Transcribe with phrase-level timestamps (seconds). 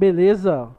[0.00, 0.74] Beleza?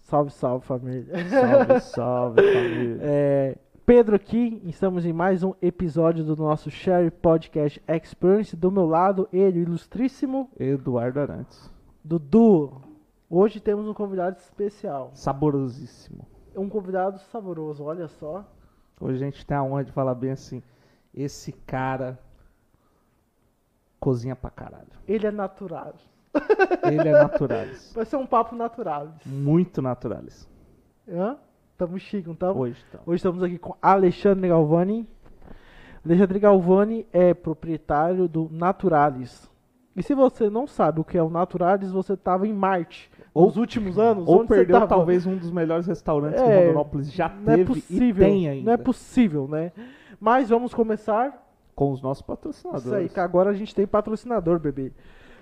[0.00, 1.06] Salve, salve família.
[1.30, 2.98] Salve, salve, família.
[3.00, 3.56] É,
[3.86, 8.54] Pedro aqui, estamos em mais um episódio do nosso Share Podcast Experience.
[8.54, 11.72] Do meu lado, ele, o ilustríssimo Eduardo Arantes.
[12.04, 12.78] Dudu.
[13.30, 15.10] Hoje temos um convidado especial.
[15.14, 16.28] Saborosíssimo.
[16.54, 18.44] Um convidado saboroso, olha só.
[19.00, 20.62] Hoje a gente tem a honra de falar bem assim.
[21.14, 22.18] Esse cara
[23.98, 24.92] cozinha pra caralho.
[25.06, 25.94] Ele é natural.
[26.84, 27.92] Ele é naturalis.
[27.94, 29.08] Vai ser um papo natural.
[29.24, 30.48] Muito naturalis.
[31.10, 31.36] Hã?
[31.76, 32.56] Tamo chique, então?
[32.58, 33.00] Hoje, então.
[33.06, 35.06] Hoje estamos aqui com Alexandre Galvani.
[36.04, 39.48] Alexandre Galvani é proprietário do Naturalis.
[39.94, 43.10] E se você não sabe o que é o Naturalis, você estava em Marte.
[43.34, 47.28] Ou- nos últimos anos, Ou perdeu talvez um dos melhores restaurantes que É, Rondonópolis já
[47.28, 48.26] Não é teve possível.
[48.26, 48.64] e tem ainda.
[48.66, 49.72] Não é possível, né?
[50.20, 51.44] Mas vamos começar.
[51.74, 52.86] Com os nossos patrocinadores.
[52.86, 54.92] Isso aí, que agora a gente tem patrocinador, bebê.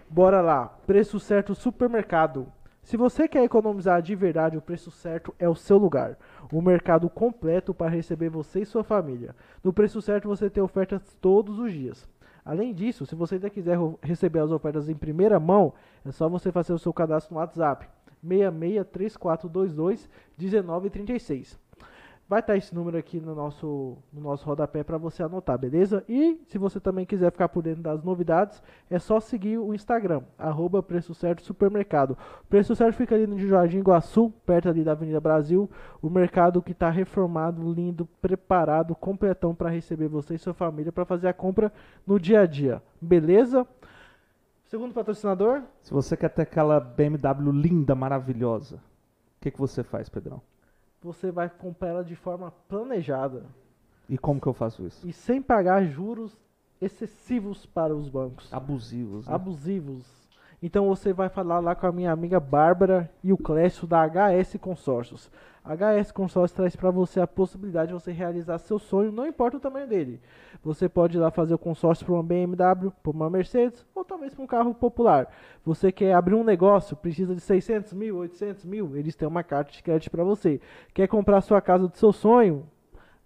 [0.09, 0.69] Bora lá.
[0.87, 2.47] Preço certo supermercado.
[2.83, 6.17] Se você quer economizar de verdade, o preço certo é o seu lugar.
[6.53, 9.35] O mercado completo para receber você e sua família.
[9.63, 12.09] No preço certo você tem ofertas todos os dias.
[12.45, 16.53] Além disso, se você ainda quiser receber as ofertas em primeira mão, é só você
[16.53, 17.89] fazer o seu cadastro no WhatsApp.
[18.23, 21.59] 663422 1936.
[22.29, 26.03] Vai estar esse número aqui no nosso, no nosso rodapé para você anotar, beleza?
[26.09, 28.61] E se você também quiser ficar por dentro das novidades,
[28.91, 32.19] é só seguir o Instagram, arroba Preço Certo Supermercado.
[32.43, 35.71] O Preço Certo fica ali no Jardim Iguaçu, perto ali da Avenida Brasil.
[36.03, 41.05] O mercado que está reformado, lindo, preparado, completão para receber você e sua família para
[41.05, 41.73] fazer a compra
[42.05, 43.65] no dia a dia, beleza?
[44.65, 50.09] Segundo patrocinador, Se você quer ter aquela BMW linda, maravilhosa, o que, que você faz,
[50.09, 50.43] Pedrão?
[51.03, 53.45] Você vai comprar ela de forma planejada.
[54.09, 55.07] E como que eu faço isso?
[55.07, 56.37] e sem pagar juros
[56.81, 59.27] excessivos para os bancos, Abusivos.
[59.27, 59.35] Né?
[59.35, 60.05] abusivos.
[60.63, 64.57] Então você vai falar lá com a minha amiga Bárbara e o Clécio da HS
[64.61, 65.31] Consórcios.
[65.75, 69.61] HS Consórcios traz para você a possibilidade de você realizar seu sonho, não importa o
[69.61, 70.21] tamanho dele.
[70.63, 74.33] Você pode ir lá fazer o consórcio para uma BMW, para uma Mercedes ou talvez
[74.33, 75.29] para um carro popular.
[75.65, 79.73] Você quer abrir um negócio, precisa de 600 mil, 800 mil, eles têm uma carta
[79.73, 80.61] de crédito para você.
[80.95, 82.65] Quer comprar sua casa do seu sonho?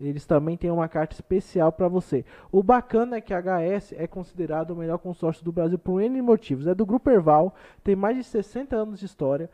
[0.00, 2.24] Eles também têm uma carta especial para você.
[2.50, 6.22] O bacana é que a HS é considerado o melhor consórcio do Brasil por N
[6.22, 6.66] motivos.
[6.66, 9.50] É do Grupo Erval, tem mais de 60 anos de história.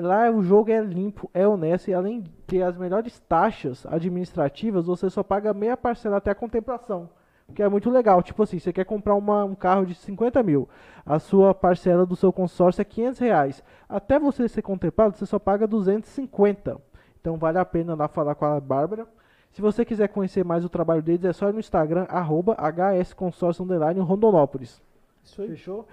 [0.00, 4.86] Lá o jogo é limpo, é honesto e além de ter as melhores taxas administrativas,
[4.86, 7.08] você só paga meia parcela até a contemplação.
[7.54, 8.22] Que é muito legal.
[8.22, 10.68] Tipo assim, você quer comprar uma- um carro de 50 mil,
[11.04, 13.62] a sua parcela do seu consórcio é 500 reais.
[13.88, 16.80] Até você ser contemplado, você só paga 250.
[17.20, 19.06] Então vale a pena lá falar com a Bárbara.
[19.50, 22.56] Se você quiser conhecer mais o trabalho deles, é só ir no Instagram, arroba
[23.00, 23.66] hsconsórcio
[24.00, 24.80] Rondonópolis.
[25.24, 25.48] Isso aí.
[25.48, 25.86] Fechou?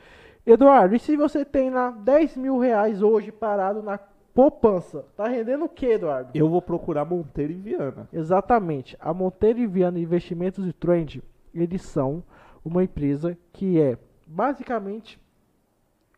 [0.47, 3.99] Eduardo, e se você tem lá 10 mil reais hoje parado na
[4.33, 5.03] poupança?
[5.17, 6.31] Tá rendendo o que, Eduardo?
[6.33, 8.07] Eu vou procurar Monteiro e Viana.
[8.13, 8.95] Exatamente.
[9.01, 11.21] A Monteiro e Viana Investimentos e Trend,
[11.53, 12.23] eles são
[12.63, 15.19] uma empresa que é basicamente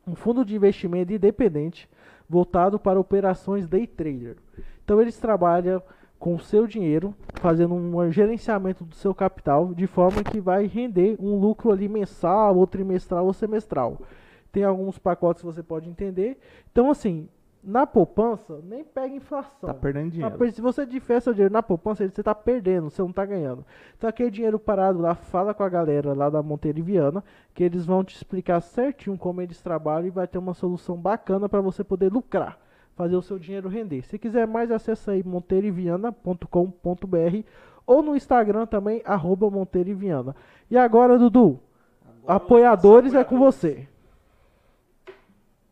[0.06, 1.89] um fundo de investimento independente
[2.29, 4.38] voltado para operações day trader.
[4.84, 5.81] Então eles trabalham
[6.19, 11.16] com o seu dinheiro, fazendo um gerenciamento do seu capital de forma que vai render
[11.19, 13.97] um lucro ali mensal, ou trimestral ou semestral.
[14.52, 16.38] Tem alguns pacotes que você pode entender.
[16.72, 17.30] Então assim,
[17.63, 19.68] na poupança, nem pega inflação.
[19.68, 20.52] Tá perdendo Tá dinheiro.
[20.52, 23.66] se você tiver seu dinheiro na poupança, você tá perdendo, você não tá ganhando.
[23.98, 27.24] Então aquele dinheiro parado lá, fala com a galera lá da Monteiro Viana,
[27.54, 31.48] que eles vão te explicar certinho como eles trabalham e vai ter uma solução bacana
[31.48, 32.57] para você poder lucrar,
[33.00, 34.01] fazer o seu dinheiro render.
[34.01, 37.44] Se quiser mais, acessa aí monteiroviana.com.br
[37.88, 39.98] ou no Instagram também, arroba Monteiro
[40.69, 41.62] e agora, Dudu,
[42.28, 43.88] apoiadores é com você.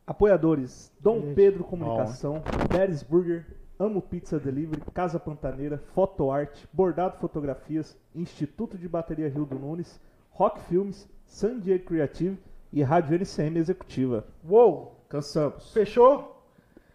[0.07, 1.35] Apoiadores: Dom Gente.
[1.35, 2.41] Pedro Comunicação,
[2.71, 3.45] Beres Burger,
[3.77, 9.99] Amo Pizza Delivery, Casa Pantaneira, Fotoarte, Bordado Fotografias, Instituto de Bateria Rio do Nunes,
[10.31, 12.37] Rock Filmes, San Diego Creative
[12.71, 14.25] e Rádio NCM Executiva.
[14.49, 15.73] Uou, Cansamos.
[15.73, 16.36] fechou?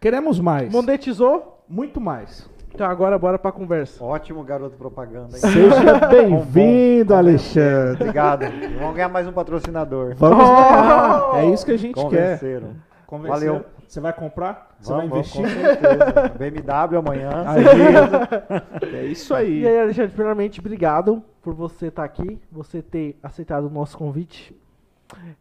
[0.02, 0.72] Queremos mais.
[0.72, 1.62] Monetizou?
[1.68, 2.50] Muito mais.
[2.74, 4.02] Então agora bora pra conversa.
[4.02, 5.36] Ótimo garoto propaganda.
[5.36, 5.40] hein?
[5.40, 7.14] Seja bem-vindo.
[7.14, 8.02] Alexandre.
[8.02, 8.46] Obrigado.
[8.80, 10.16] Vamos ganhar mais um patrocinador.
[10.16, 11.36] Vamos Oh!
[11.36, 12.02] É isso que a gente quer.
[12.02, 12.70] Convenceram.
[13.06, 13.52] Convenceram.
[13.54, 13.64] Valeu.
[13.86, 14.74] Você vai comprar?
[14.80, 15.56] Você Vamos, vai vamos, investir?
[15.56, 16.28] Com certeza.
[16.36, 17.30] BMW amanhã.
[17.46, 19.60] Aí, é isso aí.
[19.60, 24.52] E aí, Alexandre, primeiramente, obrigado por você estar aqui, você ter aceitado o nosso convite.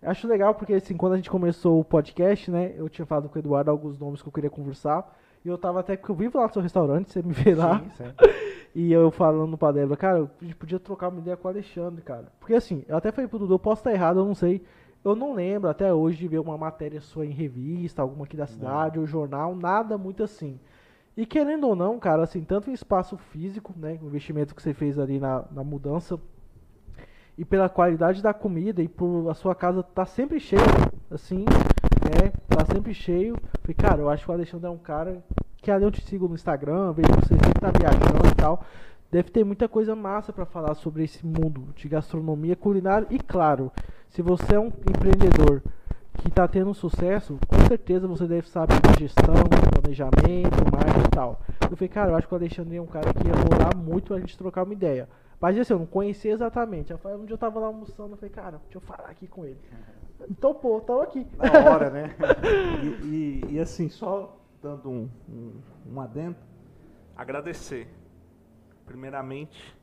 [0.01, 3.35] Acho legal porque, assim, quando a gente começou o podcast, né, eu tinha falado com
[3.35, 5.17] o Eduardo alguns nomes que eu queria conversar.
[5.43, 7.81] E eu tava até, porque eu vivo lá no seu restaurante, você me vê lá.
[7.97, 8.05] Sim.
[8.73, 12.01] E eu falando pra Débora, cara, a gente podia trocar uma ideia com o Alexandre,
[12.01, 12.31] cara.
[12.39, 14.63] Porque, assim, eu até falei pro Dudu, eu posso estar errado, eu não sei.
[15.03, 18.47] Eu não lembro até hoje de ver uma matéria sua em revista, alguma aqui da
[18.47, 20.57] cidade, ou jornal, nada muito assim.
[21.17, 24.73] E querendo ou não, cara, assim, tanto em espaço físico, né, o investimento que você
[24.73, 26.17] fez ali na, na mudança,
[27.41, 30.61] e pela qualidade da comida e por a sua casa tá sempre cheia,
[31.09, 33.35] assim, né, tá sempre cheio.
[33.61, 35.23] Falei, cara, eu acho que o Alexandre é um cara
[35.57, 38.63] que ali eu te sigo no Instagram, vejo você sempre tá viajando e tal.
[39.09, 43.71] Deve ter muita coisa massa para falar sobre esse mundo de gastronomia culinária e claro,
[44.07, 45.63] se você é um empreendedor
[46.19, 49.33] que está tendo sucesso, com certeza você deve saber de gestão,
[49.81, 51.41] planejamento, marketing e tal.
[51.59, 54.09] Eu falei, cara, eu acho que o Alexandre é um cara que ia rolar muito
[54.09, 55.09] pra gente trocar uma ideia.
[55.41, 56.91] Mas assim, eu não conhecia exatamente.
[56.91, 59.27] Eu falei, um dia eu tava lá almoçando, eu falei, cara, deixa eu falar aqui
[59.27, 59.59] com ele.
[60.29, 61.25] Então, pô, tô aqui.
[61.37, 62.15] Na hora, né?
[62.83, 65.51] E, e- e assim, só dando um, um,
[65.93, 66.35] um adendo,
[67.17, 67.87] agradecer.
[68.85, 69.75] Primeiramente,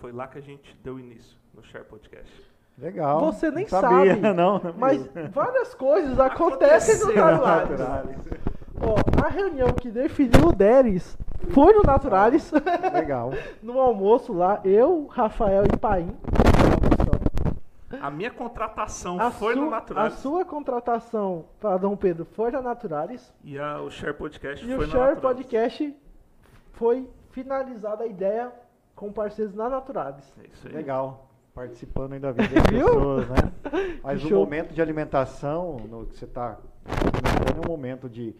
[0.00, 2.30] foi lá que a gente deu início no Share Podcast.
[2.76, 3.20] Legal.
[3.20, 4.60] Você nem Não sabia, sabe, não.
[4.76, 7.80] Mas várias coisas acontecem no Naturalis.
[8.80, 8.94] Ó,
[9.24, 11.16] a reunião que definiu o Deres
[11.50, 12.50] foi no Naturalis,
[12.92, 13.30] Legal.
[13.62, 16.14] no almoço lá, eu, Rafael e Paim.
[18.00, 22.60] A minha contratação A, foi no a Natural sua contratação para Dom Pedro foi na
[22.60, 25.20] Naturalis e a- o Share Podcast e foi o Share Naturalis.
[25.22, 25.96] Podcast
[26.74, 28.52] foi finalizada a ideia
[28.94, 30.32] com parceiros na Naturalis.
[30.42, 30.74] É isso aí.
[30.74, 31.28] Legal.
[31.54, 32.86] Participando ainda da vida das Viu?
[32.86, 33.36] pessoas, né?
[34.04, 38.36] Mas o momento de alimentação, no que você está é um momento de,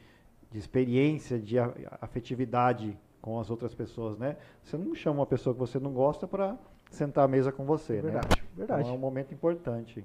[0.51, 1.57] de experiência, de
[2.01, 4.37] afetividade com as outras pessoas, né?
[4.63, 6.57] Você não chama uma pessoa que você não gosta para
[6.91, 8.03] sentar à mesa com você, né?
[8.03, 8.81] Verdade, verdade.
[8.83, 10.05] Então é um momento importante.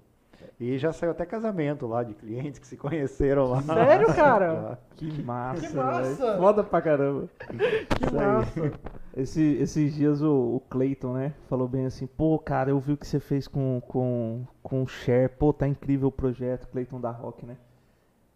[0.60, 3.62] E já saiu até casamento lá de clientes que se conheceram lá.
[3.62, 4.80] Sério, cara?
[4.98, 6.38] Que massa, Que massa!
[6.38, 7.30] Foda pra caramba.
[7.98, 8.74] Que Isso massa.
[9.16, 12.98] Esse- esses dias o, o Clayton, né, falou bem assim, pô, cara, eu vi o
[12.98, 17.12] que você fez com, com, com o Share, pô, tá incrível o projeto, Clayton da
[17.12, 17.56] Rock, né?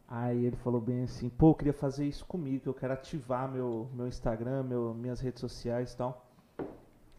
[0.09, 3.89] Aí ele falou bem assim, pô, eu queria fazer isso comigo, eu quero ativar meu,
[3.93, 6.25] meu Instagram, meu, minhas redes sociais e tal.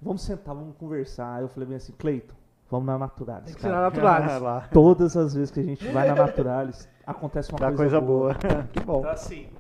[0.00, 1.35] Vamos sentar, vamos conversar.
[1.35, 2.35] Aí eu falei bem assim, Clayton,
[2.70, 4.32] vamos na Naturalis, Tem que ser na Naturalis.
[4.40, 4.69] lá.
[4.73, 8.35] Todas as vezes que a gente vai na Naturalis, acontece uma Dá coisa, coisa boa.
[8.73, 9.00] que bom.
[9.00, 9.50] Então, assim,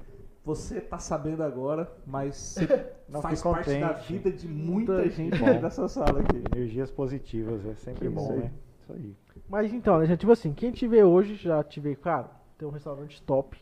[0.42, 5.42] você tá sabendo agora, mas você Não, faz parte da vida de muita Muita gente
[5.42, 6.42] nessa sala aqui.
[6.54, 8.50] Energias positivas, é sempre Isso bom, né?
[8.80, 9.16] Isso aí.
[9.46, 12.66] Mas então, né, gente, tipo assim, quem te vê hoje já te vê, cara, tem
[12.66, 13.56] um restaurante top,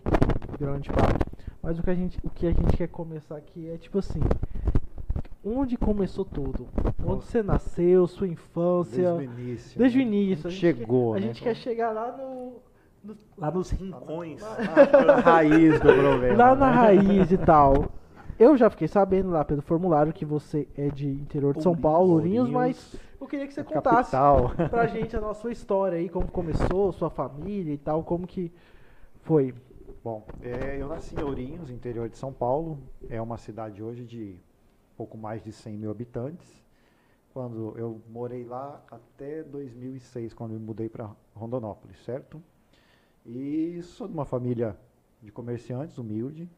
[0.59, 1.03] grande pá.
[1.63, 4.21] Mas o que a gente, o que a gente quer começar aqui é tipo assim,
[5.45, 6.67] onde começou tudo?
[7.05, 9.79] Onde você nasceu, sua infância, Desde o início.
[9.79, 10.07] desde o né?
[10.07, 10.47] início.
[10.47, 11.27] A gente Chegou, quer, a né?
[11.27, 12.53] gente quer chegar lá no,
[13.05, 14.43] no- Lá nos rincões.
[14.43, 16.37] A raiz do problema.
[16.37, 16.73] lá na né?
[16.73, 17.87] raiz e tal.
[18.39, 21.83] Eu já fiquei sabendo lá pelo formulário que você é de interior de São Ourinhos,
[21.83, 24.51] Paulo, Ourinhos, Ourinhos, mas eu queria que você contasse Capital.
[24.69, 28.53] pra gente a nossa sua história aí, como começou, sua família e tal, como que
[29.27, 29.53] foi.
[30.05, 32.79] Bom, é, eu nasci em Ourinhos, interior de São Paulo.
[33.11, 34.39] É uma cidade hoje de
[34.97, 36.65] pouco mais de 100 mil habitantes.
[37.35, 42.41] Quando eu morei lá até 2006, quando me mudei para Rondonópolis, certo?
[43.27, 44.77] E sou de uma família
[45.21, 46.49] de comerciantes, humilde.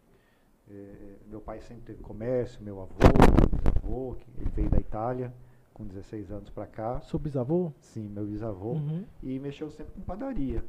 [0.71, 5.33] É, meu pai sempre teve comércio, meu avô, meu bisavô, que ele veio da Itália
[5.73, 7.01] com 16 anos para cá.
[7.01, 7.73] Seu bisavô?
[7.81, 8.73] Sim, meu bisavô.
[8.73, 9.07] Uhum.
[9.23, 10.63] E mexeu sempre com padaria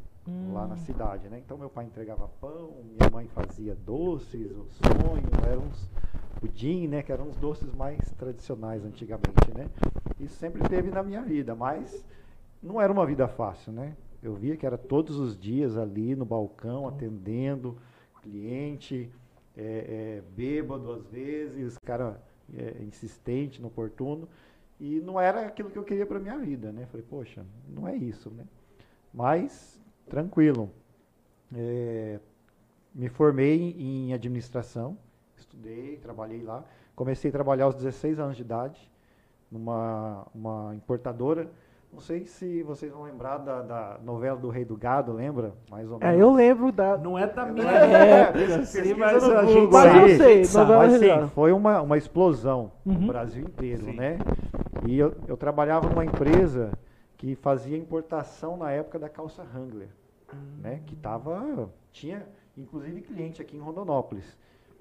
[0.54, 0.78] lá na Hum.
[0.78, 1.40] cidade, né?
[1.40, 5.90] Então meu pai entregava pão, minha mãe fazia doces, o sonho, eram uns
[6.40, 7.04] pudim, né?
[7.04, 9.70] Que eram os doces mais tradicionais antigamente, né?
[10.20, 12.06] Isso sempre teve na minha vida, mas
[12.62, 13.96] não era uma vida fácil, né?
[14.22, 17.78] Eu via que era todos os dias ali no balcão, atendendo
[18.22, 19.10] cliente,
[19.56, 22.22] é, é, bêbado às vezes, cara
[22.54, 24.28] é, insistente, inoportuno,
[24.80, 26.86] e não era aquilo que eu queria para minha vida, né?
[26.88, 28.46] Falei, poxa, não é isso, né?
[29.14, 29.79] Mas,
[30.10, 30.70] tranquilo.
[31.56, 32.20] É,
[32.94, 34.98] me formei em administração,
[35.38, 36.64] estudei, trabalhei lá.
[36.96, 38.92] Comecei a trabalhar aos 16 anos de idade,
[39.52, 41.48] numa uma importadora.
[41.92, 45.54] Não sei se vocês vão lembrar da, da novela do Rei do Gado, lembra?
[45.72, 46.16] Mais ou menos.
[46.16, 46.98] É, eu lembro da.
[46.98, 48.30] Não é da minha É,
[48.62, 52.94] assim, no mas gente Mas eu sei, Mas sim, foi uma, uma explosão Uhum.
[52.94, 53.94] no Brasil inteiro, Sim.
[53.94, 54.20] né?
[54.88, 56.72] E eu, eu trabalhava numa empresa
[57.20, 59.90] que fazia importação na época da calça Wrangler,
[60.58, 60.82] né?
[60.88, 62.26] Que tava, tinha
[62.58, 64.38] inclusive cliente aqui em Rondonópolis.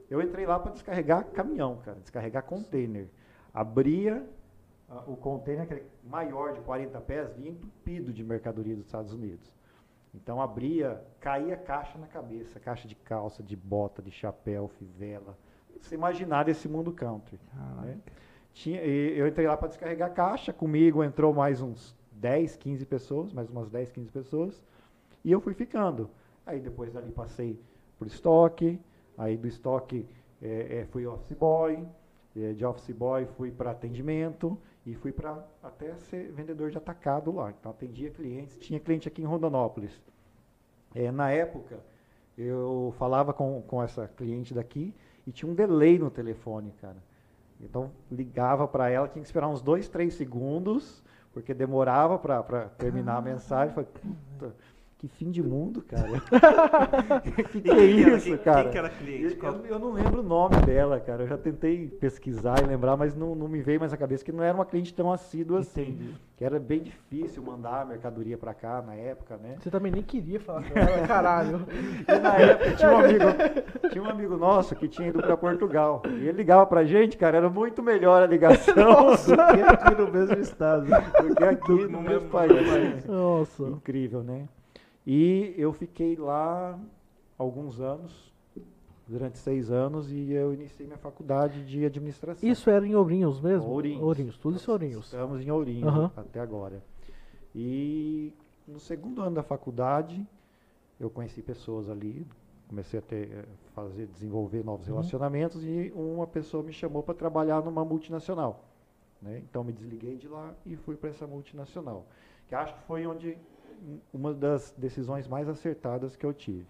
[0.09, 3.09] Eu entrei lá para descarregar caminhão, cara, descarregar container.
[3.53, 4.25] Abria
[4.89, 9.53] ah, o container, aquele maior de 40 pés, vinha entupido de mercadoria dos Estados Unidos.
[10.15, 15.37] Então abria, caía caixa na cabeça, caixa de calça, de bota, de chapéu, fivela.
[15.81, 17.39] Você imaginar esse mundo country.
[17.83, 17.99] né?
[18.53, 23.49] Tinha, eu entrei lá para descarregar caixa, comigo entrou mais uns 10, 15 pessoas, mais
[23.49, 24.65] umas 10, 15 pessoas.
[25.25, 26.11] E eu fui ficando.
[26.47, 27.59] Aí depois dali passei
[27.99, 28.81] por estoque,
[29.17, 30.07] aí do estoque
[30.41, 31.87] é, é, fui office boy,
[32.37, 34.57] é, de office boy fui para atendimento
[34.87, 37.51] e fui para até ser vendedor de atacado lá.
[37.51, 40.01] Então atendia clientes, tinha cliente aqui em Rondonópolis.
[40.95, 41.81] É, na época,
[42.37, 44.95] eu falava com, com essa cliente daqui
[45.27, 46.97] e tinha um delay no telefone, cara.
[47.61, 51.03] Então ligava para ela, tinha que esperar uns dois, três segundos,
[51.39, 53.73] porque demorava para terminar ah, a mensagem.
[53.73, 53.89] Falei,
[54.99, 56.21] que fim de mundo, cara.
[57.53, 58.63] que que é isso, quem, cara?
[58.65, 59.39] Quem que era cliente?
[59.41, 61.23] Eu, eu, não lembro o nome dela, cara.
[61.23, 64.33] Eu já tentei pesquisar e lembrar, mas não, não me veio mais à cabeça que
[64.33, 66.17] não era uma cliente tão assídua assim.
[66.37, 69.57] Que era bem difícil mandar a mercadoria para cá na época, né?
[69.61, 71.67] Você também nem queria falar com ela, caralho.
[72.07, 73.25] e na época tinha um amigo,
[73.93, 76.03] tinha um amigo nosso que tinha ido para Portugal.
[76.07, 79.95] E ele ligava pra gente, cara, era muito melhor a ligação Nossa, do que aqui
[79.95, 80.87] no mesmo estado.
[80.87, 83.05] Do que aqui no, no mesmo país.
[83.07, 83.63] Nossa.
[83.63, 84.49] Incrível, né?
[85.07, 86.79] E eu fiquei lá
[87.39, 88.33] alguns anos,
[89.07, 92.49] durante seis anos, e eu iniciei minha faculdade de administração.
[92.49, 93.69] Isso era em Ourinhos mesmo?
[93.69, 94.03] Ourinhos.
[94.03, 95.07] Ourinhos, tudo isso Ourinhos.
[95.07, 96.11] Estamos em Ourinhos uhum.
[96.15, 96.83] até agora.
[97.55, 98.35] E
[98.67, 100.27] no segundo ano da faculdade,
[101.01, 102.27] eu conheci pessoas ali,
[102.69, 104.95] comecei a ter, eh, fazer, desenvolver novos uhum.
[104.95, 108.65] relacionamentos e uma pessoa me chamou para trabalhar numa multinacional.
[109.23, 109.43] Né?
[109.49, 112.07] Então me desliguei de lá e fui para essa multinacional,
[112.47, 113.37] que acho que foi onde
[114.13, 116.67] uma das decisões mais acertadas que eu tive.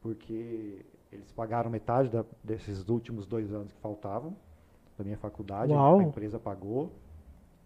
[0.00, 4.36] Porque eles pagaram metade da, desses últimos dois anos que faltavam
[4.96, 5.98] da minha faculdade, Uau.
[5.98, 6.90] a empresa pagou.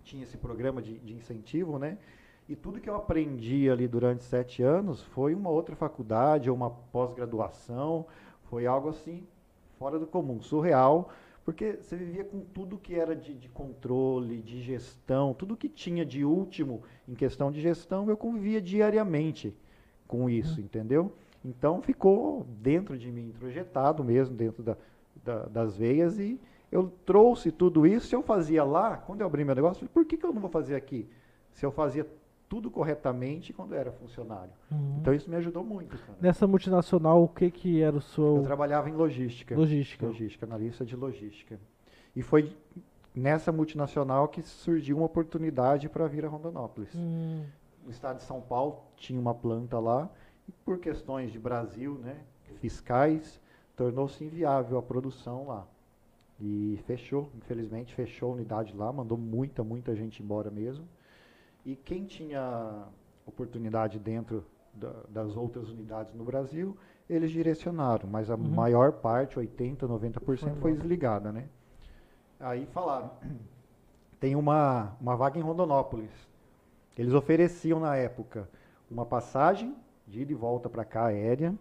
[0.02, 1.98] Tinha esse programa de, de incentivo, né?
[2.48, 6.70] E tudo que eu aprendi ali durante sete anos foi uma outra faculdade ou uma
[6.70, 8.06] pós-graduação,
[8.44, 9.24] foi algo assim
[9.78, 11.10] fora do comum, surreal,
[11.44, 16.04] porque você vivia com tudo que era de, de, controle, de gestão, tudo que tinha
[16.04, 19.56] de último em questão de gestão, eu convivia diariamente
[20.06, 20.64] com isso, uhum.
[20.64, 21.12] entendeu?
[21.44, 24.76] Então ficou dentro de mim, introjetado mesmo, dentro da,
[25.24, 26.38] da, das veias, e
[26.70, 28.08] eu trouxe tudo isso.
[28.08, 30.32] Se eu fazia lá, quando eu abri meu negócio, eu falei, por que, que eu
[30.32, 31.08] não vou fazer aqui?
[31.52, 32.06] Se eu fazia
[32.50, 34.52] tudo corretamente quando era funcionário.
[34.72, 34.98] Uhum.
[35.00, 35.96] Então isso me ajudou muito.
[35.96, 36.18] Cara.
[36.20, 38.38] Nessa multinacional, o que que era o seu...
[38.38, 39.56] Eu trabalhava em logística.
[39.56, 40.04] Logística.
[40.04, 41.60] Logística, analista de logística.
[42.14, 42.56] E foi
[43.14, 46.92] nessa multinacional que surgiu uma oportunidade para vir a Rondonópolis.
[46.92, 47.44] Uhum.
[47.84, 50.10] No estado de São Paulo tinha uma planta lá
[50.48, 52.16] e por questões de Brasil, né,
[52.56, 53.40] fiscais,
[53.76, 55.68] tornou-se inviável a produção lá.
[56.40, 60.84] E fechou, infelizmente fechou a unidade lá, mandou muita, muita gente embora mesmo.
[61.64, 62.84] E quem tinha
[63.26, 66.76] oportunidade dentro da, das outras unidades no Brasil,
[67.08, 68.42] eles direcionaram, mas a uhum.
[68.42, 71.48] maior parte, 80%, 90%, foi, foi desligada, né?
[72.38, 73.10] Aí falaram,
[74.18, 76.10] tem uma, uma vaga em Rondonópolis.
[76.96, 78.48] Eles ofereciam na época
[78.90, 79.74] uma passagem
[80.06, 81.54] de ida e volta para cá aérea,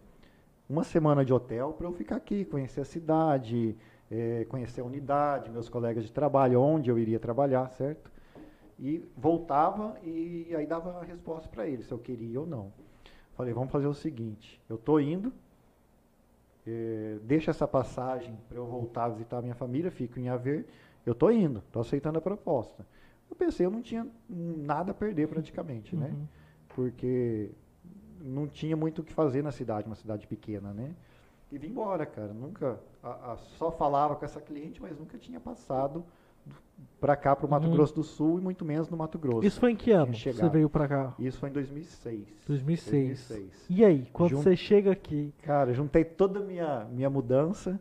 [0.68, 3.76] uma semana de hotel para eu ficar aqui, conhecer a cidade,
[4.10, 8.12] é, conhecer a unidade, meus colegas de trabalho, onde eu iria trabalhar, certo?
[8.80, 12.72] E voltava e aí dava a resposta para ele, se eu queria ou não.
[13.36, 15.32] Falei, vamos fazer o seguinte, eu estou indo,
[16.66, 20.66] é, deixa essa passagem para eu voltar a visitar a minha família, fico em haver,
[21.06, 22.86] eu estou indo, estou aceitando a proposta.
[23.30, 26.08] Eu pensei, eu não tinha nada a perder praticamente, né?
[26.08, 26.14] uhum.
[26.14, 26.28] né?
[26.70, 27.52] Porque
[28.22, 30.96] não tinha muito o que fazer na cidade, uma cidade pequena, né?
[31.52, 32.34] E vim embora, cara.
[32.34, 36.04] Nunca, a, a, só falava com essa cliente, mas nunca tinha passado
[37.00, 37.74] para cá, para o Mato uhum.
[37.74, 39.48] Grosso do Sul e muito menos no Mato Grosso.
[39.48, 41.14] Isso foi em que ano você veio para cá?
[41.18, 42.28] Isso foi em 2006.
[42.46, 43.28] 2006.
[43.30, 43.66] 2006.
[43.70, 44.42] E aí, quando Jun...
[44.42, 45.34] você chega aqui?
[45.42, 47.80] Cara, juntei toda a minha, minha mudança,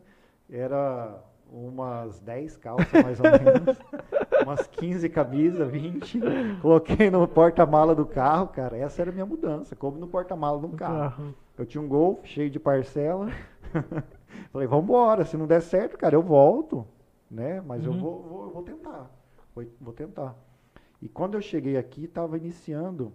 [0.49, 1.21] era
[1.51, 3.77] umas 10 calças mais ou menos,
[4.43, 6.19] umas 15 camisas, 20,
[6.61, 10.69] coloquei no porta-mala do carro, cara, essa era a minha mudança, como no porta-mala do
[10.69, 10.93] carro.
[10.93, 11.35] carro.
[11.57, 13.31] Eu tinha um Golf cheio de parcela,
[14.53, 16.85] falei, vamos embora, se não der certo, cara, eu volto
[17.29, 17.61] né?
[17.61, 17.93] Mas uhum.
[17.93, 19.11] eu vou, vou, vou tentar,
[19.53, 20.35] vou, vou, tentar.
[21.01, 23.13] E quando eu cheguei aqui, estava iniciando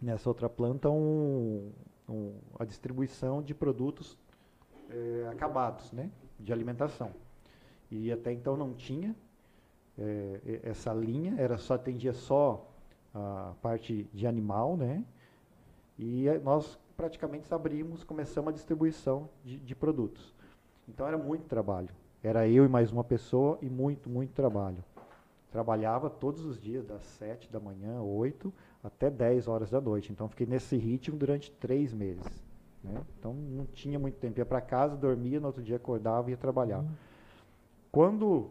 [0.00, 1.72] nessa outra planta um,
[2.08, 4.18] um, a distribuição de produtos
[4.90, 6.10] é, acabados, né?
[6.38, 7.10] De alimentação.
[7.90, 9.14] E até então não tinha
[9.98, 12.68] é, essa linha, era só atendia só
[13.14, 15.04] a parte de animal, né?
[15.98, 20.34] E nós praticamente abrimos, começamos a distribuição de, de produtos.
[20.88, 21.90] Então era muito trabalho.
[22.22, 24.84] Era eu e mais uma pessoa e muito, muito trabalho.
[25.50, 28.52] Trabalhava todos os dias, das 7 da manhã, 8,
[28.82, 30.12] até 10 horas da noite.
[30.12, 32.24] Então, fiquei nesse ritmo durante três meses.
[32.82, 32.94] Né?
[33.18, 34.38] Então, não tinha muito tempo.
[34.38, 36.78] Ia para casa, dormia, no outro dia acordava e ia trabalhar.
[36.78, 36.90] Uhum.
[37.90, 38.50] Quando,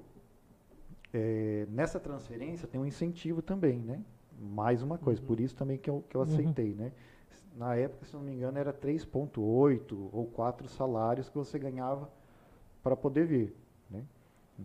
[1.14, 4.02] é, nessa transferência, tem um incentivo também, né?
[4.40, 5.28] Mais uma coisa, uhum.
[5.28, 6.78] por isso também que eu, que eu aceitei, uhum.
[6.78, 6.92] né?
[7.56, 12.10] na época, se não me engano, era 3,8 ou 4 salários que você ganhava
[12.82, 13.61] para poder vir.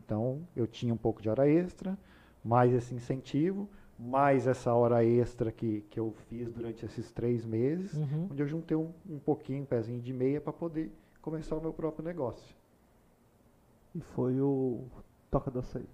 [0.05, 1.97] Então, eu tinha um pouco de hora extra,
[2.45, 7.95] mais esse incentivo, mais essa hora extra que, que eu fiz durante esses três meses,
[7.95, 8.29] Uhum.
[8.31, 11.73] onde eu juntei um, um pouquinho, um pezinho de meia para poder começar o meu
[11.73, 12.55] próprio negócio.
[13.95, 14.85] E foi o
[15.31, 15.89] Toca do Açaí.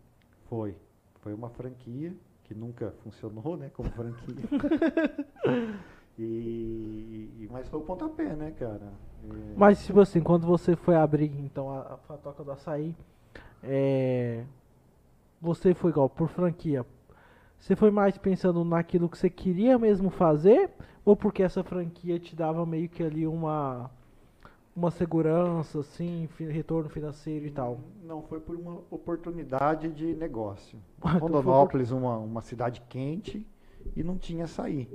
[0.49, 0.75] Foi.
[1.21, 2.13] Foi uma franquia
[2.45, 4.35] que nunca funcionou, né, como franquia.
[6.19, 8.93] e, e- mas foi o pontapé, né, cara?
[9.25, 12.95] É, Mas, tipo assim, quando você foi abrir, então, a, a Fatoca do Açaí,
[13.63, 14.45] é,
[15.41, 16.85] você foi igual, por franquia,
[17.59, 20.71] você foi mais pensando naquilo que você queria mesmo fazer,
[21.05, 23.91] ou porque essa franquia te dava meio que ali uma,
[24.75, 27.79] uma segurança, assim, retorno financeiro e tal?
[28.05, 30.79] Não, foi por uma oportunidade de negócio.
[31.05, 33.45] Ah, então Rondonópolis, uma, uma cidade quente,
[33.97, 34.89] e não tinha açaí.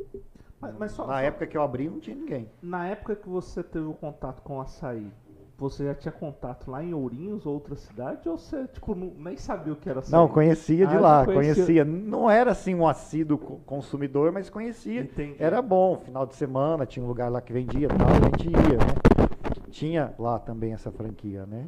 [0.60, 2.50] Mas, mas só, Na só- época que eu abri, não tinha ninguém.
[2.62, 5.12] na época que você teve o contato com o açaí,
[5.58, 9.74] você já tinha contato lá em Ourinhos, outra cidade, ou você, tipo, não- nem sabia
[9.74, 10.02] o que era?
[10.10, 11.56] Não, conhecia de Ah, lá, conhecia.
[11.56, 11.86] conhecia.
[11.86, 15.02] Não era assim um assíduo co- consumidor, mas conhecia.
[15.02, 15.36] Entendi.
[15.40, 18.78] Era bom, final de semana, tinha um lugar lá que vendia tal, a gente ia,
[18.78, 19.68] né?
[19.72, 21.68] Tinha lá também essa franquia, né?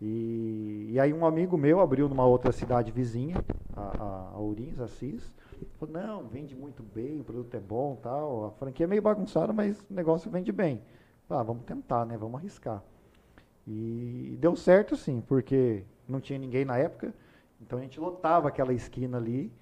[0.00, 3.36] E, e aí um amigo meu abriu numa outra cidade vizinha,
[3.74, 5.34] a, a, a Ourinhos, Assis.
[5.80, 8.46] Falou, não, vende muito bem, o produto é bom tal.
[8.46, 10.80] A franquia é meio bagunçada, mas o negócio vende bem.
[11.28, 12.16] Ah, vamos tentar, né?
[12.16, 12.82] Vamos arriscar.
[13.66, 17.12] E deu certo sim, porque não tinha ninguém na época,
[17.60, 19.52] então a gente lotava aquela esquina ali,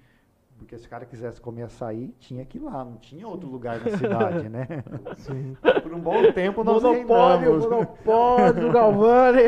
[0.57, 3.79] porque se o cara quisesse comer açaí, tinha que ir lá, não tinha outro lugar
[3.83, 4.67] na cidade, né?
[5.17, 5.57] Sim.
[5.81, 7.65] Por um bom tempo nós Monopólio, reinamos.
[7.65, 9.39] monopólio, Galvani!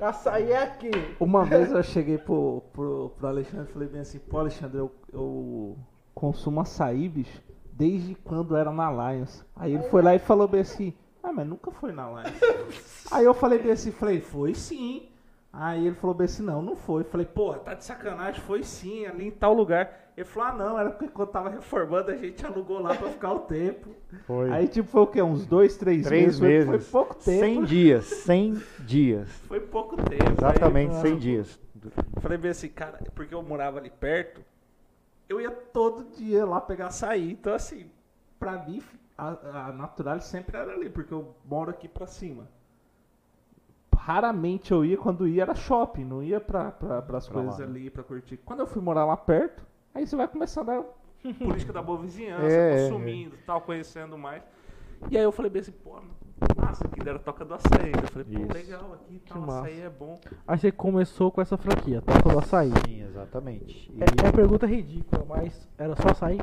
[0.00, 0.90] Açaí é aqui!
[1.20, 4.92] Uma vez eu cheguei pro, pro, pro Alexandre e falei bem assim, pô Alexandre, eu,
[5.12, 5.76] eu
[6.14, 9.44] consumo açaí, bicho, desde quando era na Lions.
[9.54, 10.94] Aí ele foi lá e falou bem assim,
[11.28, 13.06] ah, mas nunca foi na Lions.
[13.12, 15.08] Aí eu falei bem assim, falei, foi sim.
[15.52, 17.04] Aí ele falou bem assim, não, não foi.
[17.04, 20.12] Falei, porra, tá de sacanagem, foi sim, ali em tal lugar.
[20.16, 23.32] Ele falou, ah não, era porque quando tava reformando a gente alugou lá pra ficar
[23.32, 23.90] o tempo.
[24.26, 24.50] Foi.
[24.50, 25.22] Aí tipo, foi o quê?
[25.22, 26.40] Uns dois, três, Três meses?
[26.40, 26.68] meses.
[26.68, 27.40] Foi, foi pouco tempo.
[27.40, 29.28] 100 dias, 100 dias.
[29.46, 30.32] Foi pouco tempo.
[30.36, 31.60] Exatamente, Aí, 100 dias.
[32.20, 34.42] Falei bem assim, cara, porque eu morava ali perto,
[35.28, 37.32] eu ia todo dia lá pegar açaí.
[37.32, 37.86] Então, assim,
[38.40, 38.82] pra mim,
[39.18, 42.48] a, a Natural sempre era ali, porque eu moro aqui pra cima.
[43.96, 47.66] Raramente eu ia, quando ia era shopping, não ia pra, pra, pras Pra coisas lá,
[47.66, 47.70] né?
[47.70, 48.36] ali, pra curtir.
[48.38, 50.82] Quando eu fui morar lá perto, aí você vai começar a dar
[51.44, 54.42] política da boa vizinhança, É, é, consumindo tal, conhecendo mais.
[55.10, 56.00] E aí eu falei bem assim, pô,
[56.56, 57.92] massa, aqui deram toca do açaí.
[58.02, 58.52] Eu falei, pô, Isso.
[58.52, 59.58] legal, aqui tal, massa.
[59.60, 60.18] açaí é bom.
[60.46, 62.70] Aí você começou com essa franquia, Toca do Açaí.
[62.86, 63.92] Sim, exatamente.
[63.92, 66.38] E- É, é uma pergunta ridícula, mas era só açaí?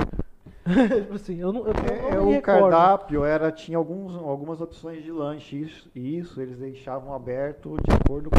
[1.04, 2.42] tipo assim, eu não, eu, eu É, não o recordo.
[2.42, 7.94] cardápio era, tinha alguns, algumas opções de lanche, isso, e isso eles deixavam aberto de
[7.94, 8.38] acordo com,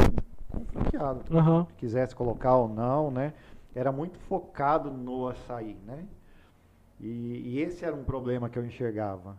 [0.50, 1.24] com o franqueado.
[1.30, 1.66] Aham.
[1.68, 3.32] Se quisesse colocar ou não, né?
[3.74, 6.06] Era muito focado no açaí, né?
[7.00, 9.36] E, e esse era um problema que eu enxergava.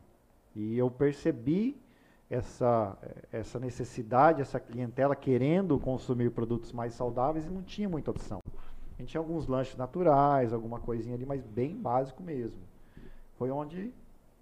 [0.55, 1.81] E eu percebi
[2.29, 2.97] essa,
[3.31, 8.39] essa necessidade, essa clientela querendo consumir produtos mais saudáveis e não tinha muita opção.
[8.97, 12.59] A gente tinha alguns lanches naturais, alguma coisinha ali, mas bem básico mesmo.
[13.37, 13.91] Foi onde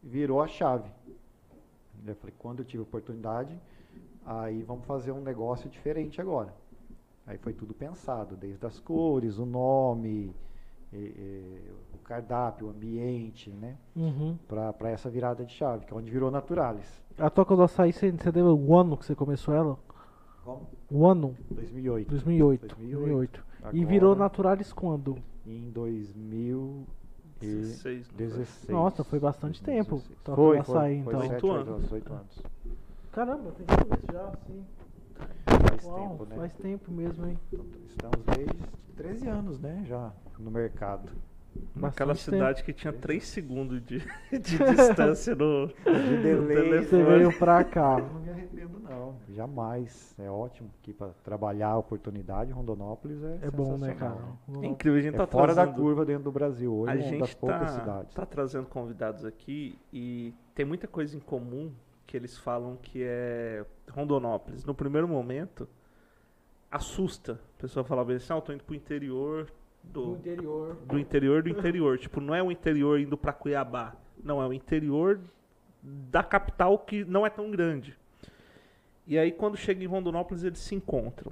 [0.01, 0.89] virou a chave.
[2.05, 3.57] Eu falei, quando eu tive oportunidade,
[4.25, 6.53] aí vamos fazer um negócio diferente agora.
[7.25, 10.31] Aí foi tudo pensado, desde as cores, o nome,
[10.93, 13.75] e- e o cardápio, o ambiente, né?
[13.95, 14.37] Uhum.
[14.47, 17.01] Para essa virada de chave, que é onde virou Naturalis.
[17.17, 19.79] A Toca do Açaí, você, você lembra o ano que você começou ela?
[20.43, 20.67] Como?
[20.91, 21.35] O ano?
[21.49, 22.07] 2008.
[22.09, 22.67] 2008.
[22.67, 23.43] 2008.
[23.63, 23.75] 2008.
[23.75, 25.17] E virou Naturalis quando?
[25.47, 25.71] Em
[27.41, 28.07] 2016.
[28.17, 29.97] 16, Nossa, foi bastante tempo.
[29.97, 30.19] 2016.
[30.23, 31.21] Toca Foi, foi, Açaí, foi então.
[31.21, 31.67] sete, Oito oito anos.
[31.79, 31.91] anos.
[31.91, 32.41] oito anos.
[33.11, 34.65] Caramba, tem tudo isso já, assim.
[35.45, 36.35] Faz Uau, tempo, né?
[36.35, 37.39] faz tempo mesmo, hein?
[37.89, 38.57] Estamos desde
[38.97, 39.83] 13 anos, né?
[39.87, 41.09] Já no mercado.
[41.75, 43.99] Naquela cidade que tinha 3 segundos de,
[44.31, 45.73] de distância no, De
[46.35, 46.79] no delay.
[46.83, 47.03] Você telefone.
[47.03, 47.97] veio pra cá.
[47.99, 49.15] Não me arrependo, não.
[49.29, 50.15] Jamais.
[50.17, 52.51] É ótimo aqui para trabalhar a oportunidade.
[52.51, 54.17] Rondonópolis é É bom, né, cara?
[54.61, 56.73] É incrível, a gente É tá fora da trazendo, curva dentro do Brasil.
[56.73, 58.13] Hoje A é uma das gente poucas tá, cidades.
[58.13, 61.71] tá trazendo convidados aqui e tem muita coisa em comum
[62.07, 64.63] que eles falam que é Rondonópolis.
[64.63, 65.67] No primeiro momento,
[66.71, 67.39] assusta.
[67.57, 69.51] A pessoa fala bem assim, ah, eu tô indo pro interior
[69.91, 70.77] do, interior.
[70.85, 71.97] do interior do interior.
[71.97, 73.95] tipo, não é o interior indo pra Cuiabá.
[74.23, 75.19] Não, é o interior
[75.81, 77.97] da capital que não é tão grande.
[79.07, 81.31] E aí, quando chega em Rondonópolis, eles se encontram.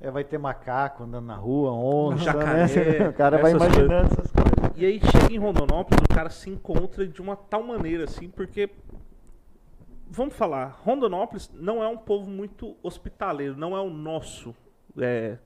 [0.00, 3.08] É, vai ter macaco andando na rua, onça, Jacaré, né?
[3.10, 4.50] O cara vai imaginando essas coisas.
[4.76, 8.70] E aí chega em Rondonópolis, o cara se encontra de uma tal maneira assim, porque
[10.10, 14.54] vamos falar, Rondonópolis não é um povo muito hospitaleiro, não é o nosso
[14.98, 15.36] é,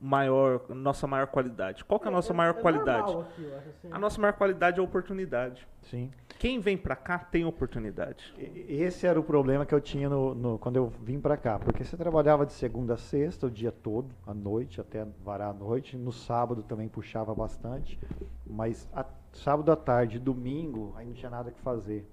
[0.00, 1.84] maior, nossa maior qualidade.
[1.84, 3.06] Qual que é a nossa maior qualidade?
[3.06, 3.88] normal aqui, eu acho, assim.
[3.90, 5.66] A nossa maior qualidade é a oportunidade.
[5.82, 6.10] Sim.
[6.38, 8.34] Quem vem pra cá tem oportunidade.
[8.38, 11.58] E- Esse era o problema que eu tinha no, no- quando eu vim pra cá,
[11.58, 15.54] porque você trabalhava de segunda a sexta, o dia todo, à noite, até varar a
[15.54, 15.96] noite.
[15.96, 17.98] No sábado também puxava bastante,
[18.46, 22.06] mas a- sábado à tarde, domingo, aí não tinha nada que fazer.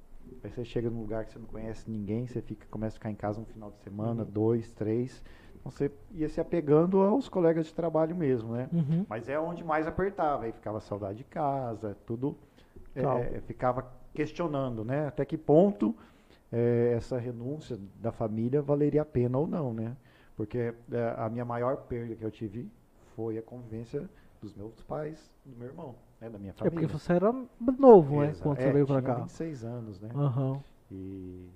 [0.43, 3.09] Aí você chega num lugar que você não conhece ninguém, você fica, começa a ficar
[3.09, 5.23] em casa um final de semana, dois, três.
[5.71, 8.69] Você ia se apegando aos colegas de trabalho mesmo, né?
[8.71, 9.05] Uhum.
[9.09, 12.37] Mas é onde mais apertava, aí ficava saudade de casa, tudo
[12.95, 13.21] é, Tal.
[13.45, 15.07] ficava questionando, né?
[15.07, 15.95] Até que ponto
[16.51, 19.95] é, essa renúncia da família valeria a pena ou não, né?
[20.35, 22.69] Porque é, a minha maior perda que eu tive
[23.15, 24.09] foi a convivência
[24.41, 26.29] dos meus pais, do meu irmão, né?
[26.29, 26.87] Da minha É porque família.
[26.87, 27.33] você era
[27.77, 28.35] novo, né?
[28.39, 29.15] Quando você é, veio pra tinha cá.
[29.15, 30.09] 26 anos, né?
[30.15, 30.59] Aham.
[30.91, 31.49] E,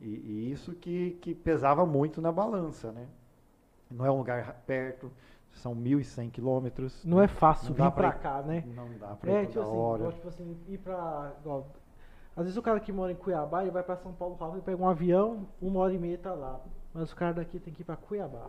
[0.00, 3.06] e- e isso que, que pesava muito na balança, né?
[3.96, 5.10] Não é um lugar perto,
[5.52, 7.04] são 1.100 quilômetros.
[7.04, 8.64] Não é fácil Não vir pra ir- cá, né?
[8.74, 10.12] Não dá pra É, ir tipo toda assim, hora.
[10.12, 11.32] tipo assim, ir pra.
[11.40, 11.66] igual,
[12.36, 14.82] às vezes o cara que mora em Cuiabá, ele vai pra São Paulo rápido, pega
[14.82, 16.60] um avião, uma hora e meia tá lá.
[16.94, 18.46] Mas o cara daqui tem que ir pra Cuiabá.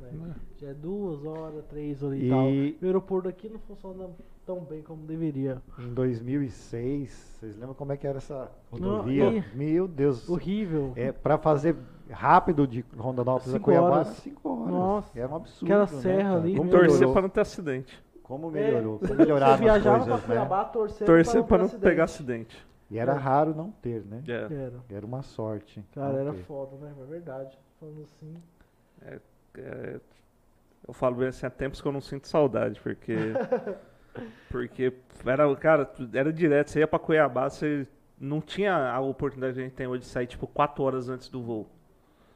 [0.00, 0.34] Né?
[0.60, 2.44] Já é duas horas, três horas e, E- tal.
[2.46, 4.08] O aeroporto aqui não funciona
[4.46, 5.60] tão bem como deveria.
[5.78, 9.28] Em 2006, vocês lembram como é que era essa Não, rodovia?
[9.52, 10.28] e- Meu Deus.
[10.28, 10.92] Horrível.
[10.96, 11.76] É, para fazer
[12.10, 14.08] rápido de Rondonópolis a Cinco Cuiabá, horas.
[14.08, 14.68] 5 horas.
[14.72, 15.18] Nossa.
[15.18, 15.64] Era um absurdo.
[15.72, 16.36] Aquela né, serra cara?
[16.40, 18.02] ali, meu Torcer pra não ter acidente.
[18.22, 20.40] como melhorou, É, como você melhoraram as viajava coisas, pra né?
[20.40, 22.66] Cuiabá torcendo Torcer pra pra não não pegar acidente.
[22.90, 23.16] E era É.
[23.16, 24.22] raro não ter, né?
[24.26, 24.32] É.
[24.32, 24.72] Era.
[24.90, 25.84] Era uma sorte.
[25.94, 26.38] Cara, não era ter.
[26.44, 26.92] foda, né?
[27.00, 27.58] É verdade.
[27.78, 28.34] Falando assim.
[29.02, 29.18] É,
[30.86, 33.14] eu falo bem assim, há tempos que eu não sinto saudade, porque.
[34.50, 34.92] porque
[35.24, 37.86] era, cara, era direto, você ia pra Cuiabá, você
[38.20, 41.28] não tinha a oportunidade que a gente tem hoje de sair, tipo, 4 horas antes
[41.28, 41.68] do voo.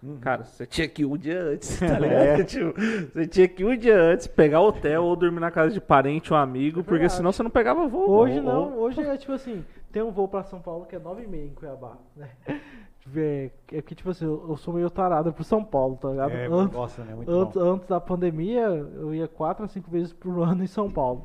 [0.03, 0.19] Uhum.
[0.21, 2.41] Cara, você tinha que ir um dia antes, tá ligado?
[2.41, 2.45] É.
[2.45, 2.75] Tipo,
[3.13, 6.33] você tinha que ir um dia antes, pegar hotel ou dormir na casa de parente
[6.33, 8.11] ou amigo, É porque senão você não pegava voo.
[8.11, 10.99] Hoje Ou- não, hoje é tipo assim, tem um voo pra São Paulo que é
[10.99, 12.31] 9h30 em Cuiabá, né?
[13.17, 16.31] É é que tipo assim, eu eu sou meio tarado pro São Paulo, tá ligado?
[16.31, 17.13] É, antes, nossa, né?
[17.17, 20.89] Muito antes, antes da pandemia, eu ia 4 a 5 vezes por ano em São
[20.89, 21.25] Paulo.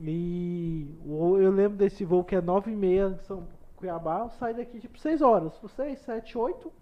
[0.00, 3.44] E eu lembro desse voo que é 9h30 em São
[3.76, 6.72] Cuiabá, eu saio daqui tipo 6 horas, 6, 7, 8.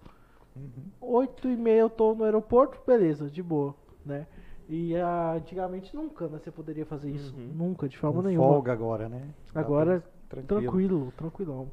[0.56, 0.70] Uhum.
[0.98, 4.26] 8 e meia eu tô no aeroporto, beleza, de boa, né?
[4.66, 6.38] E ah, antigamente nunca, né?
[6.38, 7.36] Você poderia fazer isso.
[7.36, 7.52] Uhum.
[7.54, 8.48] Nunca, de forma Com nenhuma.
[8.48, 9.28] folga agora, né?
[9.54, 11.70] Agora, Tranquilo, tranquilão.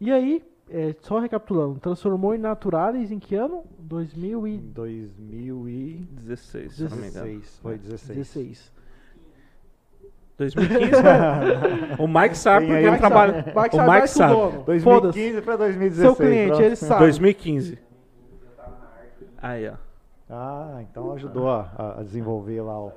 [0.00, 3.64] E aí, é, só recapitulando, transformou em Naturalis em que ano?
[3.78, 4.60] 2016.
[4.60, 6.06] Em 2016,
[6.68, 7.42] 16, se eu não me engano.
[7.62, 8.72] foi 16.
[10.38, 10.92] 2015,
[11.98, 13.44] o Mike sabe porque ele trabalha.
[13.72, 14.34] O Mike o sabe.
[14.34, 14.62] dono.
[14.62, 16.06] 2015 para 2016.
[16.06, 16.62] Seu cliente, pronto.
[16.62, 17.00] ele sabe.
[17.00, 17.78] 2015.
[19.42, 19.74] Aí, ó.
[20.30, 22.78] Ah, então ajudou a, a desenvolver lá.
[22.78, 22.92] Ó.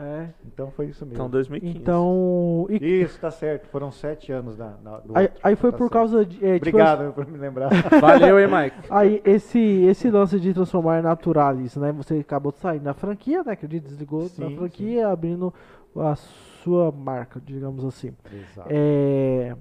[0.00, 1.16] É, Então foi isso mesmo.
[1.16, 1.76] Então, 2015.
[1.78, 2.66] então.
[2.70, 3.66] e- Isso, tá certo.
[3.66, 5.40] Foram sete anos na, na- do aí, outro.
[5.42, 5.92] aí foi Tá por certo.
[5.92, 6.36] causa de.
[6.36, 7.68] é, tipo, Obrigado por me lembrar.
[8.00, 8.76] Valeu, hein, Mike?
[8.90, 11.90] Aí esse, esse lance de transformar em Naturalis, né?
[11.92, 13.56] Você acabou de sair da franquia, né?
[13.56, 15.52] Que ele desligou da Sim, franquia, abrindo
[15.96, 18.12] a sua marca, digamos assim.
[18.32, 18.68] Exato.
[18.70, 19.56] É,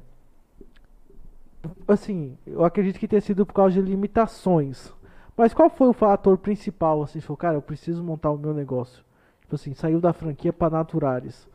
[1.87, 4.93] assim, eu acredito que tenha sido por causa de limitações.
[5.35, 9.03] Mas qual foi o fator principal, assim, falou, cara, eu preciso montar o meu negócio?
[9.47, 11.47] Tipo assim, saiu da franquia para Naturalis,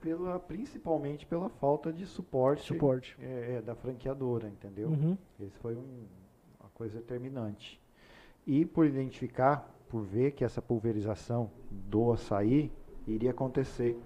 [0.00, 3.16] Pela, principalmente pela falta de suporte, suporte.
[3.20, 4.88] é, é, da franqueadora, entendeu?
[4.88, 5.18] Uhum.
[5.40, 6.04] Esse foi um-
[6.60, 7.80] uma coisa determinante.
[8.46, 12.70] E por identificar, por ver que essa pulverização do açaí
[13.04, 13.98] iria acontecer.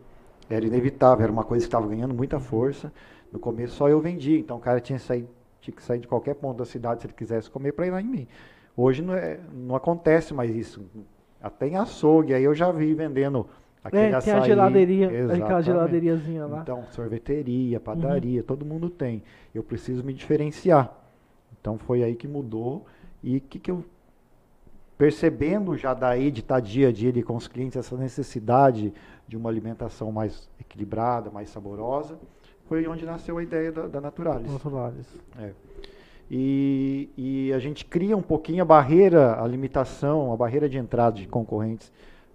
[0.48, 2.90] Era inevitável, era uma coisa que estava ganhando muita força.
[3.30, 5.28] No começo só eu vendia, então o cara tinha, que sair,
[5.61, 8.00] tinha que sair de qualquer ponto da cidade se ele quisesse comer para ir lá
[8.00, 8.26] em mim.
[8.74, 10.83] Hoje não, é, não acontece mais isso.
[11.44, 13.46] Até em açougue, aí eu já vi vendendo
[13.85, 14.33] aquele É, tem açaí.
[14.33, 15.64] a geladeirinha, aquela Exatamente.
[15.66, 16.61] geladeiriazinha lá.
[16.62, 19.22] Então, sorveteria, padaria, todo mundo tem.
[19.54, 20.90] Eu preciso me diferenciar.
[21.61, 22.87] Então foi aí que mudou.
[23.22, 23.85] E o que, que eu.
[24.96, 28.94] Percebendo já daí de estar dia a dia ali com os clientes essa necessidade
[29.28, 32.16] de uma alimentação mais equilibrada, mais saborosa,
[32.66, 34.50] foi onde nasceu a ideia da, da Naturalis.
[34.50, 35.07] Naturalis.
[36.30, 41.16] E, e a gente cria um pouquinho a barreira, a limitação, a barreira de entrada
[41.16, 41.92] de concorrentes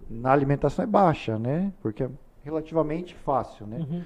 [0.08, 1.72] na alimentação é baixa, né?
[1.80, 2.10] Porque é
[2.44, 3.78] relativamente fácil, né?
[3.78, 4.02] Uhum.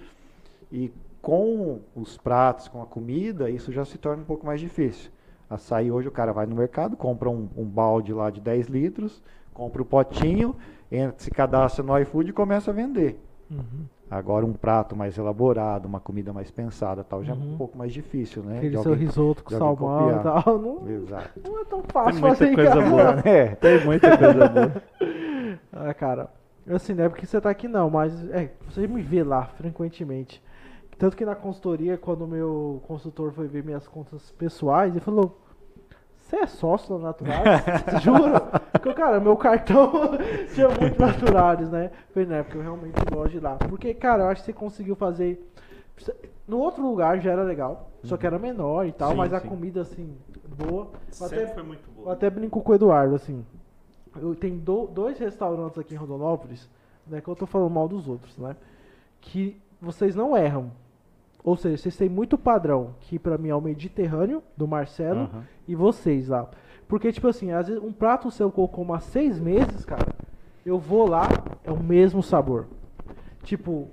[0.72, 0.92] E
[1.22, 5.10] com os pratos, com a comida, isso já se torna um pouco mais difícil.
[5.48, 9.22] Açaí hoje o cara vai no mercado, compra um, um balde lá de 10 litros,
[9.52, 10.54] compra o potinho,
[10.90, 13.18] entra, se cadastra no iFood e começa a vender.
[13.50, 13.86] Uhum.
[14.10, 17.54] Agora um prato mais elaborado, uma comida mais pensada, tal, já é Uhum.
[17.54, 18.58] um pouco mais difícil, né?
[18.58, 20.58] Aquele seu risoto com salmão e tal.
[20.58, 21.40] Não, Exato.
[21.42, 22.90] não é tão Tem fácil muita fazer em coisa casa.
[22.90, 23.02] boa.
[23.24, 24.82] É, Tem muita coisa boa.
[25.72, 26.28] Ah, cara.
[26.70, 30.42] Assim, não é porque você tá aqui não, mas é, você me vê lá frequentemente.
[30.98, 35.38] Tanto que na consultoria, quando o meu consultor foi ver minhas contas pessoais, ele falou:
[36.24, 37.62] Você é sócio da Naturais?
[38.02, 38.40] Juro?
[38.72, 39.92] Porque, cara, meu cartão
[40.54, 41.90] tinha muitos Naturais, né?
[42.12, 43.56] Foi na época eu realmente gosto de ir lá.
[43.56, 45.38] Porque, cara, eu acho que você conseguiu fazer.
[46.48, 49.40] No outro lugar já era legal, só que era menor e tal, Sim, mas a
[49.40, 49.48] sim.
[49.48, 50.16] comida, assim,
[50.58, 50.88] boa.
[51.20, 52.12] Eu até- Sempre foi muito eu boa.
[52.14, 53.44] até brinco com o Eduardo, assim.
[54.16, 56.68] Eu tenho do- dois restaurantes aqui em Rondonópolis,
[57.06, 57.20] né?
[57.20, 58.56] Que eu tô falando mal dos outros, né?
[59.20, 60.70] Que vocês não erram.
[61.44, 65.44] Ou seja, vocês têm muito padrão, que pra mim é o Mediterrâneo, do Marcelo, Aham.
[65.68, 66.48] e vocês lá.
[66.88, 70.06] Porque, tipo assim, às vezes um prato seu que eu como há seis meses, cara,
[70.64, 71.28] eu vou lá,
[71.62, 72.66] é o mesmo sabor.
[73.42, 73.88] Tipo,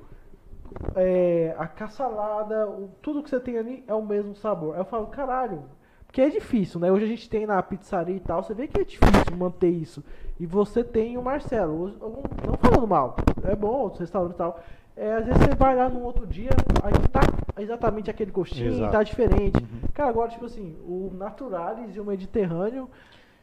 [0.95, 4.73] é, a caçalada, o- tudo que você tem ali é o mesmo sabor.
[4.75, 5.63] Aí eu falo, caralho,
[6.07, 6.91] porque é difícil, né?
[6.91, 10.03] Hoje a gente tem na pizzaria e tal, você vê que é difícil manter isso.
[10.39, 12.09] E você tem o Marcelo, não,
[12.47, 14.59] não falando mal, é bom, outros restaurantes e tal.
[15.01, 16.51] É, às vezes você vai lá num outro dia,
[16.83, 17.21] aí tá
[17.59, 18.91] exatamente aquele gostinho, Exato.
[18.91, 19.57] tá diferente.
[19.57, 19.89] Uhum.
[19.95, 22.87] Cara, agora, tipo assim, o Naturalis e o Mediterrâneo,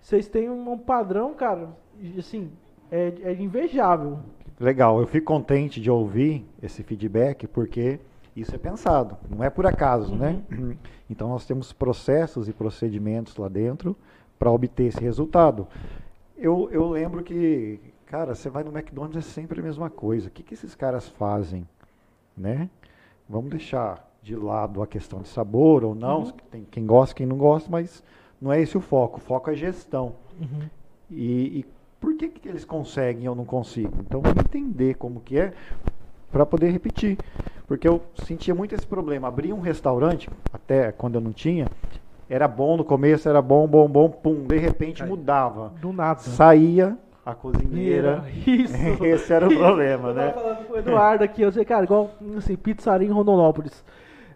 [0.00, 1.70] vocês têm um, padrão, cara,
[2.16, 2.52] assim,
[2.92, 4.20] é, é invejável.
[4.60, 7.98] Legal, eu fico contente de ouvir esse feedback porque
[8.36, 10.40] isso é pensado, não é por acaso, né?
[11.10, 13.96] Então nós temos processos e procedimentos lá dentro
[14.38, 15.66] para obter esse resultado.
[16.36, 20.28] Eu, eu lembro que, cara, você vai no McDonald's é sempre a mesma coisa.
[20.28, 21.68] O que, que esses caras fazem,
[22.36, 22.68] né?
[23.28, 26.32] Vamos deixar de lado a questão de sabor ou não, Uhum.
[26.50, 28.02] tem quem gosta, quem não gosta, mas
[28.40, 29.18] não é esse o foco.
[29.18, 30.14] O foco é gestão.
[31.10, 31.66] E, e
[32.00, 33.92] por que, que eles conseguem e eu não consigo?
[34.00, 35.52] Então entender como que é
[36.30, 37.18] para poder repetir.
[37.66, 39.28] Porque eu sentia muito esse problema.
[39.28, 41.68] Abria um restaurante, até quando eu não tinha,
[42.28, 45.70] era bom no começo, era bom, bom, bom, pum, de repente mudava.
[45.80, 46.20] Do nada.
[46.20, 46.96] Saía
[47.30, 48.24] a cozinheira.
[48.46, 48.74] Isso.
[49.04, 50.32] Esse era o problema, Eu né?
[50.32, 53.84] falando com o Eduardo aqui, eu sei, cara, igual, assim, pizzaria em Rondonópolis.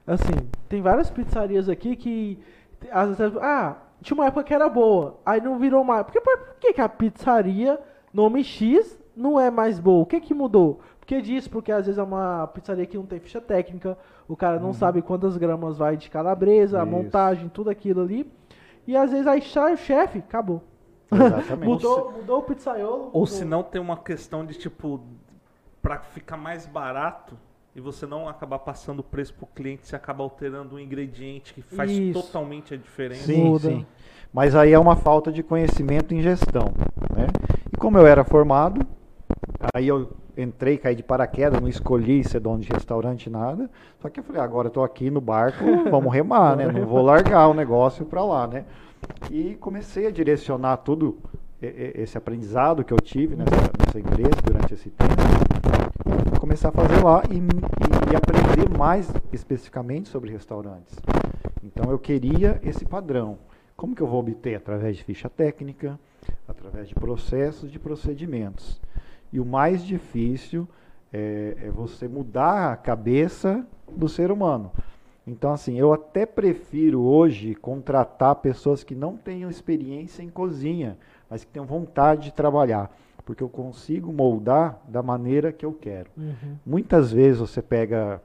[0.06, 0.34] Assim,
[0.68, 2.38] tem várias pizzarias aqui que,
[2.90, 6.04] às vezes, ah, tinha uma época que era boa, aí não virou mais.
[6.04, 7.78] Porque, por que, que a pizzaria,
[8.12, 10.02] nome X, não é mais boa?
[10.02, 10.80] O que que mudou?
[10.98, 13.96] Porque disso, porque às vezes é uma pizzaria que não tem ficha técnica,
[14.28, 16.88] o cara não sabe quantas gramas vai de calabresa, a Uhum.
[16.88, 16.96] Isso.
[16.96, 18.30] montagem, tudo aquilo ali.
[18.86, 20.62] E às vezes aí sai o chefe, acabou.
[21.12, 21.68] Exatamente.
[21.68, 23.10] Mudou, mudou o pizzaiolo.
[23.12, 25.00] Ou se não tem uma questão de tipo,
[25.80, 27.36] pra ficar mais barato
[27.74, 31.62] e você não acabar passando o preço pro cliente, você acaba alterando um ingrediente que
[31.62, 32.20] faz Isso.
[32.20, 33.24] totalmente a diferença.
[33.24, 33.68] Sim, Muda.
[33.68, 33.86] sim.
[34.32, 36.72] Mas aí é uma falta de conhecimento em gestão,
[37.14, 37.26] né?
[37.72, 38.86] E como eu era formado,
[39.74, 43.70] aí eu entrei, caí de paraquedas, não escolhi ser dono de restaurante, nada.
[44.00, 46.66] Só que eu falei, agora eu tô aqui no barco, vamos remar, né?
[46.66, 48.64] Não vou largar o negócio para lá, né?
[49.30, 51.18] E comecei a direcionar tudo
[51.60, 57.02] e- esse aprendizado que eu tive nessa, nessa empresa durante esse tempo, começar a fazer
[57.02, 60.96] lá e, e- e aprender mais especificamente sobre restaurantes.
[61.62, 63.38] Então eu queria esse padrão.
[63.76, 64.54] Como que eu vou obter?
[64.54, 65.98] Através de ficha técnica,
[66.46, 68.80] através de processos, de procedimentos.
[69.32, 70.68] E o mais difícil
[71.12, 74.70] é, é você mudar a cabeça do ser humano.
[75.26, 80.98] Então, assim, eu até prefiro hoje contratar pessoas que não tenham experiência em cozinha,
[81.30, 82.90] mas que tenham vontade de trabalhar,
[83.24, 86.10] porque eu consigo moldar da maneira que eu quero.
[86.16, 86.56] Uhum.
[86.66, 88.20] Muitas vezes você pega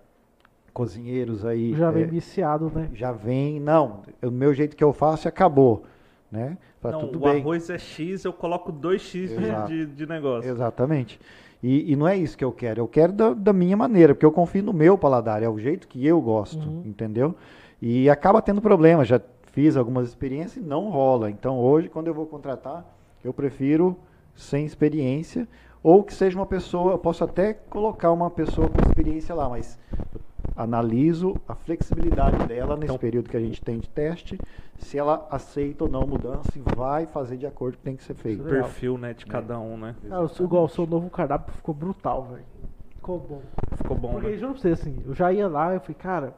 [0.73, 1.73] cozinheiros aí.
[1.75, 2.89] Já vem é, viciado, né?
[2.93, 5.83] já vem, não, o meu jeito que eu faço acabou,
[6.31, 6.57] né?
[6.79, 7.41] Fala, Não, tudo o bem.
[7.41, 9.67] arroz é X, eu coloco 2X de, Exato.
[9.67, 10.49] de, de negócio.
[10.49, 11.19] Exatamente.
[11.62, 14.26] E, e não é isso que eu quero, eu quero da, da minha maneira, porque
[14.26, 16.84] eu confio no meu paladar, é o jeito que eu gosto, Uhum.
[16.86, 17.36] entendeu?
[17.82, 19.20] E acaba tendo problema, já
[19.54, 21.32] fiz algumas experiências e não rola.
[21.32, 22.86] Então hoje, quando eu vou contratar,
[23.24, 23.98] eu prefiro
[24.36, 25.48] sem experiência,
[25.82, 29.80] ou que seja uma pessoa, eu posso até colocar uma pessoa com experiência lá, mas
[30.58, 34.39] analiso a flexibilidade dela nesse Então- período que a gente tem de teste,
[34.80, 37.96] se ela aceita ou não mudança e vai fazer de acordo com o que tem
[37.96, 38.41] que ser feito.
[38.43, 39.96] O perfil, né, de cada um, né?
[40.10, 42.43] Cara, o seu- igual o seu novo cardápio ficou brutal, velho.
[42.96, 43.41] Ficou bom.
[43.76, 44.38] Ficou bom, Porque, né?
[44.38, 46.34] juro pra você, assim, eu já ia lá, eu falei, cara,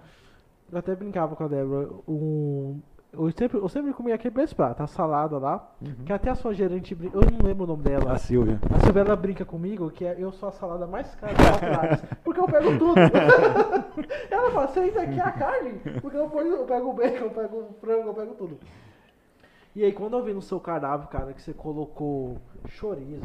[0.71, 2.79] eu até brincava com a Débora, um,
[3.11, 5.71] eu, sempre, eu sempre comia aquele mesmo prato, a salada lá,
[6.05, 8.59] que até a sua gerente, brin- eu não lembro o nome dela, A Silvia.
[8.73, 12.39] a Silvana brinca comigo que é- eu sou a salada mais cara da Atrás, porque
[12.39, 12.99] eu pego tudo.
[14.29, 15.79] Ela fala, você ainda quer a carne?
[16.01, 18.57] Porque eu, ponho- eu pego o bacon, eu pego o frango, eu pego tudo.
[19.75, 22.37] E aí, quando eu vi no seu cardápio, cara, que você colocou
[22.69, 23.21] chorizo,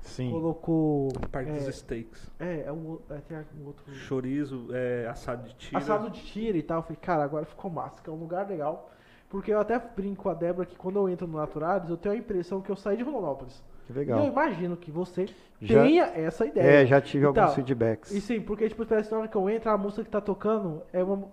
[0.00, 0.30] Sim.
[0.30, 1.08] colocou.
[1.30, 2.30] Parte é, dos steaks.
[2.40, 3.84] é, é um, é, tem um outro.
[3.94, 5.78] Chorizo, é, assado de tira.
[5.78, 6.78] Assado de tira e tal.
[6.78, 8.90] Eu falei, cara, agora ficou massa, que é um lugar legal.
[9.28, 12.14] Porque eu até brinco com a Débora que quando eu entro no Naturalis, eu tenho
[12.14, 13.62] a impressão que eu saí de Rondonópolis.
[13.88, 14.24] Que E eu legal.
[14.26, 15.24] imagino que você
[15.62, 16.82] Já- tenha essa ideia.
[16.82, 18.12] É, já tive Então, alguns feedbacks.
[18.12, 20.20] E sim, porque tipo, parece que na hora que eu entro, a música que tá
[20.20, 21.26] tocando é uma.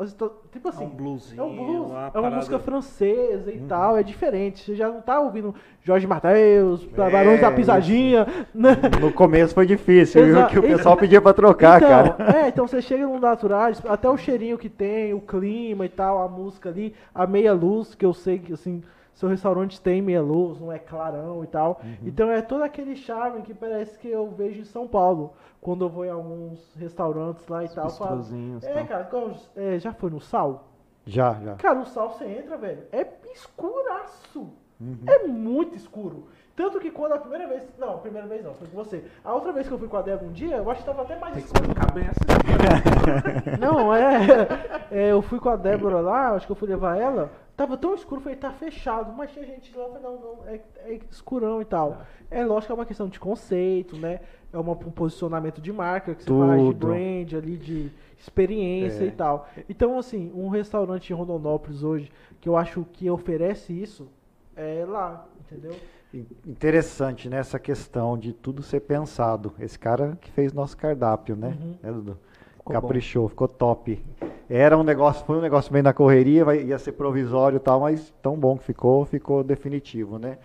[0.52, 0.86] Tipo É assim.
[0.86, 3.58] um bluesinho, É um blues, uma é uma parada- música francesa Uhum.
[3.58, 4.64] e tal, é diferente.
[4.64, 8.78] Você já não tá ouvindo Jorge Mateus, É, Barões da Pisadinha, né?
[9.02, 10.48] No começo foi difícil, viu?
[10.48, 12.38] Que o pessoal pedia pra trocar, então, cara.
[12.40, 16.20] É, então você chega no Naturais, até o cheirinho que tem, o clima e tal,
[16.24, 18.82] a música ali, a meia luz, que eu sei que assim,
[19.16, 21.82] seu restaurante tem meia luz, não é clarão e tal.
[21.84, 21.96] Uhum.
[22.04, 25.90] Então é todo aquele charme que parece que eu vejo em São Paulo, quando eu
[25.90, 27.86] vou em alguns restaurantes lá e tal.
[27.86, 28.24] eu falo,
[28.62, 28.86] É, tal.
[28.86, 30.68] cara, como- é, já foi no sal?
[31.06, 31.56] Já, já.
[31.56, 34.50] Cara, o sal você entra, velho, é escuraço.
[34.80, 34.98] Uhum.
[35.08, 36.28] É muito escuro.
[36.56, 37.68] Tanto que quando a primeira vez.
[37.78, 39.04] Não, a primeira vez não, foi com você.
[39.24, 41.02] A outra vez que eu fui com a Débora um dia, eu acho que tava
[41.02, 41.70] até mais Tem que escuro.
[41.70, 44.48] explicar bem essa Não, é,
[44.90, 47.30] é, Eu fui com a Débora lá, acho que eu fui levar ela.
[47.58, 49.12] Tava tão escuro, eu falei, tá fechado.
[49.14, 52.02] Mas tinha gente lá, eu falei, não, não, é, é escurão e tal.
[52.32, 54.22] É lógico que é uma questão de conceito, né?
[54.54, 59.08] É uma, um posicionamento de marca que você faz de brand ali, de experiência É.
[59.08, 59.48] e tal.
[59.70, 64.08] Então, assim, um restaurante em Rondonópolis hoje, que eu acho que oferece isso,
[64.56, 65.76] é lá, entendeu?
[66.16, 67.38] In- Interessante, né?
[67.38, 69.54] Essa questão de tudo ser pensado.
[69.60, 71.50] Esse cara que fez nosso cardápio, né?
[71.62, 71.76] Uhum.
[71.84, 72.18] Né, Dudu?
[72.58, 74.04] Ficou Caprichou, ficou top.
[74.50, 77.82] Era um negócio, foi um negócio bem na correria, vai- ia ser provisório e tal,
[77.82, 80.38] mas tão bom que ficou, ficou definitivo, né?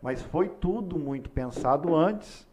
[0.00, 2.46] Mas foi tudo muito pensado antes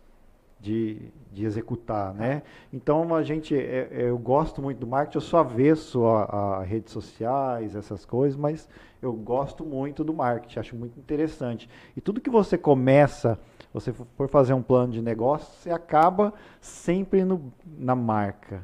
[0.66, 0.98] de,
[1.32, 2.42] de executar, né?
[2.74, 6.64] Então a gente, é- é, eu gosto muito do marketing, eu sou avesso a, a
[6.64, 8.68] redes sociais, essas coisas, mas
[9.00, 11.70] eu gosto muito do marketing, acho muito interessante.
[11.96, 13.38] E tudo que você começa,
[13.72, 18.62] você for fazer um plano de negócio, você acaba sempre no, na marca.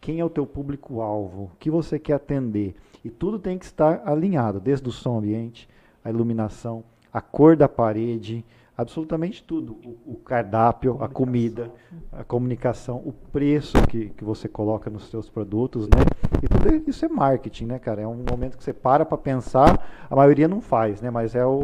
[0.00, 1.44] Quem é o teu público-alvo?
[1.44, 2.74] O que você quer atender?
[3.02, 5.66] E tudo tem que estar alinhado, desde o som ambiente,
[6.04, 8.44] a iluminação, a cor da parede,
[8.78, 9.72] absolutamente tudo.
[9.84, 11.68] O, o cardápio, a comida,
[12.12, 16.00] a comunicação, o preço que, que você coloca nos seus produtos, né?
[16.40, 18.02] E tudo isso é marketing, né, cara?
[18.02, 21.10] É um momento que você para para pensar, a maioria não faz, né?
[21.10, 21.58] Mas é o,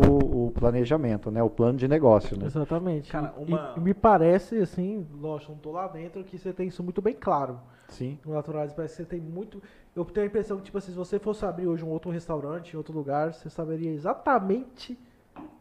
[0.48, 1.40] o planejamento, né?
[1.40, 2.46] O plano de negócio, né?
[2.46, 3.12] Exatamente.
[3.12, 6.66] Cara, E- uma- E, me parece, assim, lógico, não tô lá dentro, que você tem
[6.66, 7.60] isso muito bem claro.
[7.88, 8.18] Sim.
[8.26, 9.62] No Naturais parece que você tem muito.
[9.94, 12.72] Eu tenho a impressão que, tipo assim, se você fosse abrir hoje um outro restaurante
[12.72, 14.98] em outro lugar, você saberia exatamente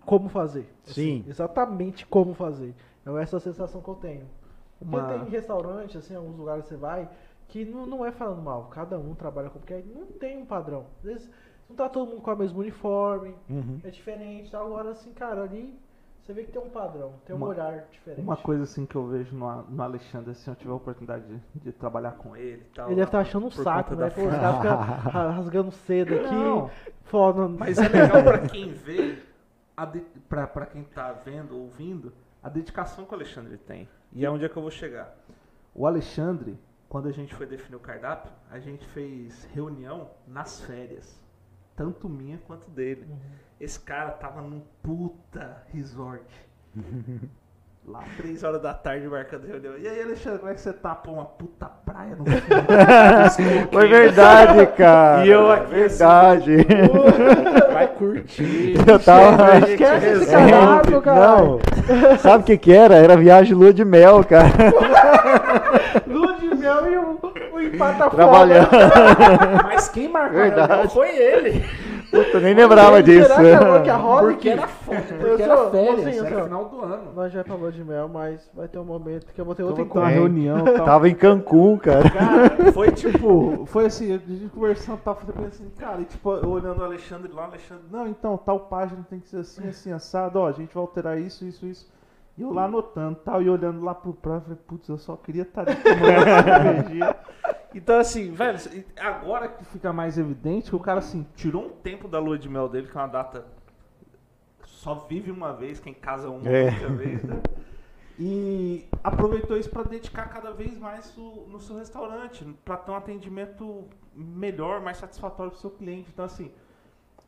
[0.06, 0.72] como fazer.
[0.86, 1.26] Assim, Sim.
[1.28, 2.74] exatamente como fazer.
[3.06, 4.26] É essa a sensação que eu tenho.
[4.80, 7.10] Porque Uma- tem restaurante, assim, alguns lugares que você vai,
[7.48, 8.66] que não, não é falando mal.
[8.66, 9.60] Cada um trabalha com.
[9.60, 10.86] Porque não tem um padrão.
[11.00, 11.32] Às vezes
[11.70, 13.80] não tá todo mundo com o mesmo uniforme, Uhum.
[13.84, 14.52] é diferente.
[14.52, 14.60] Tá?
[14.60, 15.74] Agora, assim, cara, ali
[16.22, 18.22] você vê que tem um padrão, tem um Uma- olhar diferente.
[18.22, 21.60] Uma coisa assim que eu vejo no, no Alexandre, se eu tiver a oportunidade de,
[21.60, 22.88] de trabalhar com ele e tal.
[22.88, 24.06] Ele deve estar achando um por saco, né?
[24.10, 26.34] da Pô, os caras ficam ra- rasgando cedo aqui.
[26.36, 26.70] Não.
[27.04, 27.48] Foda.
[27.48, 29.20] Mas é legal pra quem vê,
[29.76, 33.88] a de, pra, pra quem tá vendo, ouvindo, a dedicação que o Alexandre tem.
[34.12, 35.16] E é onde é que eu vou chegar.
[35.74, 41.22] O Alexandre, quando a gente foi definir o cardápio, a gente fez reunião nas férias.
[41.76, 43.08] Tanto minha quanto dele.
[43.60, 46.26] Esse cara tava num puta resort.
[47.86, 49.74] Lá, três horas da tarde, marcando reunião.
[49.78, 50.96] E aí, Alexandre, como é que você tá?
[50.96, 52.24] Pô, uma puta praia no
[53.74, 55.26] Foi verdade, cara.
[55.26, 56.66] E eu aqui, Verdade.
[57.74, 58.76] Vai curtir.
[58.88, 59.58] Eu tava.
[59.68, 61.20] Esquece esse cardápio, cara.
[61.20, 61.60] Não.
[62.20, 62.96] Sabe o que que era?
[62.96, 64.48] Era viagem lua de mel, cara.
[66.08, 67.20] Lua de mel e o,
[67.54, 68.70] o empata Trabalhando.
[69.66, 70.94] Mas quem marcou Verdade.
[70.94, 71.66] foi ele.
[72.14, 73.28] Puta, nem lembrava disso.
[73.28, 76.82] Será que é a roda Porque era Eu porque era férias, mocinho, era final do
[76.84, 77.14] ano.
[77.16, 79.56] Nós já é pra lua de mel, mas vai ter um momento que eu vou
[79.56, 80.10] ter Eu outro uma encontro.
[80.10, 80.86] Reunião tal.
[80.86, 82.08] Tava em Cancún, cara.
[82.12, 83.66] Cara, foi tipo.
[83.66, 87.32] Foi assim, a gente conversando tal, foi assim, cara, e tipo, eu olhando o Alexandre
[87.34, 90.52] lá, o Alexandre, não, então, tal página tem que ser assim, assim, assado, ó, a
[90.52, 91.93] gente vai alterar isso, isso, isso.
[92.38, 95.44] E eu lá anotando tal, e olhando lá pro prato, falei, putz, eu só queria
[95.44, 97.24] estar ali tomando.
[97.76, 98.60] Então, assim, velho,
[99.00, 102.48] agora que fica mais evidente que o cara, assim, Tirou um tempo da lua de
[102.48, 103.46] mel dele, que é uma data.
[104.64, 106.68] Só vive uma vez, quem casa uma É.
[106.70, 107.42] única vez, né?
[108.20, 112.96] E aproveitou isso para dedicar cada vez mais o- no seu restaurante, para ter um
[112.96, 116.12] atendimento melhor, mais satisfatório para o seu cliente.
[116.14, 116.52] Então, assim,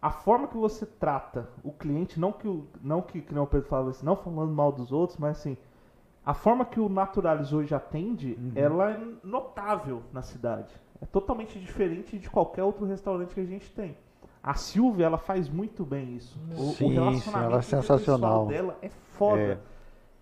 [0.05, 3.47] a forma que você trata o cliente, não que o, não que, que nem o
[3.47, 5.57] Pedro falava assim, não falando mal dos outros, mas assim,
[6.23, 10.71] a forma que o Naturalis hoje atende, ela é notável na cidade.
[11.01, 13.97] É totalmente diferente de qualquer outro restaurante que a gente tem.
[14.43, 16.39] A Silvia, ela faz muito bem isso.
[16.51, 18.45] O, Sim, o sim, relacionamento ela é sensacional.
[18.45, 19.41] dela é foda.
[19.41, 19.57] É.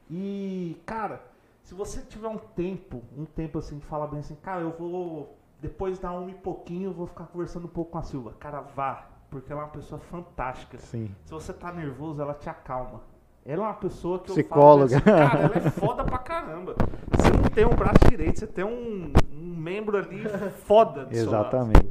[0.10, 1.22] E, cara,
[1.62, 5.38] se você tiver um tempo, um tempo assim, de falar bem assim, cara, eu vou,
[5.60, 8.34] depois da uma e pouquinho, eu vou ficar conversando um pouco com a Silva.
[8.40, 10.78] Cara, vá, porque ela é uma pessoa fantástica.
[10.78, 11.10] Sim.
[11.26, 13.02] Se você tá nervoso, ela te acalma.
[13.44, 14.96] Ela é uma pessoa que Psicóloga.
[14.96, 16.76] eu falo assim, cara, ela é foda pra caramba.
[17.12, 20.24] Você não tem um braço direito, você tem um, um membro ali
[20.66, 21.08] foda.
[21.10, 21.88] Exatamente.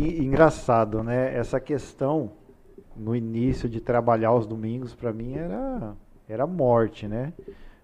[0.00, 1.36] E engraçado, né?
[1.36, 2.30] Essa questão
[2.96, 5.94] no início de trabalhar aos domingos para mim era
[6.28, 7.32] era morte, né?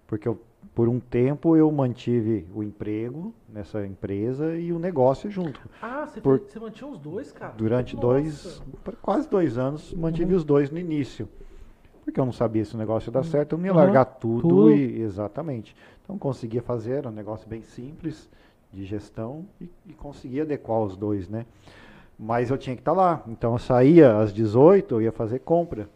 [0.07, 0.41] Porque eu,
[0.75, 5.61] por um tempo eu mantive o emprego nessa empresa e o negócio junto.
[5.83, 7.53] Ah, você, Por- você mantinha os dois, cara?
[7.57, 8.07] Durante Nossa.
[8.07, 8.63] dois,
[9.03, 11.29] quase dois anos, mantive os dois no início.
[12.05, 13.79] Porque eu não sabia se o negócio ia dar certo, eu não ia Uhum.
[13.79, 14.71] largar tudo, Tudo.
[14.71, 15.77] e exatamente.
[16.05, 18.31] Então conseguia fazer, era um negócio bem simples
[18.73, 21.45] de gestão e, e conseguia adequar os dois, né?
[22.19, 23.23] Mas eu tinha que estar lá.
[23.29, 25.89] Então eu saía às 18, eu ia fazer compra.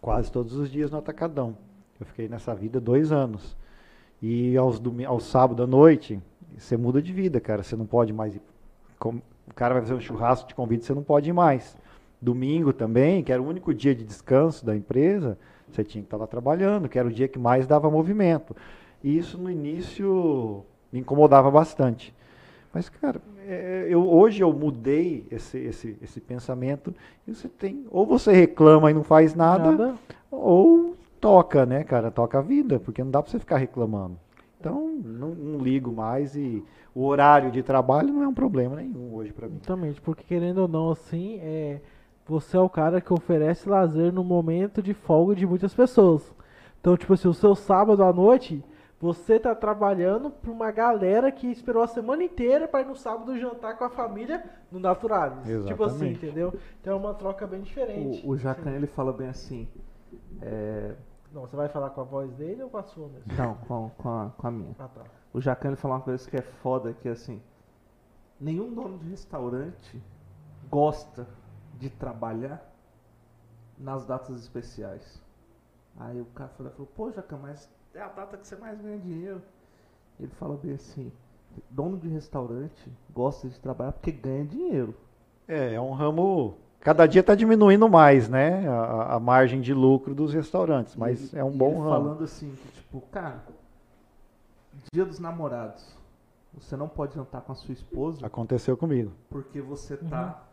[0.00, 1.56] Quase todos os dias no Atacadão.
[1.98, 3.56] Eu fiquei nessa vida dois anos.
[4.20, 6.20] E aos, aos sábado à noite,
[6.56, 7.62] você muda de vida, cara.
[7.62, 8.42] Você não pode mais ir.
[9.04, 11.76] O cara vai fazer um churrasco, te convida, você não pode ir mais.
[12.20, 15.38] Domingo também, que era o único dia de descanso da empresa,
[15.70, 18.56] você tinha que estar lá trabalhando, que era o dia que mais dava movimento.
[19.04, 22.14] E isso no início me incomodava bastante.
[22.72, 26.94] Mas, cara, é, eu, hoje eu mudei esse, esse, esse pensamento.
[27.26, 29.94] E você tem, ou você reclama e não faz nada,
[30.30, 32.10] ou toca, né, cara?
[32.10, 34.18] Toca a vida, porque não dá pra você ficar reclamando.
[34.58, 36.64] Então, não, não ligo mais e
[36.94, 39.56] o horário de trabalho não é um problema nenhum hoje pra mim.
[39.56, 41.80] Exatamente, porque querendo ou não, assim, é,
[42.26, 46.34] você é o cara que oferece lazer no momento de folga de muitas pessoas.
[46.80, 48.64] Então, tipo assim, o seu sábado à noite,
[48.98, 53.38] você tá trabalhando pra uma galera que esperou a semana inteira pra ir no sábado
[53.38, 54.42] jantar com a família
[54.72, 55.44] no Naturalis.
[55.66, 56.26] Tipo assim, Exatamente.
[56.26, 56.54] entendeu?
[56.80, 58.26] Então é uma troca bem diferente.
[58.26, 59.68] O, o Jacan, ele fala bem assim,
[60.42, 60.94] é,
[61.32, 63.32] Não, você vai falar com a voz dele ou com a sua mesmo?
[63.36, 64.74] não, com, com, a, com a minha.
[64.78, 65.02] Ah, tá.
[65.32, 67.42] O Jacan, fala uma coisa que é foda, que é assim,
[68.40, 70.02] nenhum dono de restaurante
[70.70, 71.26] gosta
[71.78, 72.64] de trabalhar
[73.78, 75.22] nas datas especiais.
[75.98, 78.98] Aí o cara falou, falou pô, Jacan, mas é a data que você mais ganha
[78.98, 79.42] dinheiro.
[80.18, 81.12] Ele fala bem assim,
[81.70, 84.94] dono de restaurante gosta de trabalhar porque ganha dinheiro.
[85.48, 86.56] É, é um ramo.
[86.86, 88.68] Cada dia está diminuindo mais, né?
[88.68, 91.90] A, a margem de lucro dos restaurantes, mas E- é um bom ramo.
[91.90, 93.42] falando assim, que tipo, cara,
[94.92, 95.84] dia dos namorados,
[96.54, 99.10] você não pode jantar com a sua esposa Aconteceu comigo.
[99.28, 100.44] porque você tá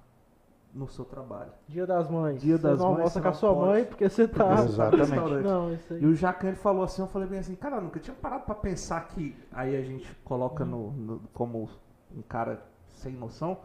[0.73, 1.51] no seu trabalho.
[1.67, 2.41] Dia das mães.
[2.41, 3.67] Dia você das não mães, você com a sua pode.
[3.67, 4.43] mãe porque você tá.
[4.55, 5.09] Porque você tá no Exatamente.
[5.11, 5.45] restaurante.
[5.45, 6.01] Não, isso aí.
[6.01, 8.43] E o Jacan ele falou assim, eu falei bem assim, cara, eu nunca tinha parado
[8.43, 11.69] pra pensar que aí a gente coloca no, no- como
[12.11, 12.59] um cara
[12.95, 13.55] sem noção.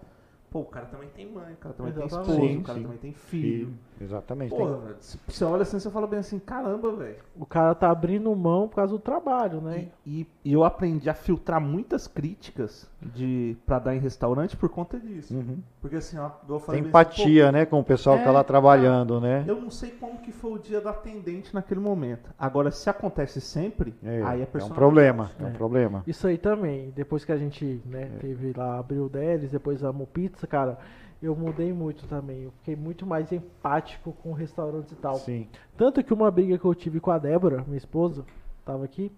[0.51, 2.30] Pô, o cara também tem mãe, o cara também tem Exatamente.
[2.30, 2.82] esposa, Sim, o cara sim.
[2.82, 3.78] também tem filho.
[4.01, 4.51] Exatamente.
[4.51, 4.96] Pô, Tem-
[5.26, 7.16] você olha assim, você fala bem assim, caramba, velho.
[7.36, 9.88] O cara tá abrindo mão por causa do trabalho, né?
[10.07, 14.99] E, e eu aprendi a filtrar muitas críticas de para dar em restaurante por conta
[14.99, 15.34] disso.
[15.34, 15.59] Uhum.
[15.80, 18.24] Porque assim, ó, eu falei Tem bem assim, empatia, né, com o pessoal que É,
[18.24, 19.44] tá lá trabalhando, né?
[19.44, 22.30] pô, eu não sei como que foi o dia da atendente naquele momento.
[22.38, 25.51] Agora, se acontece sempre, É, aí é é um problema, é um É.
[25.51, 26.03] problema.
[26.07, 26.90] Isso aí também.
[26.94, 30.78] Depois que a gente, né, teve lá, abriu o Delis, depois a Pizza, cara,
[31.22, 32.42] eu mudei muito também.
[32.42, 35.16] Eu fiquei muito mais empático com restaurantes e tal.
[35.16, 35.48] Sim.
[35.76, 38.24] Tanto que uma briga que eu tive com a Débora, minha esposa,
[38.64, 39.10] tava aqui,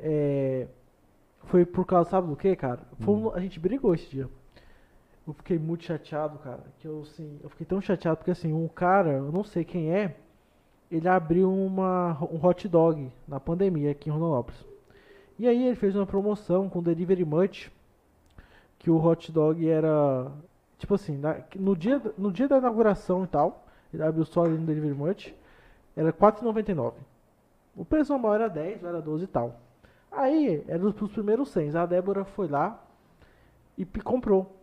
[0.00, 0.66] é,
[1.44, 2.80] foi por causa, sabe do que, cara?
[3.00, 4.28] Foi um- a gente brigou esse dia.
[5.26, 6.64] Eu fiquei muito chateado, cara.
[6.78, 9.92] Que eu, assim, eu fiquei tão chateado porque, assim, um cara, eu não sei quem
[9.92, 10.16] é,
[10.90, 14.64] ele abriu uma, um hot dog na pandemia aqui em Rondonópolis.
[15.38, 17.70] E aí ele fez uma promoção com Delivery Much,
[18.78, 20.30] que o hot dog era,
[20.78, 24.56] tipo assim, na- no, dia, no dia da inauguração e tal, ele abriu só ali
[24.58, 25.34] no Delivery Much,
[25.96, 26.94] era R$4,99.
[27.76, 29.60] O preço normal era 10, era 12 e tal.
[30.10, 31.74] Aí, era os os primeiros 100.
[31.76, 32.82] A Débora foi lá
[33.78, 34.56] e comprou.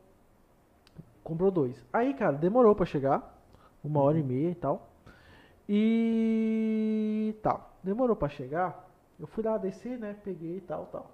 [1.23, 1.83] Comprou dois.
[1.93, 3.31] Aí, cara, demorou pra chegar.
[3.83, 4.89] Uma hora e meia e tal.
[5.67, 7.73] E tal.
[7.83, 8.89] Demorou pra chegar.
[9.19, 10.15] Eu fui lá descer, né?
[10.23, 11.11] Peguei e tal, tal.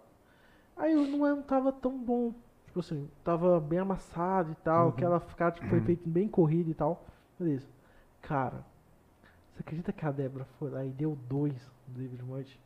[0.77, 2.33] Aí não tava tão bom.
[2.69, 4.91] Tipo assim, tava bem amassado e tal.
[4.91, 7.03] Carne que foi feita bem corrida e tal.
[7.39, 7.65] Beleza.
[8.21, 8.63] Cara,
[9.51, 11.55] você acredita que a Débora foi lá e deu dois
[11.87, 12.59] do David Munch?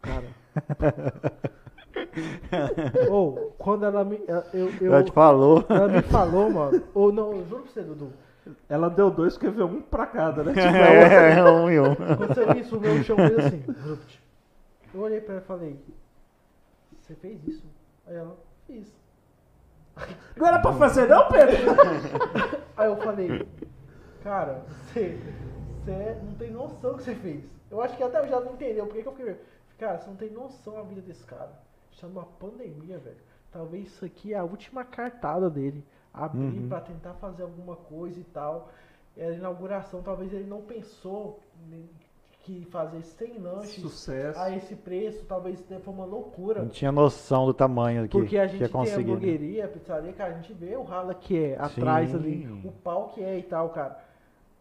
[0.00, 0.24] Cara.
[3.10, 4.22] Ou, quando ela me.
[4.26, 5.64] ela- Eu, eu, Já te falou.
[5.68, 6.82] ela me falou, mano.
[6.94, 8.10] Ou não, eu juro pra você, Dudu.
[8.70, 10.52] Ela deu dois, ver um pra cada, né?
[10.52, 11.92] Tipo, É, um e um.
[11.92, 13.62] Aconteceu isso, o meu chão fez assim.
[14.94, 15.78] Eu olhei pra ela e falei:
[17.00, 17.64] Você fez isso?
[18.06, 18.36] Aí ela,
[18.66, 18.90] fiz.
[20.36, 21.56] Não era pra fazer não, Pedro?
[22.76, 23.48] Aí eu falei:
[24.22, 24.62] Cara,
[24.92, 25.18] você.
[25.84, 27.44] Você não tem noção do que você fez.
[27.70, 29.40] Eu acho que até já não entendeu por que eu fiquei.
[29.78, 31.50] Cara, você não tem noção da vida desse cara.
[31.90, 33.16] Está numa pandemia, velho.
[33.50, 35.84] Talvez isso aqui é a última cartada dele.
[36.14, 36.68] Abrir Uhum.
[36.68, 38.70] pra tentar fazer alguma coisa e tal.
[39.16, 41.40] Era a inauguração, talvez ele não pensou
[42.42, 44.38] que fazer 100 lanches Sucesso.
[44.38, 46.62] a esse preço, talvez foi uma loucura.
[46.62, 49.04] Não tinha noção do tamanho que, Porque a gente tem a conseguir.
[49.04, 49.12] né?
[49.12, 52.16] hamburgueria, a pizzaria, cara, a gente vê o rala que é atrás Sim.
[52.16, 53.98] ali, o pau que é e tal, cara.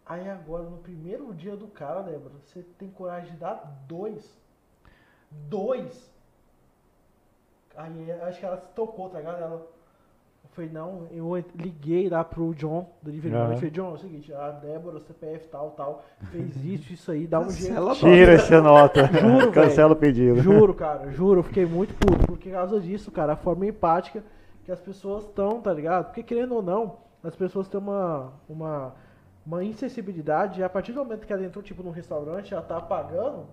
[0.06, 4.40] Aí agora, no primeiro dia do cara, Débora, você tem coragem de dar dois.
[5.32, 6.12] Dois.
[7.76, 9.42] Aí acho que ela se tocou, tá ligado?
[9.42, 9.68] Ela
[10.52, 14.34] foi, não, eu liguei lá pro John, do Delivery e falei, John, é o seguinte,
[14.34, 17.94] a Débora, CPF tal, tal, fez isso, isso aí, dá um jeito.
[17.96, 19.08] Tira essa nota.
[19.18, 20.42] Juro, Cancela o pedido.
[20.42, 22.28] Juro, cara, juro, eu fiquei muito puto.
[22.28, 24.22] Porque por causa disso, cara, a forma empática
[24.66, 26.08] que as pessoas estão, tá ligado?
[26.08, 28.94] Porque querendo ou não, as pessoas têm uma, uma,
[29.46, 32.82] uma insensibilidade e a partir do momento que ela entrou, tipo, num restaurante, ela tá
[32.82, 33.46] pagando,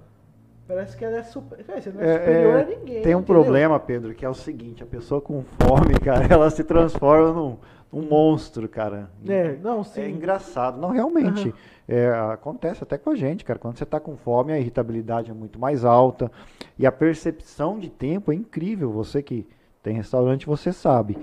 [0.69, 1.59] parece que ela é super.
[1.65, 3.03] Você não é, É, superior é, a ninguém.
[3.03, 3.23] Tem um entendeu?
[3.23, 7.57] problema, Pedro, que é o seguinte, a pessoa com fome, cara, ela se transforma num,
[7.93, 9.11] num monstro, cara.
[9.27, 10.03] É, não, sim.
[10.03, 10.79] É engraçado.
[10.79, 11.53] Não, realmente.
[11.89, 13.59] é, acontece até com a gente, cara.
[13.59, 16.31] Quando você está com fome, a irritabilidade é muito mais alta.
[16.79, 18.93] E a percepção de tempo é incrível.
[18.93, 19.47] Você que
[19.83, 21.17] tem restaurante, você sabe.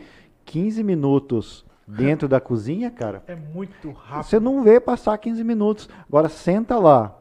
[0.46, 4.24] 15 minutos dentro da cozinha, cara, É muito rápido.
[4.26, 5.88] você não vê passar 15 minutos.
[6.10, 7.16] Agora senta lá.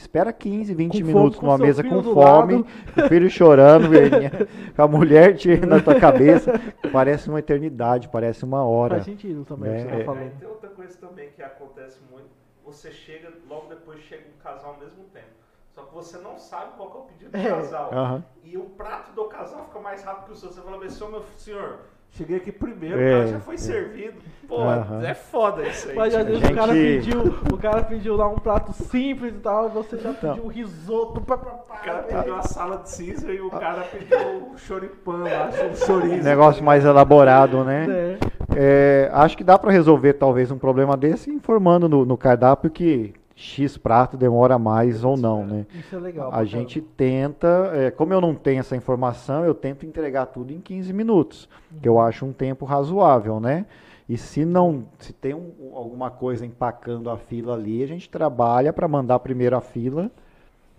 [0.00, 2.64] Espera 15, 20 Com fome, minutos com com uma mesa com fome,
[2.96, 4.30] o filho chorando, velhinha,
[4.74, 6.52] com a mulher tirando na tua cabeça.
[6.90, 8.94] Parece uma eternidade, parece uma hora.
[8.94, 10.04] Faz sentido também o que você É, tá é.
[10.04, 10.22] falando.
[10.22, 12.30] Aí tem outra coisa também que acontece muito.
[12.64, 15.26] Você chega, logo depois chega um casal ao mesmo tempo.
[15.74, 17.50] Só que você não sabe qual que é o pedido do É.
[17.50, 17.90] casal.
[17.92, 18.24] Aham.
[18.42, 20.50] E o prato do casal fica mais rápido que o seu.
[20.50, 21.80] Você fala assim, "Ô, meu senhor,
[22.12, 23.58] cheguei aqui primeiro, É, o cara já foi é.
[23.58, 24.14] servido.
[24.48, 25.04] Pô, Aham.
[25.06, 25.94] é foda isso aí.
[25.94, 27.20] Mas às vezes gente- o cara pediu,
[27.52, 30.30] o cara pediu lá um prato simples e tal, e você já Então.
[30.30, 31.20] pediu um risoto.
[31.20, 34.18] Pá, pá, pá, O cara pediu uma sala de Caesar e o cara pediu
[34.52, 36.24] o choripan lá, o chorizo.
[36.24, 37.86] Negócio mais elaborado, né?
[37.88, 38.18] É.
[38.56, 43.14] É, acho que dá para resolver talvez um problema desse informando no, no cardápio que
[43.40, 45.66] X prato demora mais ou não, né?
[45.74, 46.30] Isso é legal.
[46.32, 50.60] A gente tenta, é, como eu não tenho essa informação, eu tento entregar tudo em
[50.60, 51.48] 15 minutos,
[51.80, 53.64] que eu acho um tempo razoável, né?
[54.06, 58.72] E se não, se tem um- alguma coisa empacando a fila ali, a gente trabalha
[58.74, 60.10] para mandar primeiro a fila,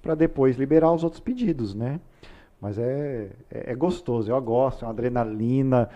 [0.01, 1.99] para depois liberar os outros pedidos, né?
[2.61, 5.89] Mas é, é, é gostoso, eu gosto, é uma adrenalina,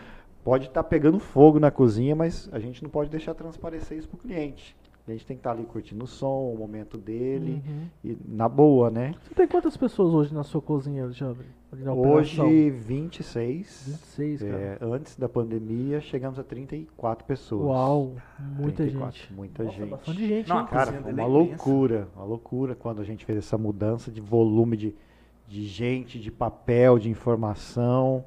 [0.44, 4.16] pode estar pegando fogo na cozinha, mas a gente não pode deixar transparecer isso para
[4.16, 4.76] o cliente.
[5.08, 7.88] A gente tem que estar ali curtindo o som, o momento dele, Uhum.
[8.04, 9.14] e na boa, né?
[9.22, 11.46] Você tem quantas pessoas hoje na sua cozinha, Alexandre?
[11.96, 13.84] Hoje, 26.
[13.88, 14.58] 26, cara.
[14.58, 17.68] É, antes da pandemia, chegamos a 34 pessoas.
[17.68, 19.34] Uau, muita 34, gente.
[19.34, 19.90] Muita Nossa, gente.
[19.90, 20.68] bastante gente, Não, hein?
[20.72, 21.28] Cara, foi uma é imensa.
[21.30, 24.96] loucura, uma loucura quando a gente fez essa mudança de volume de,
[25.48, 28.24] de gente, de papel, de informação.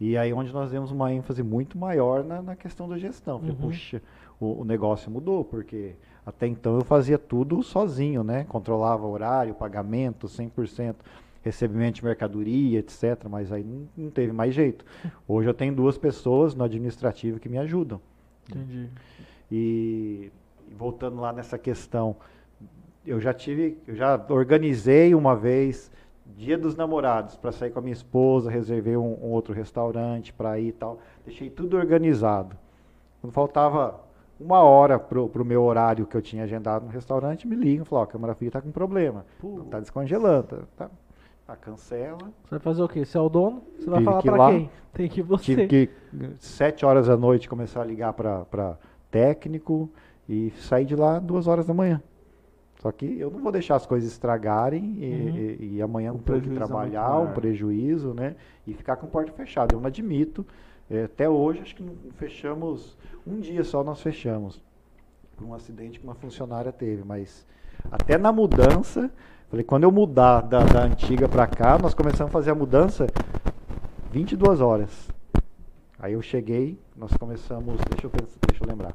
[0.00, 3.38] E aí onde nós demos uma ênfase muito maior na, na questão da gestão.
[3.40, 3.60] Falei, Uhum.
[3.60, 4.00] puxa,
[4.40, 5.94] o, o negócio mudou, porque
[6.26, 8.44] até então eu fazia tudo sozinho, né?
[8.48, 10.94] Controlava horário, pagamento, 100%,
[11.42, 13.26] recebimento de mercadoria, etc.
[13.28, 14.84] Mas aí não, não teve mais jeito.
[15.28, 18.00] Hoje eu tenho duas pessoas no administrativo que me ajudam.
[18.48, 18.88] Entendi.
[19.50, 20.30] E,
[20.70, 22.16] e voltando lá nessa questão,
[23.06, 25.90] eu já tive, eu já organizei uma vez
[26.36, 30.58] Dia dos Namorados para sair com a minha esposa, reservei um, um outro restaurante para
[30.58, 32.56] ir e tal, deixei tudo organizado.
[33.20, 34.00] Quando faltava
[34.44, 38.02] uma hora pro, pro meu horário que eu tinha agendado no restaurante, me ligam, falam,
[38.02, 39.60] ó, a câmera fria tá com problema, Pô.
[39.70, 40.90] tá descongelando, tá, tá,
[41.46, 42.18] tá, cancela.
[42.18, 43.04] Você vai fazer o quê?
[43.04, 43.62] Você é o dono?
[43.78, 44.50] Você vai falar que pra lá.
[44.50, 44.70] quem?
[44.92, 45.44] Tem que você.
[45.44, 45.90] Tive que,
[46.38, 48.76] sete horas da noite, começar a ligar para
[49.10, 49.88] técnico
[50.28, 52.02] e sair de lá duas horas da manhã.
[52.80, 55.36] Só que eu não vou deixar as coisas estragarem e, Uhum.
[55.36, 57.34] e- e amanhã O não ter que é trabalhar, um maior.
[57.34, 58.36] prejuízo, né?
[58.66, 59.74] E ficar com porta fechada.
[59.74, 60.46] Eu não admito.
[60.94, 61.84] Eh, até hoje, acho que
[62.16, 64.62] fechamos, um dia só nós fechamos.
[65.36, 67.02] Por um acidente que uma funcionária teve.
[67.04, 67.46] Mas
[67.90, 69.10] até na mudança,
[69.48, 73.06] falei, quando eu mudar da, da antiga para cá, nós começamos a fazer a mudança
[74.12, 75.08] 22 horas.
[75.98, 78.94] Aí eu cheguei, nós começamos, deixa eu pensar, deixa eu lembrar.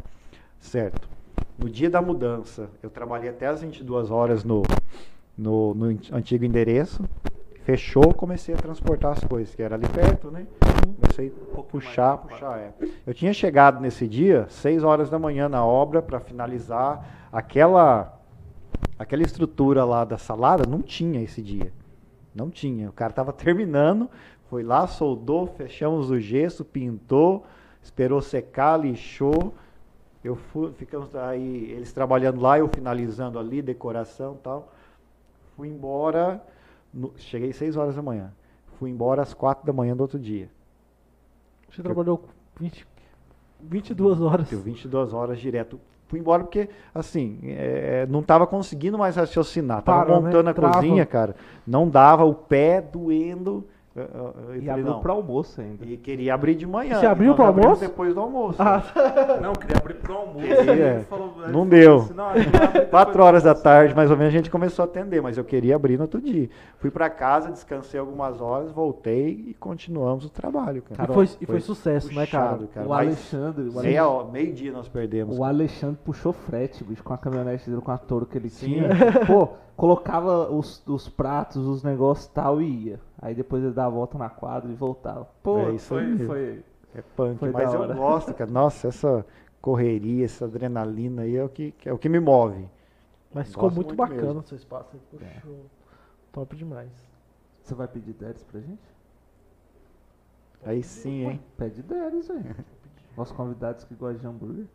[0.59, 1.09] Certo.
[1.57, 4.61] No dia da mudança, eu trabalhei até as 22 horas no,
[5.37, 7.03] no, no an- antigo endereço.
[7.63, 10.47] Fechou, comecei a transportar as coisas, que era ali perto, né?
[10.99, 12.73] Comecei a puxar, puxar, é.
[13.05, 18.19] Eu tinha chegado nesse dia, 6 horas da manhã na obra, para finalizar aquela
[18.97, 21.71] aquela estrutura lá da salada, não tinha esse dia.
[22.35, 22.89] Não tinha.
[22.89, 24.09] O cara estava terminando,
[24.49, 27.45] foi lá, soldou, fechamos o gesso, pintou,
[27.81, 29.53] esperou secar, lixou.
[30.21, 34.73] Eu fui, ficamos aí, eles trabalhando lá, eu finalizando ali, decoração e tal.
[35.55, 36.43] Fui embora,
[36.93, 38.31] no- cheguei 6 horas da manhã.
[38.77, 40.49] Fui embora às 4 da manhã do outro dia.
[41.69, 42.23] Você trabalhou
[42.59, 42.85] 20,
[43.61, 44.49] 22 horas.
[44.49, 45.79] Deu 22 horas direto.
[46.07, 49.83] Fui embora porque, assim, é, não estava conseguindo mais raciocinar.
[49.83, 50.25] Tava Parou, né?
[50.27, 50.73] montando a Trava.
[50.75, 51.35] cozinha, cara.
[51.67, 53.67] Não dava, o pé doendo.
[53.99, 55.85] Eu, eu- eu E falei, abriu pro almoço ainda.
[55.85, 56.99] E queria abrir de manhã.
[56.99, 57.81] Você abriu pro abrimos almoço?
[57.81, 58.61] Depois do almoço.
[58.61, 58.81] Ah,
[59.41, 60.45] Não, queria abrir pro almoço.
[60.45, 60.71] Queria.
[60.71, 61.97] Aí ele falou- Não deu.
[61.97, 62.29] assim, "Não,
[62.89, 65.43] Quatro horas da almoço." tarde, mais ou menos, a gente começou a atender, mas eu
[65.43, 66.49] queria abrir no outro dia.
[66.77, 71.11] Fui pra casa, descansei algumas horas, voltei e continuamos o trabalho, e, cara.
[71.13, 72.45] foi, e foi sucesso, né, cara?
[72.53, 72.87] puxado, cara.
[72.87, 75.37] o Alexandre, o meia hora- meio dia nós perdemos.
[75.37, 78.67] O Alexandre puxou frete, bicho, com a caminhonete dele, com a touro que ele Sim.
[78.73, 78.89] tinha.
[79.27, 79.49] Pô,
[79.79, 82.99] colocava os, os pratos, os negócios e tal e ia.
[83.17, 85.25] Aí depois ele dava a volta na quadra e voltava.
[85.41, 86.25] Pô, É isso foi, aí.
[86.25, 86.63] foi.
[86.93, 88.51] É punk, Foi mas eu gosto, cara.
[88.51, 89.25] Nossa, essa
[89.61, 92.67] correria, essa adrenalina aí é o que, é o que me move.
[93.33, 94.39] Mas ficou Gosto muito, muito bacana mesmo.
[94.39, 94.97] o seu espaço.
[95.11, 95.41] Ficou É.
[96.33, 96.91] Top demais.
[97.63, 98.81] Você vai pedir Deres pra gente?
[100.65, 101.41] Aí sim, hein?
[101.57, 102.43] Pede Deres aí.
[103.15, 104.65] Nossos convidados que gostam de hambúrguer.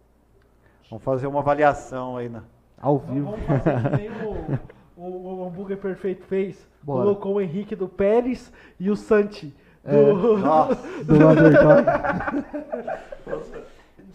[0.89, 2.43] Vamos fazer uma avaliação aí na.
[2.81, 3.33] Ao vivo.
[3.33, 4.59] vamos fazer que nem o,
[4.97, 6.69] o, o hambúrguer perfeito fez.
[6.83, 7.03] Bora.
[7.05, 9.55] Colocou o Henrique do Pérez e o Santi.
[9.85, 9.93] É.
[9.93, 10.39] Do...
[10.39, 11.15] Nossa, Do.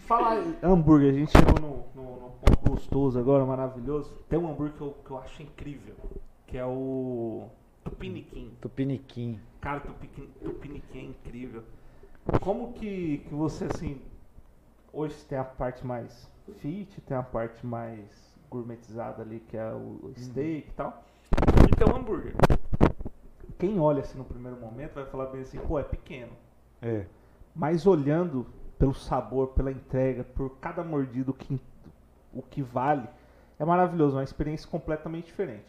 [0.00, 4.12] Fala aí, hambúrguer, a gente chegou no, no, no ponto gostoso agora, maravilhoso.
[4.28, 5.94] Tem um hambúrguer que eu, que eu acho incrível,
[6.46, 7.46] que é o
[7.84, 8.50] Tupiniquim.
[8.60, 9.38] Tupiniquim.
[9.60, 11.62] Cara, Tupiniquim, Tupiniquim é incrível.
[12.40, 14.00] Como que, que você, assim,
[14.92, 16.28] Hoje tem a parte mais
[16.58, 21.04] fit, tem a parte mais gourmetizada ali, que é o steak e tal.
[21.32, 22.34] e um hambúrguer?
[23.58, 26.32] Quem olha assim no primeiro momento vai falar bem assim, pô, é pequeno.
[26.82, 27.06] É.
[27.54, 28.46] Mas olhando
[28.78, 31.60] pelo sabor, pela entrega, por cada mordida, o que,
[32.32, 33.06] o que vale,
[33.58, 35.66] é maravilhoso, uma experiência completamente diferente.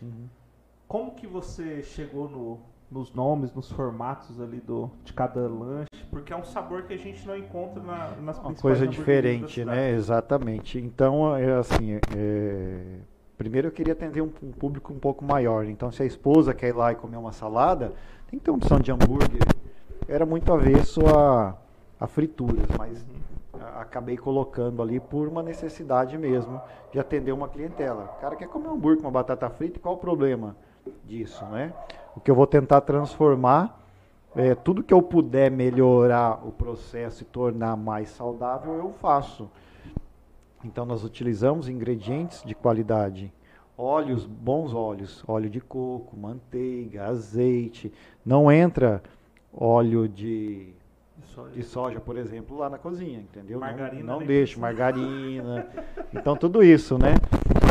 [0.88, 2.60] Como que você chegou no,
[2.90, 5.91] nos nomes, nos formatos ali do, de cada lanche?
[6.12, 9.92] Porque é um sabor que a gente não encontra na, nas Uma coisa diferente, né?
[9.92, 10.78] Exatamente.
[10.78, 12.98] Então, é assim, é,
[13.38, 15.66] primeiro eu queria atender um, um público um pouco maior.
[15.66, 17.94] Então, se a esposa quer ir lá e comer uma salada,
[18.30, 19.42] tem que ter uma opção de hambúrguer.
[20.06, 21.56] Era muito avesso a,
[21.98, 23.06] a frituras, mas
[23.78, 28.14] acabei colocando ali por uma necessidade mesmo de atender uma clientela.
[28.18, 30.58] O cara quer comer um hambúrguer com uma batata frita, qual o problema
[31.06, 31.74] disso, né?
[32.16, 33.81] O que eu vou tentar transformar
[34.36, 39.50] é, tudo que eu puder melhorar o processo e tornar mais saudável, eu faço.
[40.64, 43.34] Então nós utilizamos ingredientes de qualidade,
[43.78, 47.92] óleos, bons óleos, óleo de coco, manteiga, azeite.
[48.26, 49.02] Não entra
[49.52, 50.68] óleo de,
[51.46, 51.52] aí.
[51.54, 53.60] de soja, por exemplo, lá na cozinha, entendeu?
[53.60, 54.62] Não- Margarina não nem deixo, precisa.
[54.62, 55.68] margarina.
[56.14, 57.16] Então tudo isso, né?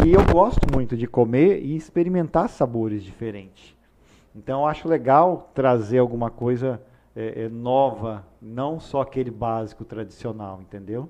[0.05, 3.77] E eu gosto muito de comer e experimentar sabores diferentes.
[4.35, 6.81] Então eu acho legal trazer alguma coisa
[7.17, 11.09] é, é, nova, não só aquele básico tradicional, entendeu?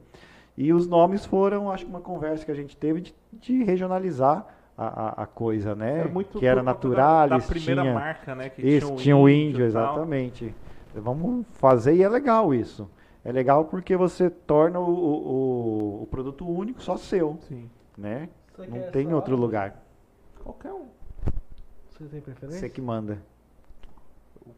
[0.57, 4.47] E os nomes foram, acho que uma conversa que a gente teve de, de regionalizar
[4.77, 6.01] a, a- a coisa, né?
[6.01, 8.49] Era muito que era naturalis, Da, da primeira tinha, marca, né?
[8.49, 10.55] Que isso, tinha o índio, índio, exatamente.
[10.95, 12.91] Vamos fazer e é legal isso.
[13.25, 17.71] É legal porque você torna o, o- o- produto único só seu, Sim.
[17.97, 18.29] né?
[18.59, 19.83] Não quer tem outro lugar.
[20.43, 20.87] Qualquer um.
[22.01, 22.61] Você tem preferência?
[22.61, 23.23] Você que manda.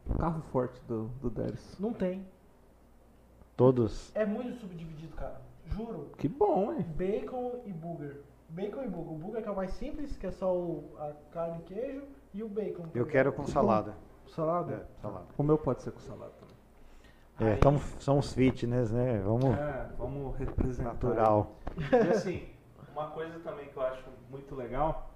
[0.06, 1.32] O carro forte do, do.
[1.80, 2.24] Não tem.
[3.56, 4.14] Todos.
[4.14, 5.40] É muito subdividido, cara.
[5.66, 6.10] Juro.
[6.16, 6.86] Que bom, hein?
[6.96, 8.22] Bacon e burger.
[8.48, 9.12] Bacon e burger.
[9.12, 12.04] O burger que é o mais simples, que é só o, a carne e queijo,
[12.32, 12.86] e o bacon.
[12.94, 13.96] Eu quero com salada.
[14.28, 14.74] Salada?
[14.74, 15.26] É, salada.
[15.36, 17.52] O meu pode ser com salada também.
[17.52, 19.18] É, tamo, somos fitness, né?
[19.18, 20.92] Vamos É, vamos representar.
[20.92, 21.56] natural.
[21.76, 22.48] E assim,
[22.92, 25.11] uma coisa também que eu acho muito legal,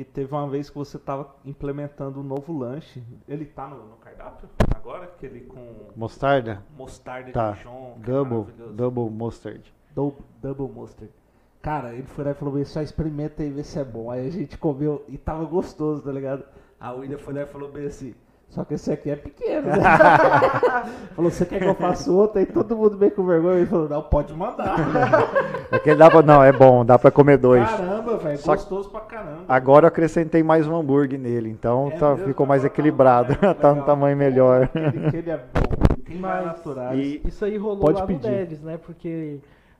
[0.00, 3.02] Que teve uma vez que você tava implementando um novo lanche.
[3.28, 6.62] ele tá no, no cardápio agora, aquele com Mostarda?
[6.74, 7.50] mostarda Tá.
[7.50, 9.74] de Dijon, é Double, double mustard.
[9.94, 11.12] Dou- Double Mustard.
[11.60, 14.10] Cara, ele foi lá e falou, "Bem, só experimenta e vê se é bom.
[14.10, 16.44] Aí a gente comeu e tava gostoso, tá ligado?
[16.80, 18.14] A William foi lá e falou bem assim,
[18.50, 19.68] só que esse aqui é pequeno.
[19.68, 19.76] né?"
[21.16, 22.38] falou, você quer que eu faça outro?
[22.38, 24.76] Aí todo mundo veio com vergonha e falou, não, pode mandar.
[25.72, 27.68] Aquele dá pra, não, é bom, dá pra comer dois.
[27.68, 29.44] Caramba, velho, gostoso pra caramba.
[29.48, 32.26] Agora eu acrescentei mais um hambúrguer nele, então É tá- mesmo?
[32.26, 33.54] ficou mais tá equilibrado, legal.
[33.54, 34.64] tá no tamanho melhor.
[34.64, 36.02] Aquele, aquele é bom.
[36.04, 36.98] Tem mais naturais.
[36.98, 38.58] E Isso aí rolou Pode lá pedir.
[38.60, 38.76] no né?
[38.78, 39.38] Porque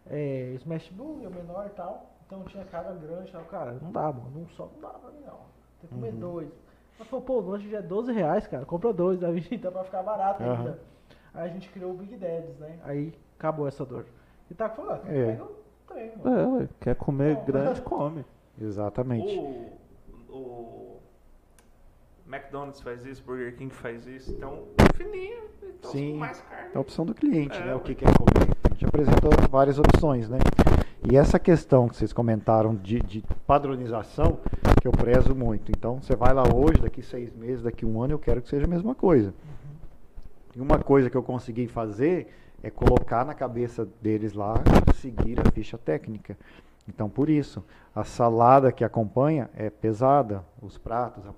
[0.08, 2.06] é, Smash Burger é menor e tal.
[2.26, 3.42] Então tinha carga grande e tal.
[3.50, 4.30] Cara, não dá, mano.
[4.36, 5.34] Um só não dá pra mim, não.
[5.80, 6.20] Tem que comer Uhum.
[6.20, 6.48] dois.
[7.00, 8.66] Ela falou, pô, o lanche já é 12 reais, cara.
[8.66, 10.52] Compra dois, dá 20, dá pra ficar barato Aham.
[10.58, 10.78] ainda.
[11.32, 12.78] Aí a gente criou o Big Daddies, né?
[12.84, 14.04] Aí acabou essa dor.
[14.50, 15.24] E tá falando, É.
[15.32, 15.46] pega
[15.88, 16.62] tem, mano.
[16.62, 17.44] É, quer comer Bom.
[17.46, 18.22] grande, come.
[18.60, 19.38] Exatamente.
[19.38, 19.78] O,
[20.28, 21.00] o
[22.26, 24.30] McDonald's faz isso, Burger King faz isso.
[24.32, 26.18] Então, fininho, então Sim.
[26.18, 26.68] mais carne.
[26.74, 27.74] É a opção do cliente, É, né?
[27.74, 28.54] O que quer comer.
[28.64, 30.36] A gente apresentou várias opções, né?
[31.08, 34.38] E essa questão que vocês comentaram de, de padronização,
[34.80, 35.70] que eu prezo muito.
[35.70, 38.66] Então, você vai lá hoje, daqui seis meses, daqui um ano, eu quero que seja
[38.66, 39.32] a mesma coisa.
[40.54, 42.28] E uma coisa que eu consegui fazer
[42.62, 44.54] é colocar na cabeça deles lá,
[44.94, 46.36] seguir a ficha técnica.
[46.86, 51.32] Então, por isso, a salada que acompanha é pesada, os pratos, a,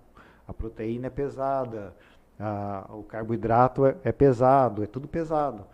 [0.49, 1.95] a proteína é pesada,
[2.41, 5.65] a- o carboidrato é, é pesado, é tudo pesado.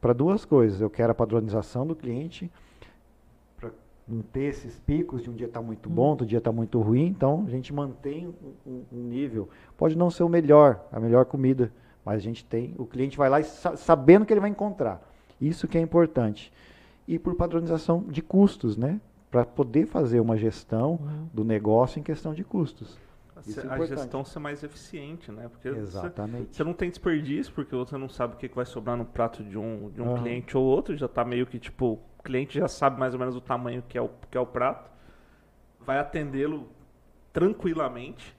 [0.00, 2.50] Para duas coisas, eu quero a padronização do cliente,
[4.08, 7.06] não ter esses picos de um dia está muito bom, outro dia está muito ruim,
[7.06, 8.32] então a gente mantém
[8.66, 9.48] um, um- nível.
[9.76, 11.70] Pode não ser o melhor, a melhor comida,
[12.04, 15.02] mas a gente tem, o cliente vai lá sa- sabendo que ele vai encontrar.
[15.40, 16.52] Isso que é importante.
[17.06, 19.00] E por padronização de custos, né?
[19.30, 20.98] Para poder fazer uma gestão
[21.32, 22.98] do negócio em questão de custos.
[23.46, 23.98] Isso é a importante.
[24.00, 25.48] gestão ser mais eficiente, né?
[25.48, 26.56] Porque você, Exatamente.
[26.56, 29.56] você não tem desperdício, porque você não sabe o que vai sobrar no prato de
[29.56, 30.22] um, de um Aham.
[30.22, 30.96] cliente ou outro.
[30.96, 34.02] Já tá meio que, tipo, cliente já sabe mais ou menos o tamanho que é
[34.02, 34.90] o, que é o prato.
[35.80, 36.68] Vai atendê-lo
[37.32, 38.36] tranquilamente.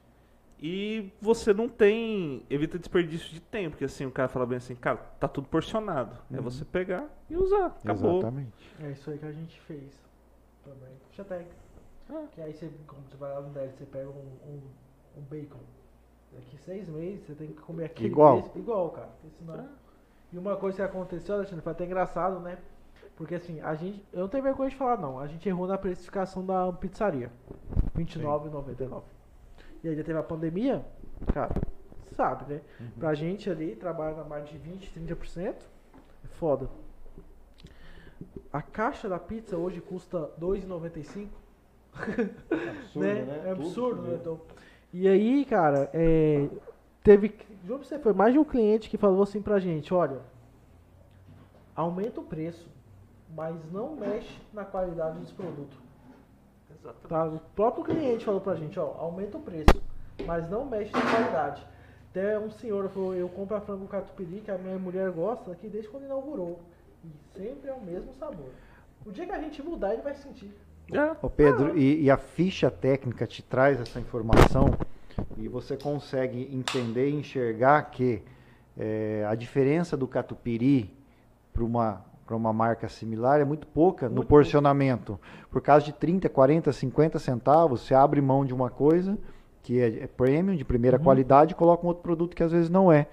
[0.61, 2.43] E você não tem.
[2.49, 6.17] Evita desperdício de tempo, porque assim o cara fala bem assim, cara, tá tudo porcionado.
[6.31, 6.43] É Uhum.
[6.43, 7.67] você pegar e usar.
[7.81, 8.17] Acabou.
[8.19, 8.75] Exatamente.
[8.81, 10.03] É isso aí que a gente fez
[10.65, 10.89] também.
[11.09, 11.55] Ficha técnica.
[12.09, 12.25] Ah.
[12.33, 14.11] Que aí você, como você vai lá no deli, você pega um,
[14.45, 14.61] um,
[15.17, 15.59] um bacon.
[16.33, 18.51] Daqui seis meses você tem que comer aquele Igual.
[18.55, 19.07] igual, cara.
[19.21, 19.55] Porque senão...
[19.55, 19.65] É.
[20.33, 22.57] E uma coisa que aconteceu, Alexandre, foi até engraçado, né?
[23.19, 24.01] Porque assim, a gente.
[24.13, 25.19] Eu não tenho vergonha de falar não.
[25.19, 27.29] A gente errou na precificação da pizzaria.
[27.93, 29.03] R$29,99.
[29.83, 30.85] E aí já teve a pandemia,
[31.33, 31.53] cara,
[32.15, 32.61] sabe, né?
[32.97, 35.53] Pra gente ali, trabalha na margem de 20, 30%,
[36.23, 36.69] é foda.
[38.53, 41.27] A caixa da pizza hoje custa R$2,95.
[41.91, 43.19] Absurdo, né?
[43.19, 44.07] É Tudo absurdo, né?
[44.07, 44.15] subiu.
[44.15, 44.41] Então,
[44.93, 46.47] e aí, cara, é,
[47.03, 47.35] teve.
[47.65, 50.21] Juro pra você, foi mais de um cliente que falou assim pra gente: olha,
[51.75, 52.69] aumenta o preço,
[53.35, 55.77] mas não mexe na qualidade dos produtos.
[56.71, 57.07] Exatamente.
[57.07, 57.25] Tá?
[57.25, 59.81] O próprio cliente falou pra gente: ó, aumenta o preço,
[60.25, 61.65] mas não mexe na qualidade.
[62.09, 65.67] Até um senhor falou: eu compro a frango catupiry, que a minha mulher gosta, aqui
[65.67, 66.59] desde quando inaugurou.
[67.03, 68.51] E sempre é o mesmo sabor.
[69.05, 70.53] O dia que a gente mudar, ele vai sentir.
[70.91, 71.15] É.
[71.21, 74.73] Ô Pedro, e, e a ficha técnica te traz essa informação
[75.37, 78.23] e você consegue entender e enxergar que
[78.77, 80.91] eh, a diferença do catupiry
[81.53, 85.19] para uma, pra uma marca similar é muito pouca no Muito porcionamento.
[85.49, 89.17] Por causa de 30, 40, 50 centavos, você abre mão de uma coisa
[89.63, 91.03] que é, é premium, de primeira Uhum.
[91.03, 93.07] qualidade, e coloca um outro produto que às vezes não é.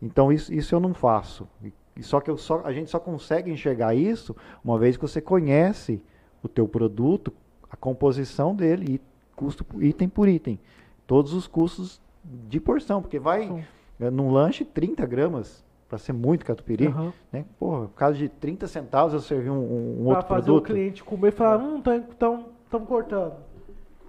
[0.00, 1.48] Então isso, isso eu não faço.
[1.64, 5.22] E, e só que só, a gente só consegue enxergar isso uma vez que você
[5.22, 6.02] conhece
[6.42, 7.32] o teu produto,
[7.70, 9.00] a composição dele, e
[9.34, 10.60] custo item por item.
[11.06, 13.64] Todos os custos de porção, porque vai Sim.
[14.12, 17.12] num lanche 30 gramas para ser muito catupiry, Aham.
[17.32, 17.44] né?
[17.58, 20.62] Porra, por causa de 30 centavos eu servi um, um- um pra outro fazer produto.
[20.62, 21.82] o cliente comer e falar, hum,
[22.16, 23.34] tão, tão cortando.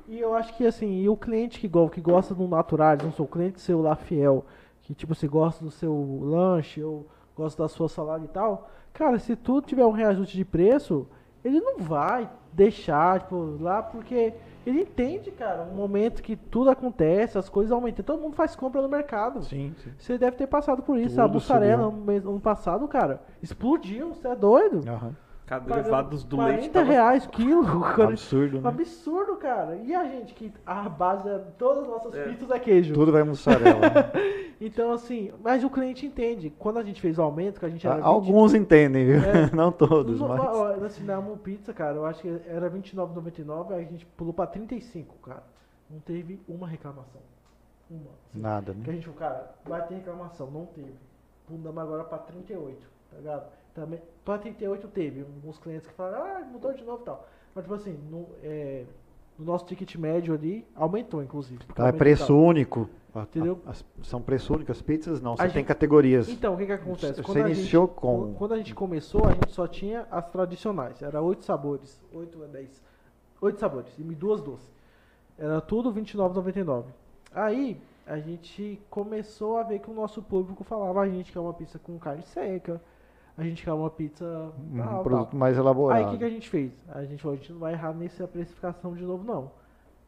[0.08, 3.26] E eu acho que assim, e o cliente que, que gosta do natural, não sou
[3.26, 4.46] o cliente seu lá fiel,
[4.84, 9.18] que tipo, você gosta do seu lanche ou gosta da sua salada e tal, cara,
[9.18, 11.08] se tudo tiver um reajuste de preço,
[11.44, 14.34] ele não vai deixar, tipo, lá, porque
[14.66, 18.82] ele entende, cara, um momento que tudo acontece, as coisas aumentam, todo mundo faz compra
[18.82, 19.44] no mercado.
[19.44, 19.92] Sim, sim.
[19.98, 21.16] Você deve ter passado por isso.
[21.16, 24.88] Tudo a mussarela no ano passado, cara, explodiu, você é doido?
[24.88, 25.16] Aham.
[25.16, 27.82] Pagando derivados do 40 leite tava reais quilo.
[27.96, 28.10] cara.
[28.10, 28.70] Absurdo, Um né?
[28.70, 29.76] absurdo, cara.
[29.78, 32.24] E a gente que a base de todas as nossas É.
[32.26, 32.94] pizzas é queijo.
[32.94, 33.80] Tudo vai mussarela.
[33.80, 34.12] né?
[34.64, 36.52] Então, assim, mas o cliente entende.
[36.60, 39.16] Quando a gente fez o aumento, que a gente era 20 Alguns entendem, viu?
[39.24, 39.50] É.
[39.56, 40.40] Não todos, no, mas.
[40.40, 44.46] ó, na Amon Pizza, cara, eu acho que era R$29,99, aí a gente pulou pra
[44.46, 45.42] 35, cara.
[45.90, 47.22] Não teve uma reclamação.
[47.90, 48.02] Uma.
[48.30, 48.40] assim.
[48.40, 48.86] Nada, Que né?
[48.88, 50.94] a gente falou, cara, vai ter reclamação, não teve.
[51.48, 53.44] Pulamos agora pra 38, tá ligado?
[53.74, 57.28] Também, pra 38 teve, alguns clientes que falaram, ah, mudou de novo e tal.
[57.56, 58.84] Mas tipo assim, no, é,
[59.40, 61.64] no nosso ticket médio ali, aumentou inclusive.
[61.70, 62.90] Então é preço único.
[63.14, 63.60] A- Entendeu?
[63.66, 64.72] a- as- são preço único.
[64.72, 66.30] As pizzas não, A você tem gente- categorias.
[66.30, 67.16] Então, o que que acontece?
[67.16, 70.26] Você Quando a iniciou gente, com- Quando a gente começou, a gente só tinha as
[70.30, 71.02] tradicionais.
[71.02, 72.02] Era oito sabores.
[72.14, 72.82] oito a 10.
[73.42, 73.92] Oito sabores.
[73.98, 74.70] E duas doces.
[75.38, 76.86] Era tudo R$29,99.
[77.34, 81.54] Aí, a gente começou a ver que o nosso público falava, a gente quer uma
[81.54, 82.82] pizza com carne seca.
[83.38, 86.08] A gente quer uma pizza Um produto mais Aí, elaborado.
[86.08, 86.72] o que, que a gente fez?
[86.90, 89.52] A gente falou, a gente não vai errar nessa precificação de novo, não.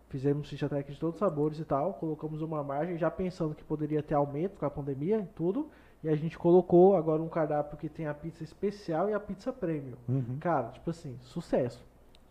[0.09, 3.63] Fizemos ficha técnica de todos os sabores e tal, colocamos uma margem, já pensando que
[3.63, 5.69] poderia ter aumento com a pandemia e tudo,
[6.03, 9.53] E a gente colocou agora um cardápio que tem a pizza especial e a pizza
[9.53, 9.95] premium.
[10.09, 10.37] Uhum.
[10.39, 11.81] Cara, tipo assim, sucesso.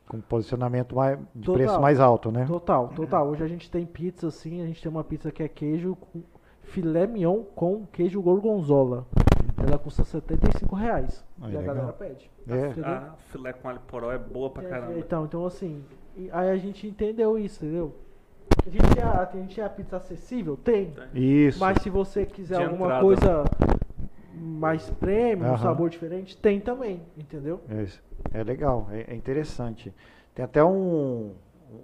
[0.06, 1.54] Com posicionamento mais, de Total.
[1.54, 2.44] preço mais alto, né?
[2.44, 3.28] Total, total.
[3.28, 6.22] Hoje a gente tem pizza assim, a gente tem uma pizza que é queijo com
[6.64, 9.06] filé mignon com queijo gorgonzola.
[9.66, 11.24] Ela custa 75 reais.
[11.40, 11.74] Aí, e a legal.
[11.74, 12.30] galera pede.
[12.48, 12.80] É.
[12.84, 14.98] A filé com alho poró é boa pra É, caramba.
[14.98, 15.84] Então, então assim,
[16.16, 17.94] e aí a gente entendeu isso, entendeu?
[18.66, 20.56] A gente tem a, a gente tem a pizza acessível?
[20.56, 20.92] Tem.
[21.14, 21.58] Isso.
[21.60, 23.02] Mas se você quiser De alguma entrada.
[23.02, 23.44] coisa
[24.34, 27.60] mais premium, um sabor diferente, tem também, entendeu?
[27.68, 28.02] É, isso.
[28.32, 29.92] É legal, é, é interessante.
[30.34, 31.32] Tem até um,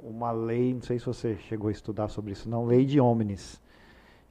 [0.03, 3.61] uma lei, não sei se você chegou a estudar sobre isso, não, lei de Omnis,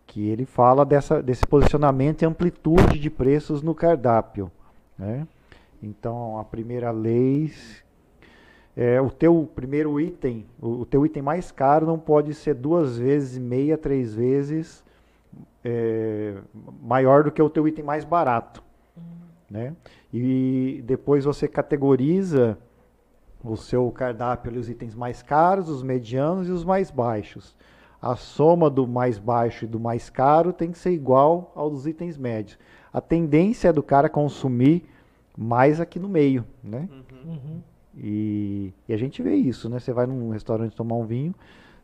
[0.07, 4.49] que ele fala dessa, desse posicionamento e amplitude de preços no cardápio.
[4.97, 5.27] Né?
[5.83, 7.51] Então, a primeira lei
[8.75, 12.97] é o teu primeiro item, o, o teu item mais caro não pode ser duas
[12.97, 14.83] vezes meia, três vezes
[15.63, 16.35] é,
[16.81, 18.63] maior do que o teu item mais barato,
[19.49, 19.75] né?
[20.13, 22.57] E depois você categoriza
[23.43, 27.55] o seu cardápio os itens mais caros, os medianos e os mais baixos.
[28.01, 31.87] A soma do mais baixo e do mais caro tem que ser igual aos dos
[31.87, 32.57] itens médios.
[32.93, 34.85] A tendência é do cara consumir
[35.37, 36.87] mais aqui no meio, né?
[36.91, 37.31] Uhum.
[37.31, 37.61] Uhum.
[37.95, 39.79] E, e a gente vê isso, né?
[39.79, 41.33] Você vai num restaurante tomar um vinho,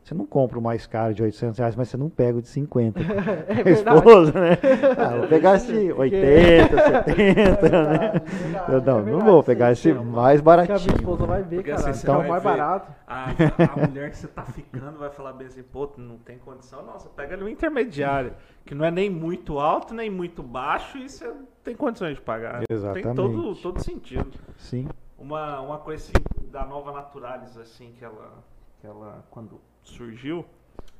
[0.04, 2.48] você não compra o mais caro de 800 reais, mas você não pega o de
[2.48, 3.00] 50.
[3.48, 3.96] É A verdade.
[3.98, 4.50] esposa, né?
[4.98, 8.20] Ah, vou pegar esse 80, 70, né?
[8.24, 10.96] Verdade, Eu é não, não vou sim, pegar esse mais Que a minha baratinho.
[10.96, 11.80] esposa vai ver, Porque cara.
[11.82, 12.48] assim, que você é o vai mais ver.
[12.50, 12.92] barato.
[13.06, 13.24] A,
[13.72, 16.84] a mulher que você tá ficando vai falar bem assim, pô, não tem condição.
[16.84, 18.34] Nossa, pega ali o intermediário,
[18.66, 21.32] que não é nem muito alto, nem muito baixo, e você
[21.62, 22.58] tem condições de pagar.
[22.58, 23.14] Tem Exatamente.
[23.16, 24.32] todo, todo sentido.
[24.58, 24.86] Sim.
[25.18, 28.32] Uma, uma coisa assim, da nova Naturalis, assim, que ela,
[28.80, 30.44] que ela quando surgiu,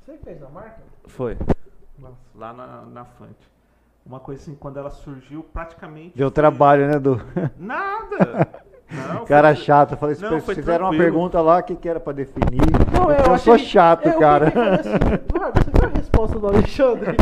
[0.05, 0.81] Você fez a marca?
[1.07, 1.37] foi
[1.97, 2.15] Nossa.
[2.35, 3.49] lá na, na Fante.
[4.05, 6.15] Uma coisa assim, quando ela surgiu, praticamente.
[6.15, 7.19] Deu foi- trabalho, né, Du?
[7.57, 8.47] Nada!
[8.91, 9.91] Não, Cara foi- chato.
[9.93, 11.03] Eu falei, Não, foi fizeram uma tranquilo.
[11.03, 12.61] pergunta lá, o que, que era pra definir?
[12.93, 14.45] Não, eu, eu sou achei- chato, É, eu cara.
[14.47, 17.17] assim, você viu a resposta do Alexandre?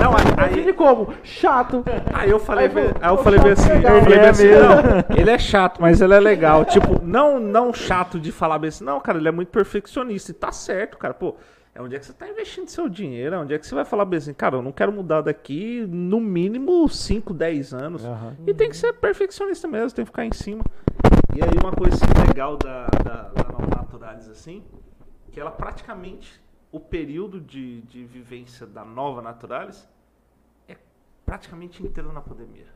[0.00, 1.08] Não, aí- Aí ele como?
[1.22, 1.84] Chato.
[2.12, 4.28] Aí eu falei, Aí aí eu "Ô, falei bem chato, assim, legal." eu falei é
[4.28, 4.68] assim, mesmo.
[4.68, 6.64] não, ele é chato, mas ele é legal.
[6.64, 10.34] Tipo, não, não chato de falar bem assim, não, cara, ele é muito perfeccionista e
[10.34, 11.14] tá certo, cara.
[11.14, 11.36] Pô,
[11.74, 13.84] é onde é que você tá investindo seu dinheiro, é onde é que você vai
[13.84, 18.04] falar bem assim, cara, eu não quero mudar daqui no mínimo 5, 10 anos.
[18.04, 18.36] Aham.
[18.46, 20.64] E tem que ser perfeccionista mesmo, tem que ficar em cima.
[21.34, 24.62] E aí uma coisa assim, legal da, da, da Nova Naturalis, assim,
[25.32, 29.88] que ela praticamente, o período de, de vivência da Nova Naturalis
[30.68, 30.76] é
[31.26, 32.68] praticamente inteiro na pandemia.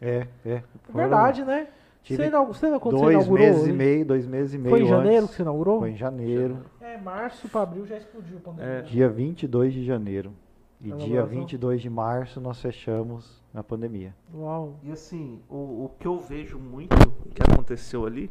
[0.00, 0.50] É, é.
[0.54, 1.68] É Foram verdade, né?
[2.04, 3.46] Tive Você, inau- você, quando você Dois inaugurou?
[3.46, 5.30] meses e meio, dois meses e meio Foi em janeiro antes.
[5.30, 5.80] que você inaugurou?
[5.80, 6.58] Foi em janeiro.
[6.80, 8.72] É, março pra abril já explodiu a pandemia.
[8.72, 8.82] É.
[8.82, 10.32] Dia 22 de janeiro.
[10.80, 11.40] E dia Elaboração?
[11.40, 14.14] 22 de março nós fechamos a pandemia.
[14.34, 14.78] Uau.
[14.82, 15.54] E assim, o,
[15.86, 16.94] o que eu vejo muito
[17.34, 18.30] que aconteceu ali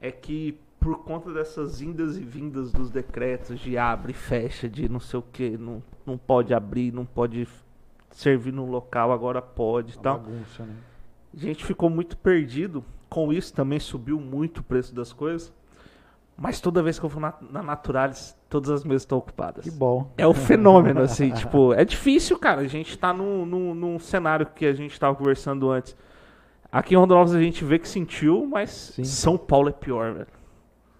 [0.00, 4.88] é que por conta dessas indas e vindas dos decretos de abre e fecha, de
[4.88, 7.48] não sei o que, não, não pode abrir, não pode
[8.10, 10.18] servir no local, agora pode e Uma tal.
[10.18, 10.74] bagunça, né?
[11.34, 12.84] A gente ficou muito perdido.
[13.08, 15.52] Com isso também subiu muito o preço das coisas.
[16.36, 19.64] Mas toda vez que eu vou na, na Naturalis, todas as mesas estão ocupadas.
[19.64, 20.10] Que bom.
[20.16, 22.62] É o fenômeno, assim, tipo, é difícil, cara.
[22.62, 25.94] A gente tá num, num, num cenário que a gente tava conversando antes.
[26.70, 29.04] Aqui em Rondonópolis a gente vê que sentiu, mas Sim.
[29.04, 30.26] São Paulo é pior, velho.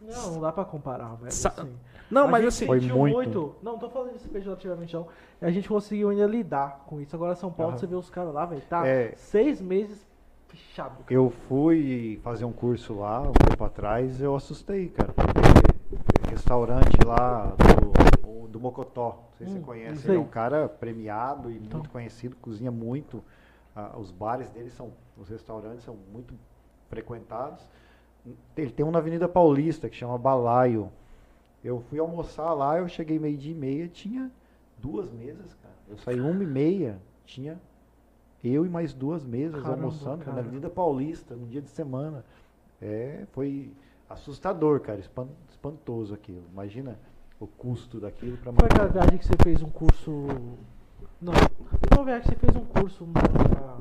[0.03, 1.33] Não, não dá pra comparar, velho.
[1.33, 1.73] Sa- assim.
[2.11, 3.57] Não, A mas gente assim, Foi sentiu muito.
[3.63, 5.09] Não, tô falando isso pejorativamente não.
[5.41, 7.17] A gente conseguiu ainda lidar com isso.
[7.17, 7.79] Agora São Paulo, Aham.
[7.79, 9.15] você vê os caras lá, velho, tá É.
[9.17, 10.07] seis meses
[10.57, 10.91] fechado.
[10.99, 11.05] cara.
[11.09, 15.13] Eu fui fazer um curso lá um tempo atrás eu assustei, cara.
[16.29, 17.55] Restaurante lá
[18.23, 21.57] do, do Mocotó, não sei se Hum, você conhece, ele é um cara premiado e
[21.57, 21.79] Então.
[21.81, 23.23] muito conhecido, cozinha muito.
[23.75, 26.35] Ah, os bares dele são, os restaurantes são muito
[26.89, 27.67] frequentados.
[28.57, 30.91] Ele tem um na Avenida Paulista que chama Balaio.
[31.65, 34.31] Eu fui almoçar lá, eu cheguei meio dia e meia, tinha
[34.79, 35.75] duas mesas, cara.
[35.89, 37.61] Eu saí uma e meia, tinha
[38.45, 40.33] eu e mais duas mesas Caramba, almoçando cara.
[40.35, 42.25] na Avenida Paulista, num dia de semana.
[42.81, 43.73] É, foi
[44.11, 46.43] assustador, cara, espan- espantoso aquilo.
[46.53, 46.99] Imagina
[47.39, 50.11] o custo daquilo para Foi aquela viagem que você fez um curso.
[51.21, 53.21] Não, foi uma viagem que você fez um curso na,
[53.61, 53.77] na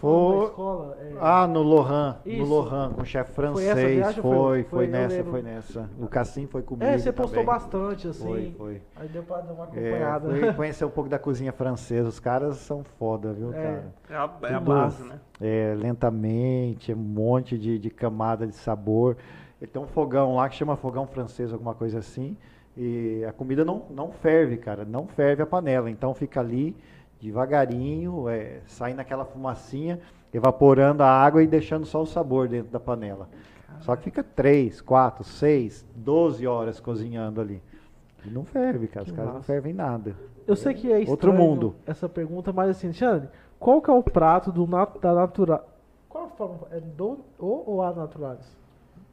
[0.00, 0.44] Foi.
[0.44, 0.96] escola.
[1.00, 2.44] é, Ah, no Lohan, no Isso.
[2.44, 3.96] Lohan, com o chefe Foi essa francês.
[3.96, 5.90] viagem Foi, foi- foi, foi- eu nessa, foi nessa.
[5.98, 6.84] O Cassim foi comigo.
[6.84, 7.46] é, você postou também.
[7.46, 8.24] bastante, assim.
[8.26, 8.82] Foi, foi.
[8.96, 10.28] Aí deu pra dar uma É, acompanhada.
[10.30, 12.08] fui conhecer um pouco da cozinha francesa.
[12.08, 13.62] Os caras são foda, viu, É.
[13.62, 13.84] cara?
[14.10, 15.18] é a, é a base, né?
[15.40, 19.16] É, lentamente, é um monte de, de camada de sabor.
[19.60, 22.36] Ele tem um fogão lá que chama fogão francês, alguma coisa assim.
[22.76, 24.84] E a comida não, não ferve, cara.
[24.84, 25.88] Não ferve a panela.
[25.88, 26.76] Então fica ali
[27.20, 30.00] devagarinho, é, saindo aquela fumacinha,
[30.32, 33.28] evaporando a água e deixando só o sabor dentro da panela.
[33.80, 37.62] Só que fica 3, 4, 6, 12 horas cozinhando ali.
[38.24, 39.04] E não ferve, cara.
[39.04, 40.16] Os caras não fervem nada.
[40.46, 41.74] Eu sei que é estranho Outro mundo.
[41.86, 45.68] essa pergunta, mas assim, Xande, qual que é o prato do nat da natural?
[46.08, 46.60] Qual a forma?
[46.70, 48.56] É do o ou a naturalis?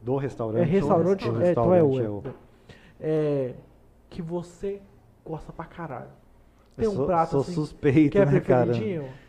[0.00, 0.62] Do restaurante.
[0.62, 1.30] É restaurante?
[1.30, 1.90] Do É, então é o.
[1.90, 2.36] restaurante,
[3.00, 3.54] É, É,
[4.08, 4.80] que você
[5.24, 6.10] gosta pra caralho.
[6.76, 8.72] Tem um sou, prato sou assim suspeito, que é né, cara?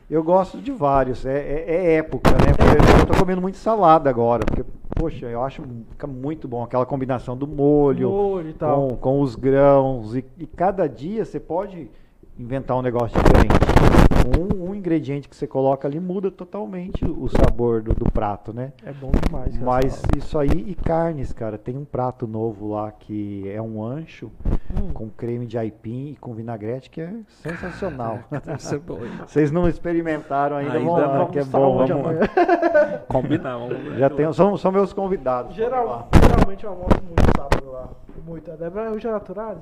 [0.09, 1.25] Eu gosto de vários.
[1.25, 2.53] É, é- é época, né?
[2.55, 4.45] Por exemplo, eu tô comendo muito salada agora.
[4.45, 4.63] Porque,
[4.95, 10.15] poxa, eu acho fica muito bom aquela combinação do molho, Molho com, com os grãos.
[10.15, 11.89] E, e cada dia você pode
[12.37, 14.12] inventar um negócio diferente.
[14.25, 18.71] Um, um ingrediente que você coloca ali muda totalmente o sabor do, do prato, né?
[18.85, 19.57] É bom demais.
[19.57, 21.57] Mas isso aí e carnes, cara.
[21.57, 24.31] Tem um prato novo lá que é um ancho
[24.75, 24.91] Hum.
[24.91, 27.13] com creme de aipim e com vinagrete que é
[27.43, 28.19] sensacional.
[28.43, 28.99] Deve ser bom?
[29.27, 31.27] Vocês não experimentaram ainda, Ainda vão lá, não.
[31.27, 31.85] que é bom.
[31.85, 32.27] Vamos.
[33.07, 35.55] Combinar, vamos já tem, são, são meus convidados.
[35.55, 37.89] Geral, geralmente eu almoço muito sábado lá.
[38.25, 38.49] Muito.
[38.51, 39.57] Débora hoje é natural?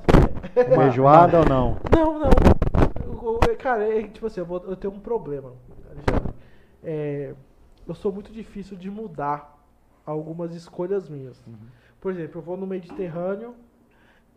[0.54, 1.76] Feijoada ou não?
[1.94, 2.30] Não, não.
[3.22, 5.52] Eu- eu- Cara, é, tipo assim, eu, vou- eu tenho um problema,
[5.90, 6.32] Alexandre.
[6.82, 7.34] É,
[7.86, 9.58] eu sou muito difícil de mudar
[10.04, 11.42] algumas escolhas minhas.
[12.00, 13.54] Por exemplo, eu vou no Mediterrâneo,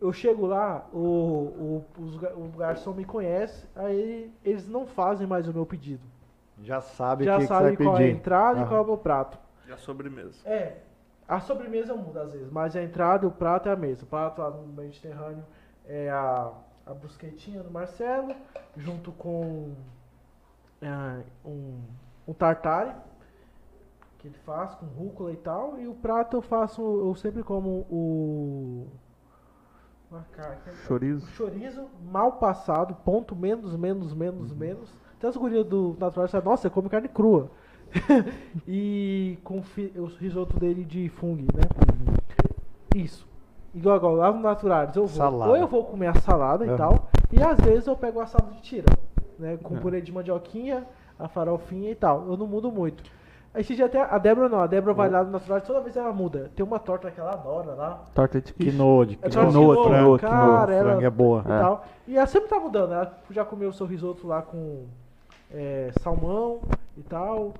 [0.00, 5.48] eu chego lá, o, o, os o garçom me conhece, aí eles não fazem mais
[5.48, 6.02] o meu pedido.
[6.62, 8.10] Já sabe o Já que, que você sabe vai qual é a pedir.
[8.10, 8.68] entrada e Aham.
[8.68, 9.38] qual é o meu prato.
[9.66, 10.38] E a sobremesa.
[10.44, 10.78] É,
[11.28, 14.04] a sobremesa muda às vezes, mas a entrada e o prato é a mesma.
[14.04, 15.44] O prato lá no Mediterrâneo
[15.84, 16.52] é a,
[16.86, 18.34] a brusquetinha do Marcelo,
[18.76, 19.74] junto com
[20.80, 21.80] ah, um,
[22.28, 22.94] um tartare,
[24.18, 25.78] que ele faz com rúcula e tal.
[25.78, 28.86] E o prato eu faço, eu sempre como o...
[30.12, 31.26] ah, cara, Chorizo.
[31.32, 34.94] chorizo mal passado, ponto menos, menos, menos, menos.
[35.18, 37.50] Até as gurias do natural falam, nossa, você come carne crua.
[38.66, 41.62] e com o risoto dele de fungo, né?
[42.94, 43.26] Isso.
[43.76, 45.16] Igual agora, lá no Naturalis, eu vou.
[45.16, 45.50] Salada.
[45.50, 46.76] Ou eu vou comer a salada e Aham.
[46.78, 48.86] tal, e às vezes eu pego a salada de tira,
[49.38, 49.58] né?
[49.62, 49.80] Com É.
[49.80, 50.86] purê de mandioquinha,
[51.18, 52.24] a farofinha e tal.
[52.26, 53.02] Eu não mudo muito.
[53.54, 56.10] Esse dia até a Débora não, a Débora vai lá no Naturalis, toda vez ela
[56.12, 56.50] muda.
[56.56, 58.02] Tem uma torta que ela adora lá.
[58.14, 58.52] Torta de.
[58.54, 61.40] Quinoa, de É quinoa, quinoa, frango, quinoa, quinoa, ela- é boa.
[61.40, 61.84] e tal.
[62.08, 64.84] E ela sempre tá mudando, ela já comeu o seu risoto lá com
[65.52, 66.60] é, salmão
[66.96, 67.52] e tal.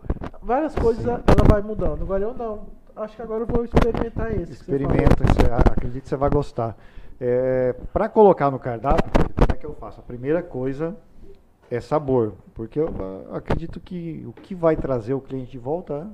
[0.42, 2.02] Várias coisas ela vai mudando.
[2.02, 2.60] Agora eu não.
[2.96, 4.52] Acho que agora eu vou experimentar esse.
[4.54, 6.74] Experimenta, você- acredito que você vai gostar.
[7.20, 10.00] É, para colocar no cardápio, como é que eu faço?
[10.00, 10.96] A primeira coisa
[11.70, 12.88] é sabor, porque eu
[13.34, 16.08] acredito que o que vai trazer o cliente de volta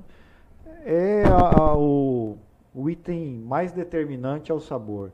[0.85, 2.37] é a- a- o,
[2.75, 5.13] o item mais determinante é o sabor.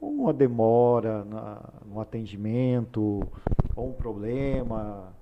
[0.00, 3.20] Uma demora na- no atendimento,
[3.76, 5.12] ou um problema,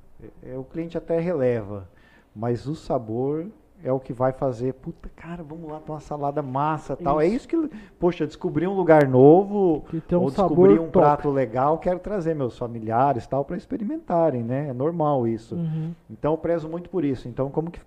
[0.45, 1.89] é- é, o cliente até releva,
[2.35, 3.47] mas o sabor
[3.85, 7.21] é o que vai fazer, puta, cara, vamos lá, tomar uma salada massa tal.
[7.21, 10.93] É isso que, poxa, descobri um lugar novo, um ou descobri um top.
[10.93, 14.69] prato legal, quero trazer meus familiares tal para experimentarem, né?
[14.69, 15.57] É normal isso.
[15.57, 15.93] Uhum.
[16.09, 17.29] Então eu prezo muito por isso.
[17.29, 17.81] Então como que,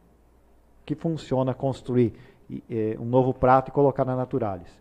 [0.85, 2.13] que funciona construir
[2.69, 4.71] eh, um novo prato e colocar na Naturalis?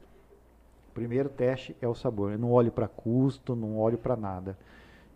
[0.91, 2.33] O primeiro teste é o sabor.
[2.33, 4.59] Eu não olho para custo, não olho para nada.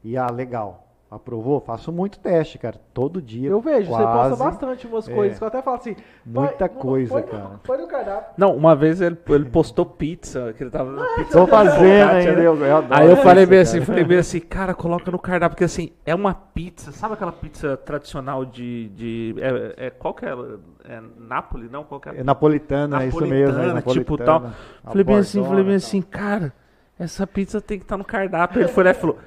[0.03, 0.88] E ah, legal.
[1.11, 1.59] Aprovou?
[1.59, 2.77] Faço muito teste, cara.
[2.93, 3.49] Todo dia.
[3.49, 4.29] Eu vejo, você quase.
[4.37, 5.15] posta bastante umas É.
[5.15, 5.97] coisas que eu até falo assim.
[6.27, 7.61] Muita coisa, põe, cara.
[7.65, 8.35] Põe no cardápio.
[8.37, 11.33] Não, uma vez ele, ele postou pizza, que ele tava pizza.
[11.33, 12.33] Tô fazendo ainda.
[12.37, 12.47] né?
[12.47, 15.55] Eu, eu adoro Aí eu falei bem assim, falei bem assim, cara, coloca no cardápio,
[15.55, 18.91] porque assim, é uma pizza, sabe aquela pizza tradicional de.
[18.91, 20.37] de é, é, qual que é?
[20.85, 21.71] É Nápoles?
[21.71, 22.19] Não, qual que é?
[22.19, 23.59] É napolitana, é isso mesmo.
[23.59, 24.41] É Napolitana, tipo napolitana.
[24.83, 24.91] tal.
[24.93, 26.53] Falei bem assim, falei bem assim, cara,
[26.99, 28.61] essa pizza tem que estar no cardápio.
[28.61, 29.19] Ele foi lá e falou,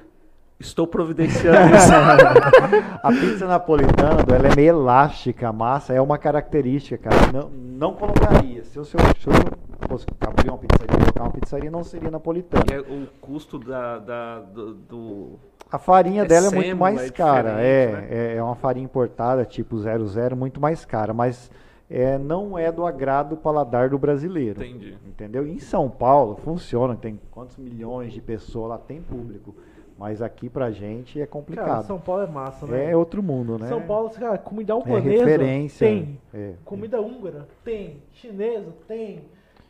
[0.62, 1.92] estou providenciando isso.
[3.02, 7.32] A pizza napolitana, ela é meio elástica, a massa é uma característica, cara.
[7.32, 8.64] Não, não colocaria.
[8.64, 12.10] Se eu, se eu, se eu fosse abrir uma pizzaria, colocar uma pizzaria, não seria
[12.10, 12.64] napolitana.
[12.72, 15.38] É o custo da, da- do, do-
[15.70, 17.50] A farinha É dela é muito mais é cara.
[17.60, 18.06] É, né?
[18.10, 21.12] é, é uma farinha importada, tipo 00, muito mais cara.
[21.12, 21.50] Mas
[21.90, 24.62] é, não é do agrado do paladar do brasileiro.
[24.64, 24.96] Entendi.
[25.06, 25.46] Entendeu?
[25.46, 29.54] Em São Paulo funciona, tem quantos milhões de pessoas lá, tem público.
[30.02, 31.86] Mas aqui pra gente é Cara, complicado.
[31.86, 32.90] São Paulo é massa, né?
[32.90, 33.68] É outro mundo, né?
[33.68, 35.86] São Paulo, cara, comida é albanesa referência.
[35.86, 36.20] tem.
[36.34, 36.54] É.
[36.64, 38.02] Comida húngara tem.
[38.10, 39.20] Chinesa tem.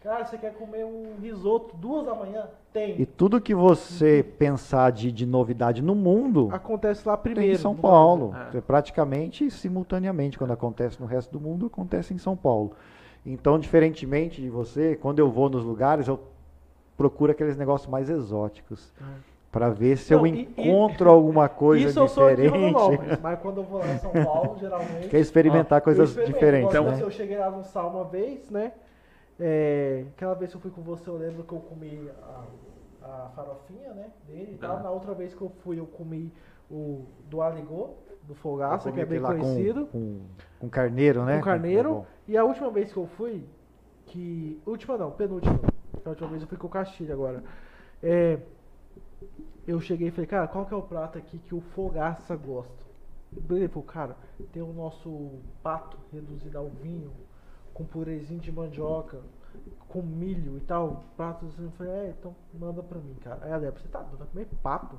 [0.03, 2.47] Cara, você quer comer um risoto duas da manhã?
[2.73, 2.99] Tem.
[2.99, 7.55] E tudo que você pensar de, de novidade no mundo Acontece lá tem primeiro.
[7.55, 8.29] em São Paulo.
[8.29, 8.59] Brasil.
[8.59, 8.63] É.
[8.63, 10.39] Praticamente simultaneamente.
[10.39, 12.73] Quando acontece no resto do mundo, acontece em São Paulo.
[13.27, 16.19] Então, diferentemente de você, quando eu vou nos lugares, eu
[16.97, 18.95] procuro aqueles negócios mais exóticos.
[18.99, 19.32] É.
[19.53, 22.73] Pra ver se Não, eu e- e- encontro alguma coisa Isso eu sou de diferente.
[22.73, 25.09] Rondonópolis, mas quando eu vou lá em São Paulo, geralmente.
[25.11, 27.03] Quer experimentar eu coisas diferentes, Igual né?
[27.03, 28.73] Eu cheguei lá no sal uma vez, né?
[29.39, 32.45] É, aquela vez que eu fui com você, eu lembro que eu comi a,
[33.07, 34.07] a farofinha, né?
[34.27, 34.79] Dele e tal.
[34.79, 34.81] Ah.
[34.85, 36.33] Na outra vez que eu fui, eu comi
[36.71, 37.91] o do Aligô,
[38.23, 39.85] do Eu Fogaça, que é bem conhecido.
[39.87, 40.21] Com, com,
[40.61, 41.37] com carneiro, né?
[41.37, 42.07] Com carneiro.
[42.29, 42.33] É.
[42.33, 43.45] E a última vez que eu fui,
[44.07, 44.59] que.
[44.65, 45.61] Última não, penúltima.
[46.07, 47.43] A última vez eu fui com o Castilho agora.
[48.03, 48.39] É,
[49.67, 52.85] eu cheguei e falei, cara, qual que é o prato aqui que o Fogaça gosta?
[53.51, 54.17] Ele falou, cara,
[54.53, 57.11] tem o nosso pato reduzido ao vinho,
[57.73, 59.21] com purezinho de mandioca,
[59.89, 61.05] com milho e tal.
[61.17, 61.65] Prato assim.
[61.65, 63.39] Eu falei, é, então manda pra mim, cara.
[63.43, 64.19] Aí a Débora, você tá doido?
[64.19, 64.99] Vai comer pato?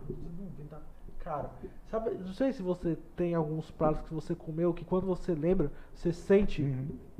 [0.69, 0.81] tá?
[1.19, 1.51] Cara,
[1.89, 5.71] sabe, não sei se você tem alguns pratos que você comeu que quando você lembra,
[5.93, 6.61] você sente.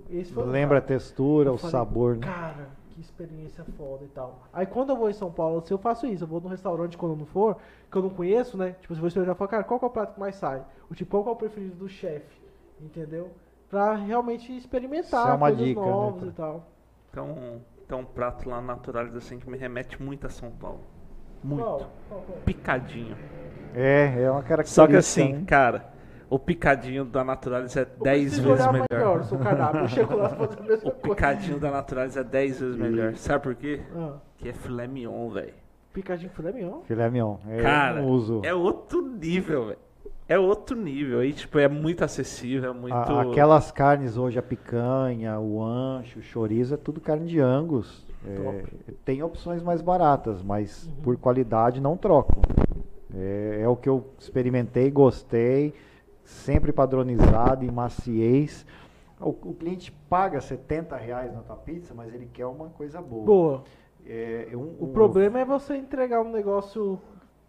[0.10, 0.93] Esse foi um Lembra a cara.
[0.93, 2.28] textura, Eu o falei, sabor, né?
[2.28, 4.44] Cara, que experiência foda e tal.
[4.54, 6.24] Aí quando eu vou em São Paulo, assim, eu faço isso.
[6.24, 7.58] Eu vou num restaurante quando eu não for,
[7.91, 8.76] que eu não conheço, né?
[8.82, 10.64] Tipo, se você experimentar, eu falo, cara, qual que é o prato que mais sai?
[10.89, 12.41] O tipo, qual que é o preferido do chefe?
[12.82, 13.32] Entendeu?
[13.70, 16.64] Pra realmente experimentar Isso é uma coisas dica, né, novas pra- e tal.
[17.12, 20.82] Então, então um prato lá naturais assim que me remete muito a São Paulo.
[21.44, 21.64] Muito.
[21.64, 21.80] Qual?
[22.10, 22.38] Qual, qual?
[22.46, 23.18] Picadinho.
[23.76, 24.66] É, é uma característica.
[24.66, 25.44] Só que assim, né?
[25.48, 25.93] cara,
[26.36, 28.86] o picadinho da Naturalis é Eu 10 preciso vezes melhor.
[28.91, 29.81] melhor o seu cardápio.
[29.81, 31.15] Eu chego lá e faço a mesma O coisa.
[31.15, 33.15] picadinho da Naturalis é 10 vezes melhor.
[33.15, 33.81] Sabe por quê?
[33.95, 35.53] Ah, Que é filé mignon, velho.
[35.93, 36.81] picadinho filé mignon?
[36.81, 37.38] Filé mignon.
[37.47, 38.41] É, Cara, eu não uso.
[38.43, 39.79] é outro nível, velho.
[40.27, 41.19] É outro nível.
[41.19, 42.93] Aí, tipo, é muito acessível, é muito...
[42.95, 48.05] A- aquelas carnes hoje, a picanha, o ancho, o chorizo, é tudo carne de angus.
[48.25, 48.63] É,
[49.03, 50.93] tem opções mais baratas, mas Uhum.
[51.03, 52.41] por qualidade não troco.
[53.13, 55.73] É, é o que eu experimentei, gostei,
[56.24, 58.65] sempre padronizado em maciez.
[59.19, 63.26] O, o cliente paga 70 reais na tua pizza, mas ele quer uma coisa boa.
[63.26, 63.63] Boa.
[64.05, 66.99] É, um- O um- problema é você entregar um negócio.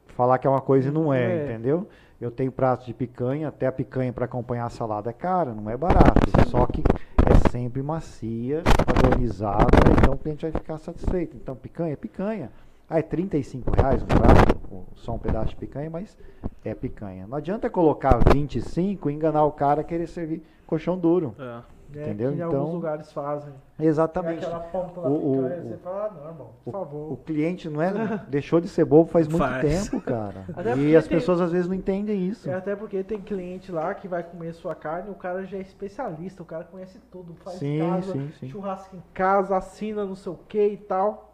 [0.08, 1.44] falar que é uma coisa e não é, É.
[1.44, 1.88] entendeu?
[2.20, 5.68] Eu tenho prato de picanha, até a picanha para acompanhar a salada é cara, não
[5.68, 6.30] é barato.
[6.46, 6.82] Só que
[7.26, 9.66] é sempre macia, padronizada,
[9.98, 11.36] então o cliente vai ficar satisfeito.
[11.36, 12.52] Então picanha é picanha.
[12.88, 16.16] Ah, é 35 reais um prato, só um pedaço de picanha, mas
[16.64, 17.26] é picanha.
[17.26, 21.34] Não adianta colocar 25 e enganar o cara a querer servir colchão duro.
[21.38, 21.74] É.
[21.90, 22.32] Né, Entendeu?
[22.32, 23.52] Que em Então- alguns lugares fazem.
[23.78, 24.42] Exatamente.
[24.42, 27.12] É aquela ponta da O- o- picanha, o- você fala, ah, não, irmão, por favor.
[27.12, 27.92] O cliente não é,
[28.26, 29.88] deixou de ser bobo faz muito Faz.
[29.90, 30.44] tempo, cara.
[30.56, 32.50] Até E as tem- pessoas às vezes não entendem isso.
[32.50, 35.60] É até porque tem cliente lá que vai comer sua carne, o cara já é
[35.60, 38.48] especialista, o cara conhece tudo, faz Sim, em casa, sim, sim.
[38.48, 41.33] churrasco em casa, assina não sei o que e tal.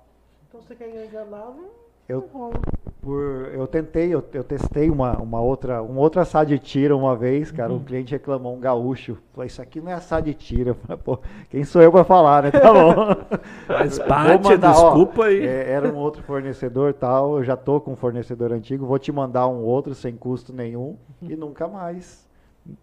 [0.50, 1.68] Então você quer enganar, não,
[2.08, 2.60] Eu- não rola.
[3.00, 7.16] Por, eu tentei, eu, eu testei uma, uma outra, um outro assado de tira uma
[7.16, 7.72] vez, cara.
[7.72, 7.78] Uhum.
[7.78, 9.16] Um cliente reclamou, um gaúcho.
[9.32, 10.70] Falei, isso aqui não é assado de tira.
[10.70, 12.50] Eu falei, pô, quem sou eu pra falar, né?
[12.50, 12.94] Tá bom.
[13.66, 15.46] Mas bate, mandar, ó, desculpa aí.
[15.46, 17.38] é, era um outro fornecedor tal.
[17.38, 18.84] Eu já tô com um fornecedor antigo.
[18.84, 20.98] Vou te mandar um outro sem custo nenhum.
[21.22, 22.28] E nunca mais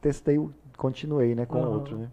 [0.02, 1.46] testei, o- continuei, né?
[1.46, 1.70] Com Aham.
[1.74, 2.08] outro, né?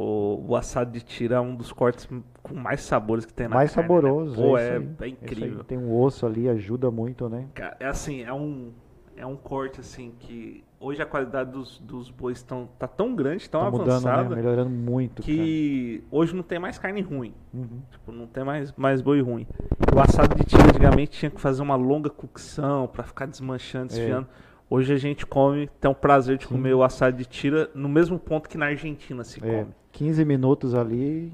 [0.00, 2.08] O, o assado de tira é um dos cortes
[2.40, 4.40] com mais sabores que tem na Mais carne, saboroso.
[4.40, 4.46] Né?
[4.46, 5.64] Pô, é, é, é é incrível.
[5.64, 7.46] Tem um osso ali, ajuda muito, né?
[7.52, 8.70] Cara, é assim, é um,
[9.16, 13.50] é um corte assim que hoje a qualidade dos, dos bois tão, tá tão grande,
[13.50, 13.94] tão tá mudando, né?
[13.94, 15.20] avançada, Melhorando muito.
[15.20, 17.32] que hoje não tem mais carne ruim.
[17.52, 17.64] cara.
[17.64, 17.80] Uhum.
[17.90, 19.48] Tipo, não tem mais, mais boi ruim.
[19.92, 24.28] O assado de tira antigamente tinha que fazer uma longa cocção pra ficar desmanchando, desfiando.
[24.70, 26.48] Hoje a gente come, tem o prazer de É.
[26.48, 26.54] Sim.
[26.54, 29.72] comer o assado de tira no mesmo ponto que na Argentina se É, come.
[29.92, 31.32] 15 minutos ali,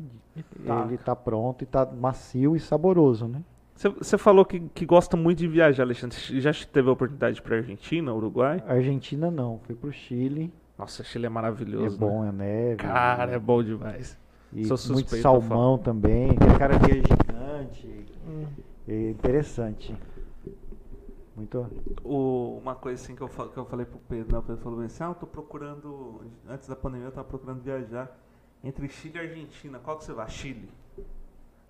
[0.67, 0.85] Tá.
[0.89, 3.43] ele tá pronto e tá macio e saboroso, né?
[3.77, 6.17] Você falou que, que gosta muito de viajar, Alexandre.
[6.41, 8.63] Já teve a oportunidade de pra Argentina, Uruguai?
[8.69, 11.99] Argentina não, fui pro Chile, Nossa, Chile é é maravilhoso.
[11.99, 12.29] bom, né?
[12.29, 12.77] é neve.
[12.77, 14.17] Cara, é bom demais.
[14.53, 17.89] E sou muito salmão também, aquele caranguejo gigante,
[18.29, 18.45] Hum.
[18.89, 19.93] é interessante.
[21.37, 21.67] Muito.
[22.05, 24.39] O- uma coisa assim que eu, que eu falei pro Pedro, né?
[24.39, 28.17] o Pedro falou assim, ah, eu tô procurando, antes da pandemia eu tava procurando viajar
[28.63, 30.29] entre Chile e Argentina, qual que você vai?
[30.29, 30.69] Chile.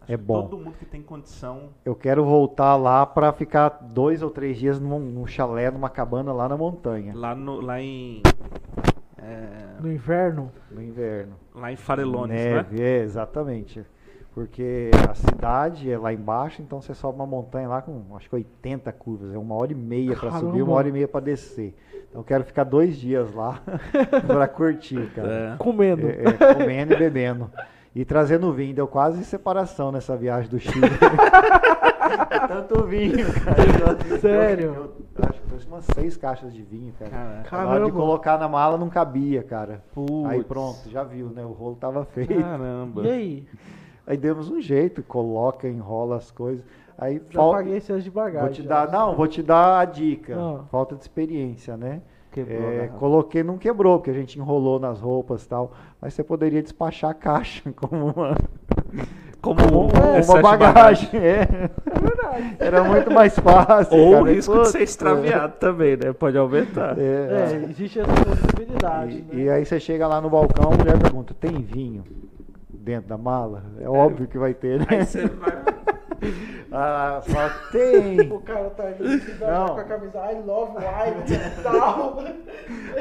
[0.02, 0.42] Acho É bom.
[0.42, 4.78] Todo mundo que tem condição, Eu quero voltar lá pra ficar dois ou três dias
[4.78, 8.22] num, num chalé, numa cabana lá na montanha, lá, no, lá em...
[9.16, 11.34] é, No inverno, no inverno.
[11.54, 12.54] lá em Farelones, né?
[12.56, 13.84] Neve, é, exatamente.
[14.34, 18.34] Porque a cidade é lá embaixo, então você sobe uma montanha lá com acho que
[18.34, 20.64] 80 curvas, é uma hora e meia para subir, Caramba.
[20.64, 21.72] uma hora e meia para descer.
[22.10, 23.60] Então eu quero ficar dois dias lá
[24.26, 25.54] para curtir, cara.
[25.54, 25.56] É.
[25.56, 26.08] comendo.
[26.08, 27.48] É, é, comendo e bebendo.
[27.94, 28.74] E trazendo vinho.
[28.74, 30.80] Deu quase separação nessa viagem do Chile.
[32.30, 34.18] é tanto vinho, cara.
[34.18, 34.74] Sério?
[34.74, 37.10] Eu, eu acho que trouxe umas seis caixas de vinho, cara.
[37.10, 37.56] Caraca.
[37.56, 37.92] Na hora de Caramba.
[37.92, 39.84] colocar na mala não cabia, cara.
[40.26, 40.48] Aí Putz.
[40.48, 41.44] pronto, já viu, né?
[41.44, 42.34] O rolo tava feito.
[42.34, 43.02] Caramba.
[43.02, 43.46] E aí?
[44.06, 46.64] Aí demos um jeito, coloca, enrola as coisas.
[46.96, 47.56] Aí Já falta.
[47.58, 48.46] paguei esse de bagagem.
[48.46, 48.68] Vou te já.
[48.86, 50.36] dar, não, vou te dar a dica.
[50.38, 50.64] Ah.
[50.70, 52.02] Falta de experiência, né?
[52.30, 52.90] Quebrou, É, né?
[52.98, 55.72] coloquei, não quebrou, porque a gente enrolou nas roupas e tal.
[56.00, 58.36] Mas você poderia despachar a caixa como uma,
[59.40, 61.10] Como um uma excesso de bagagem.
[61.14, 61.70] É.
[61.86, 62.56] É verdade.
[62.58, 63.96] Era muito mais fácil.
[63.98, 66.12] Ou o risco de ser extraviado também, né?
[66.12, 66.96] Pode aumentar.
[66.98, 69.24] É, É, existe essa possibilidade.
[69.30, 69.42] E, né?
[69.44, 72.04] e aí você chega lá no balcão, a mulher pergunta, tem vinho
[72.84, 73.64] dentro da mala?
[73.80, 74.86] É óbvio que vai ter, né?
[74.90, 75.52] Aí você vai.
[76.72, 78.32] Ah, fala, tem.
[78.32, 79.74] O cara tá ali Não.
[79.74, 82.18] com a camisa I love wine e tal.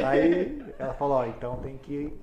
[0.06, 2.14] Aí ela falou, ó, então tem que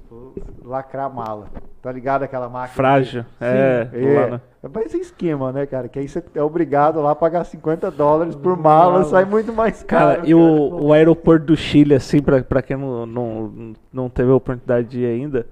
[0.63, 1.47] lacrar a mala.
[1.83, 2.75] Tá ligado aquela máquina?
[2.77, 3.25] Frágil.
[3.41, 5.89] É, É, lá no- é mais esquema, né, cara?
[5.89, 9.05] Que aí você é obrigado lá a pagar 50 dólares por mala, Mala.
[9.05, 10.17] sai muito mais caro.
[10.19, 14.31] Cara, e o, o aeroporto do Chile, assim, pra, pra quem não, não, não teve
[14.31, 15.47] a oportunidade de ir ainda,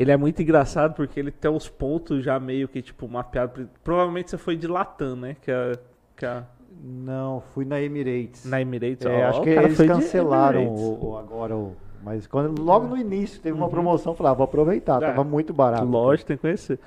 [0.00, 3.66] ele é muito engraçado porque ele tem os pontos já meio que, tipo, mapeados.
[3.84, 5.36] Provavelmente você foi de Latam, né?
[5.42, 5.72] Que é,
[6.16, 6.42] que é
[6.82, 8.44] Não, fui na Emirates.
[8.44, 9.04] na Emirates.
[9.06, 11.76] É, ó, acho que eles cancelaram o, o- agora o.
[12.02, 15.06] Mas quando, logo no início teve uma promoção, eu falei, ah, vou aproveitar, É.
[15.06, 15.84] tava muito barato.
[15.84, 16.78] Lógico, tem que conhecer.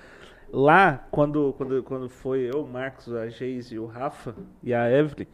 [0.51, 4.33] Lá, quando, quando, quando foi eu, o Marcos, a Geise e o Rafa
[4.63, 5.27] e a Evelyn,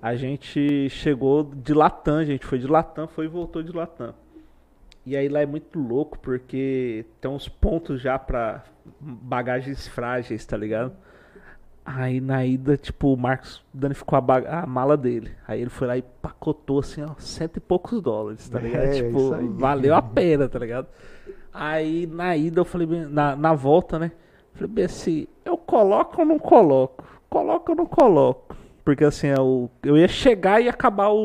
[0.00, 4.14] a gente chegou de Latam, a gente foi de Latam, foi e voltou de Latam.
[5.06, 8.62] E aí lá é muito louco, porque tem uns pontos já pra
[9.00, 10.92] bagagens frágeis, tá ligado?
[11.84, 15.30] Aí na ida, tipo, o Marcos danificou a, a mala dele.
[15.48, 18.84] Aí ele foi lá e pacotou assim, ó, cento e poucos dólares, tá ligado?
[18.86, 20.86] É, tipo, valeu a pena, tá ligado?
[21.52, 24.12] Aí na ida eu falei, bem- na, na volta, né?
[24.54, 27.02] Falei bem assim, eu coloco ou não coloco?
[27.28, 28.54] Coloco ou não coloco?
[28.84, 31.16] Porque assim, é o, eu ia chegar e acabar o,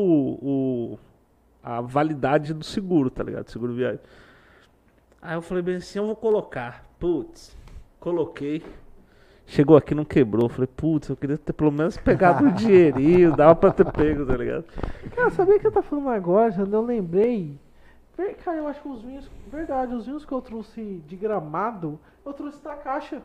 [0.42, 0.98] o-
[1.66, 3.50] a validade do seguro, tá ligado?
[3.50, 3.98] Seguro viagem.
[5.20, 6.86] Aí eu falei bem assim, eu vou colocar.
[7.00, 7.56] Putz,
[7.98, 8.62] coloquei.
[9.44, 10.48] Chegou aqui não quebrou.
[10.48, 14.36] Falei, putz, eu queria ter pelo menos pegado um dinheirinho, dava pra ter pego, tá
[14.36, 14.64] ligado?
[15.12, 16.52] Cara, sabia que eu tá falando agora?
[16.52, 17.58] Já eu lembrei.
[18.44, 19.28] Cara, eu acho que os vinhos.
[19.50, 23.20] Verdade, os vinhos que eu trouxe de gramado, eu trouxe da caixa.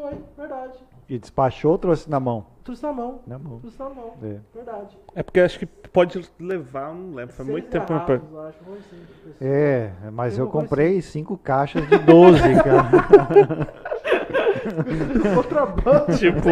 [0.00, 0.78] Foi, verdade.
[1.08, 2.46] E despachou ou trouxe na mão?
[2.62, 3.20] Trouxe na mão.
[3.26, 3.58] Na mão.
[3.58, 4.12] Trouxe na mão.
[4.22, 4.36] É.
[4.54, 4.96] Verdade.
[5.14, 7.88] É porque acho que pode levar, não lembro, foi Seis muito tempo.
[7.92, 9.34] garrafas, eu acho, assim.
[9.40, 13.68] É, mas Eu comprei cinco caixas de 12, cara.
[15.36, 16.14] Outra banda.
[16.16, 16.48] Tipo,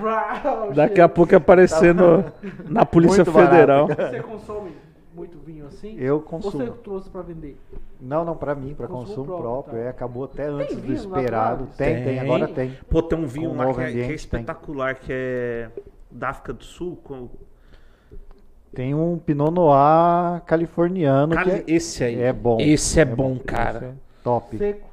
[0.00, 2.24] Vrau, daqui a pouco aparecendo
[2.68, 3.86] na Polícia Muito barato, Federal.
[3.86, 4.72] Você consome
[5.14, 5.96] muito vinho assim?
[5.98, 6.72] Eu Ou você consumo.
[6.82, 7.56] trouxe pra vender?
[8.00, 9.74] Não, não, pra mim, pra Consumo consumo próprio, próprio.
[9.78, 9.84] tá.
[9.84, 11.68] É, acabou até antes do esperado.
[11.76, 12.18] Tem, tem, Tem.
[12.20, 12.76] agora tem.
[12.88, 14.14] Pô, tem um vinho lá novo que é, que é ambiente, tem.
[14.16, 15.70] espetacular, que é
[16.10, 16.96] da África do Sul.
[17.04, 17.28] Com...
[18.74, 22.20] Tem um Pinot Noir californiano Cali- que Esse aí.
[22.20, 22.58] é, é bom.
[22.60, 23.40] Esse é, É bom, bom.
[23.44, 23.78] cara.
[23.78, 24.58] Esse é top.
[24.58, 24.90] Seco.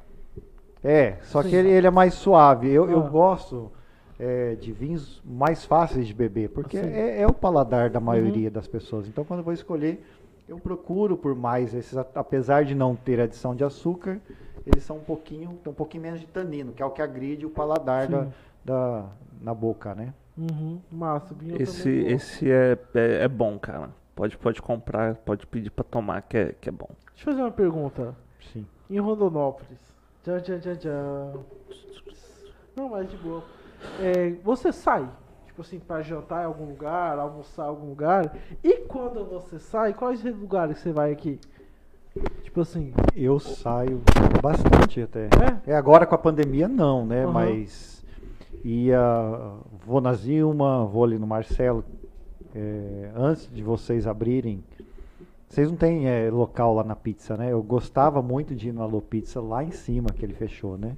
[0.82, 1.48] É, só Sim.
[1.50, 2.68] que ele, ele é mais suave.
[2.72, 3.08] Eu, eu Ah.
[3.08, 3.70] gosto
[4.18, 6.86] é, de vinhos mais fáceis de beber, porque Sim.
[6.86, 9.06] é, é o paladar da maioria das pessoas.
[9.06, 10.04] Então, quando eu vou escolher,
[10.48, 14.20] eu procuro por mais esses, apesar de não ter adição de açúcar,
[14.66, 17.46] eles são um pouquinho, tem um pouquinho menos de tanino, que é o que agride
[17.46, 18.30] o paladar da, Sim.
[18.64, 19.06] da-
[19.40, 20.12] na boca, né?
[20.36, 21.34] Uhum, massa.
[21.58, 23.90] Esse, esse é, é, é bom, cara.
[24.14, 26.88] Pode, pode comprar, pode pedir pra tomar, que é, que é bom.
[27.14, 28.16] Deixa eu fazer uma pergunta.
[28.52, 28.66] Sim.
[28.90, 29.78] Em Rondonópolis.
[30.24, 31.32] Tchan, tchan, tchan, tchan.
[32.76, 33.42] Não, mas de boa.
[34.00, 35.08] É, você sai,
[35.46, 38.36] tipo assim, pra jantar em algum lugar, almoçar em algum lugar.
[38.62, 41.38] E quando você sai, quais lugares você vai aqui?
[42.42, 44.02] Tipo assim, Eu saio
[44.42, 45.26] bastante até.
[45.66, 45.72] é?
[45.72, 47.22] É, agora com a pandemia não, né?
[47.24, 47.32] Aham.
[47.32, 48.04] Mas
[48.64, 49.00] ia,
[49.84, 51.84] vou na Zilma, vou ali no Marcelo.
[52.54, 54.64] É, antes de vocês abrirem,
[55.48, 57.52] vocês não têm é, local lá na pizza, né?
[57.52, 60.96] Eu gostava muito de ir no Alô Pizza lá em cima que ele fechou, né?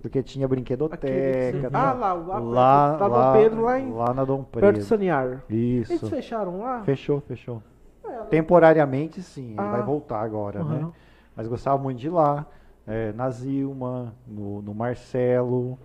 [0.00, 1.68] Porque tinha brinquedoteca.
[1.70, 1.78] né?
[1.78, 4.78] Ah, lá, lá, lá, perto, tá lá, Pedro, lá em lá na Dom perto Pedro.
[4.80, 5.42] do Saniar.
[5.48, 6.06] Eles Isso.
[6.08, 6.82] fecharam lá?
[6.84, 7.62] Fechou, fechou.
[8.04, 9.70] É, Temporariamente sim, ele Ah.
[9.72, 10.76] vai voltar agora, né?
[10.78, 10.92] Aham.
[11.36, 12.46] Mas gostava muito de ir lá,
[12.86, 15.78] é, na Zilma, no, no Marcelo.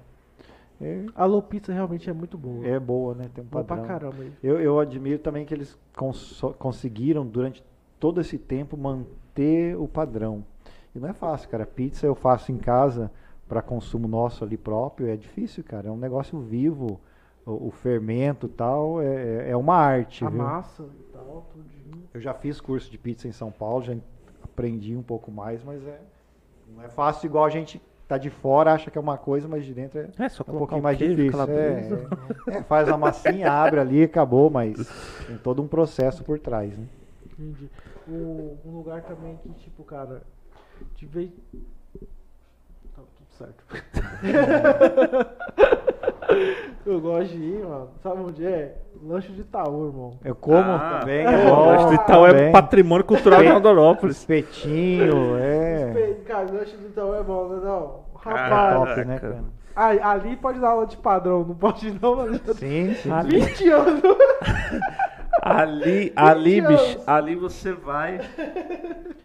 [0.81, 2.65] É, A Alô Pizza realmente é muito boa.
[2.65, 3.29] é boa, né?
[3.33, 3.87] Tem um boa pra padrão.
[3.93, 4.23] caramba.
[4.23, 4.31] aí.
[4.43, 7.63] Eu, eu admiro também que eles conso- conseguiram, durante
[7.99, 10.43] todo esse tempo, manter o padrão.
[10.93, 11.65] E não é fácil, cara.
[11.65, 13.11] Pizza eu faço em casa
[13.47, 15.07] para consumo nosso ali próprio.
[15.07, 15.87] É difícil, cara.
[15.87, 16.99] É um negócio vivo.
[17.45, 20.25] O, o fermento e tal é, é uma arte.
[20.25, 20.39] A viu?
[20.39, 22.03] massa e tal, tudinho.
[22.13, 23.95] Eu já fiz curso de pizza em São Paulo, já
[24.43, 26.01] aprendi um pouco mais, mas é
[26.75, 29.65] não é fácil igual a gente tá de fora, acha que é uma coisa, mas
[29.65, 31.49] de dentro é É, só um pouquinho um mais queijo, difícil.
[31.49, 34.75] É, é, faz a massinha, abre ali, acabou, mas
[35.25, 36.85] tem todo um processo por trás, né?
[37.25, 37.69] Entendi.
[38.07, 40.21] Um, um lugar também que, tipo, cara,
[40.95, 41.31] de vez.
[43.37, 43.63] Certo.
[46.85, 47.89] Eu gosto de ir, mano.
[48.03, 48.75] Sabe onde é?
[49.03, 50.11] Lanche de Itaú, irmão.
[50.23, 51.25] Eu como Ah, também.
[51.25, 54.17] é, é bom, Lanche do Itaú é patrimônio cultural de Rondonópolis.
[54.17, 55.85] Espetinho, é.
[55.85, 57.61] Respeito, Cara, lanche de Itaú é bom, né?
[57.63, 58.05] Não.
[58.23, 59.43] Cara, Rapaz, Top, né, cara?
[59.75, 62.39] aí- ali pode dar aula de padrão, não pode não, mano.
[62.55, 63.09] Sim, sim.
[63.25, 64.01] 20 anos.
[65.45, 68.19] Ali, ali, 20 bicho, ali você vai.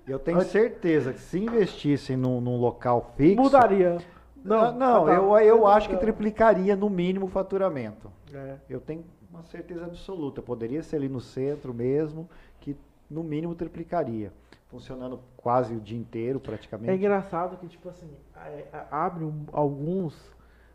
[0.07, 3.41] Eu tenho certeza que se investissem num, num local fixo.
[3.41, 3.97] Mudaria.
[4.45, 5.15] Não, não, tá.
[5.15, 8.13] eu, eu acho que triplicaria no mínimo o faturamento.
[8.35, 8.57] É.
[8.69, 10.43] Eu tenho uma certeza absoluta.
[10.43, 12.29] Poderia ser ali no centro mesmo,
[12.61, 12.77] que
[13.09, 14.31] no mínimo triplicaria.
[14.69, 16.93] Funcionando quase o dia inteiro, É praticamente.
[16.93, 20.15] engraçado que, tipo assim, é, é, abre alguns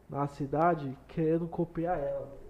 [0.10, 2.45] na cidade querendo copiar ela.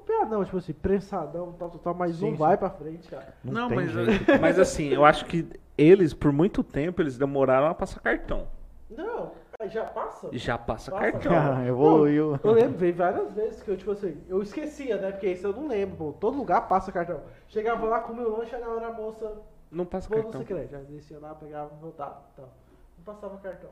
[0.00, 2.36] Copiar não, tipo assim, prensadão, tal, tal, tal, mas Sim, não sim.
[2.36, 3.34] vai pra frente, cara.
[3.42, 4.24] Não, Não, tem mas, jeito.
[4.40, 8.46] mas assim, eu acho que eles, por muito tempo, eles demoraram a passar cartão.
[8.88, 10.28] Não, aí já passa.
[10.32, 11.12] Já passa Passa.
[11.12, 11.32] cartão.
[11.56, 12.38] Ah, evoluiu.
[12.42, 15.10] Eu lembro, veio várias vezes que eu, tipo assim, eu esquecia, né?
[15.10, 16.12] Porque isso eu não lembro, pô.
[16.12, 17.20] Todo lugar passa cartão.
[17.48, 19.30] Chegava lá, comia o lanche, na hora a moça,
[19.70, 20.40] Não passa vou no cartão.
[20.40, 20.76] secreto.
[20.76, 22.48] Aí descia lá, pegava, voltava, então.
[22.96, 23.70] Não passava cartão.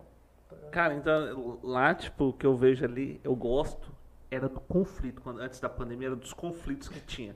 [0.51, 0.57] Tá?
[0.70, 3.90] Cara, então lá, tipo, o que eu vejo ali, eu gosto,
[4.31, 5.20] era do conflito.
[5.23, 7.35] Quando, antes da pandemia, era dos conflitos que tinha.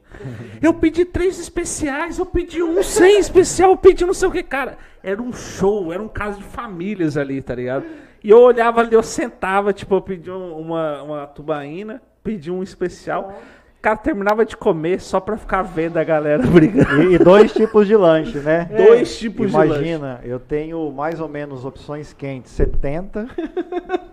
[0.61, 4.43] Eu pedi três especiais, eu pedi um sem especial, eu pedi não sei o que,
[4.43, 4.77] cara.
[5.03, 7.85] Era um show, era um caso de famílias ali, tá ligado?
[8.23, 12.63] E eu olhava ali, eu sentava, tipo, eu pedi um- uma, uma tubaína, pedi um
[12.63, 13.41] especial.
[13.79, 17.03] O cara terminava de comer só pra ficar vendo a galera brigando.
[17.05, 18.69] E, e dois tipos de lanche, né?
[18.77, 19.73] Dois tipos de lanche.
[19.73, 23.27] Imagina, eu tenho mais ou menos opções quentes 70.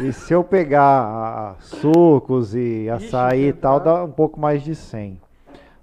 [0.00, 4.74] e se eu pegar ah, sucos e açaí e tal, dá um pouco mais de
[4.74, 5.20] 100.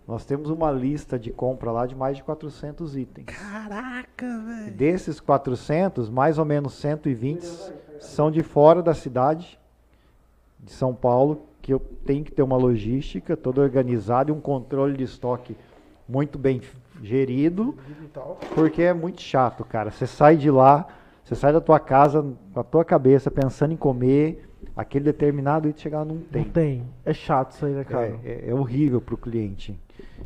[0.06, 3.26] Nós temos uma lista de compra lá de mais de 400 itens.
[3.26, 4.72] Caraca, velho.
[4.74, 7.42] Desses 400, mais ou menos 120
[8.02, 9.58] são de fora da cidade
[10.60, 14.98] de São Paulo, que eu tenho que ter uma logística toda organizada e um controle
[14.98, 15.56] de estoque
[16.08, 16.62] muito bem
[17.02, 17.76] gerido,
[18.54, 19.90] porque é muito chato, cara.
[19.90, 20.86] Você sai de lá,
[21.24, 25.82] você sai da tua casa com a tua cabeça pensando em comer aquele determinado item
[25.82, 26.44] chegar não tem.
[26.44, 26.84] Não tem.
[27.06, 28.20] É chato isso aí, né, cara?
[28.24, 29.78] É, é, é horrível para o cliente.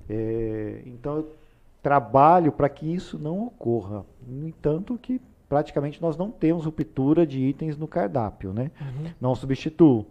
[0.09, 1.35] É, então eu
[1.81, 4.05] trabalho para que isso não ocorra.
[4.25, 8.71] No entanto, que praticamente nós não temos ruptura de itens no cardápio, né?
[8.79, 9.11] Uhum.
[9.19, 10.05] Não substituo.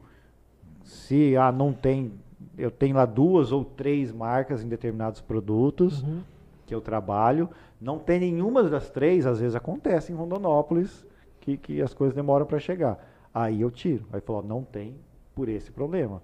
[0.84, 2.12] Se ah, não tem,
[2.56, 6.20] eu tenho lá duas ou três marcas em determinados produtos Uhum.
[6.66, 7.48] Que eu trabalho,
[7.80, 11.06] não tem nenhuma das três, às vezes acontece em Rondonópolis
[11.40, 12.98] que, que as coisas demoram para chegar.
[13.32, 14.04] Aí eu tiro.
[14.12, 14.96] Aí falou, não tem
[15.34, 16.20] por esse problema.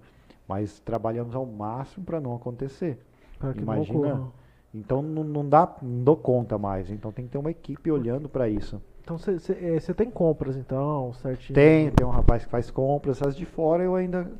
[0.47, 2.99] Mas trabalhamos ao máximo para não acontecer.
[3.39, 4.15] Pra Imagina.
[4.15, 4.31] não.
[4.73, 6.89] Então não, não dá, não dou conta mais.
[6.89, 8.81] Então tem que ter uma equipe olhando para isso.
[9.03, 11.53] Então você tem compras, então, certinho?
[11.55, 14.31] Tem, tem um rapaz que faz compras, as de fora eu ainda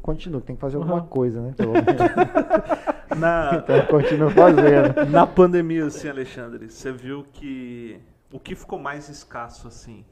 [0.00, 1.06] continuo, tem que fazer alguma Uhum.
[1.06, 1.52] coisa, né?
[3.16, 5.06] Na, então eu continuo fazendo.
[5.10, 8.00] Na pandemia, assim, Alexandre, você viu que
[8.32, 10.04] o que ficou mais escasso, assim,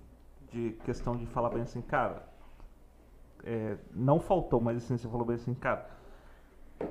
[0.52, 2.22] de questão de falar bem assim, cara,
[3.44, 5.86] é, não faltou, mas assim, você falou bem assim, cara,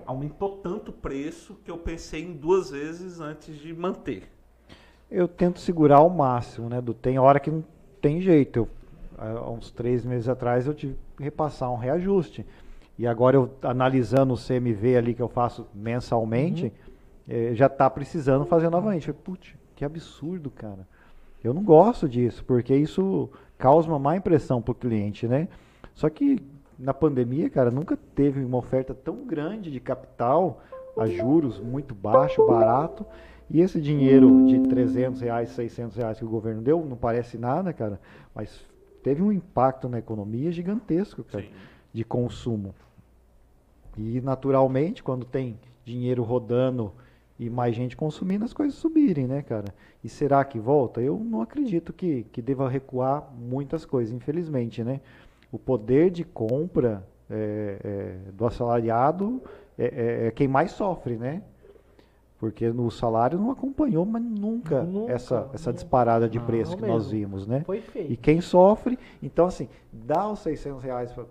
[0.06, 4.32] aumentou tanto o preço que eu pensei em duas vezes antes de manter.
[5.10, 6.80] Eu tento segurar ao máximo, né?
[6.82, 7.64] Do, tem hora que não
[8.00, 8.60] tem jeito.
[8.60, 12.46] Eu, há uns três meses atrás eu tive que repassar um reajuste.
[13.00, 16.74] E agora eu analisando o CMV ali que eu faço mensalmente,
[17.26, 19.14] eh, já está precisando fazer novamente.
[19.14, 20.86] Putz, que absurdo, cara.
[21.42, 25.48] Eu não gosto disso, porque isso causa uma má impressão para o cliente, né?
[25.94, 26.44] Só que
[26.78, 30.62] na pandemia, cara, nunca teve uma oferta tão grande de capital
[30.98, 33.06] a juros muito baixo, barato.
[33.50, 37.72] E esse dinheiro de 300 reais, 600 reais que o governo deu, não parece nada,
[37.72, 37.98] cara,
[38.36, 38.60] mas
[39.02, 41.46] teve um impacto na economia gigantesco, cara,
[41.94, 42.76] de consumo.
[43.98, 46.92] E naturalmente, quando tem dinheiro rodando
[47.38, 49.74] e mais gente consumindo, as coisas subirem, né, cara?
[50.04, 51.02] E será que volta?
[51.02, 55.00] Eu não acredito que, que deva recuar muitas coisas, infelizmente, né?
[55.52, 57.80] O poder de compra é,
[58.28, 59.42] é, do assalariado
[59.78, 61.42] é, é- é quem mais sofre, né?
[62.40, 65.76] Porque no salário não acompanhou, mas nunca, Nunca, essa, essa não.
[65.76, 67.12] disparada de Não preço que nós mesmo.
[67.12, 67.64] vimos, né?
[67.66, 68.12] Foi feio.
[68.12, 71.26] E quem sofre, então assim, dá os 600 reais para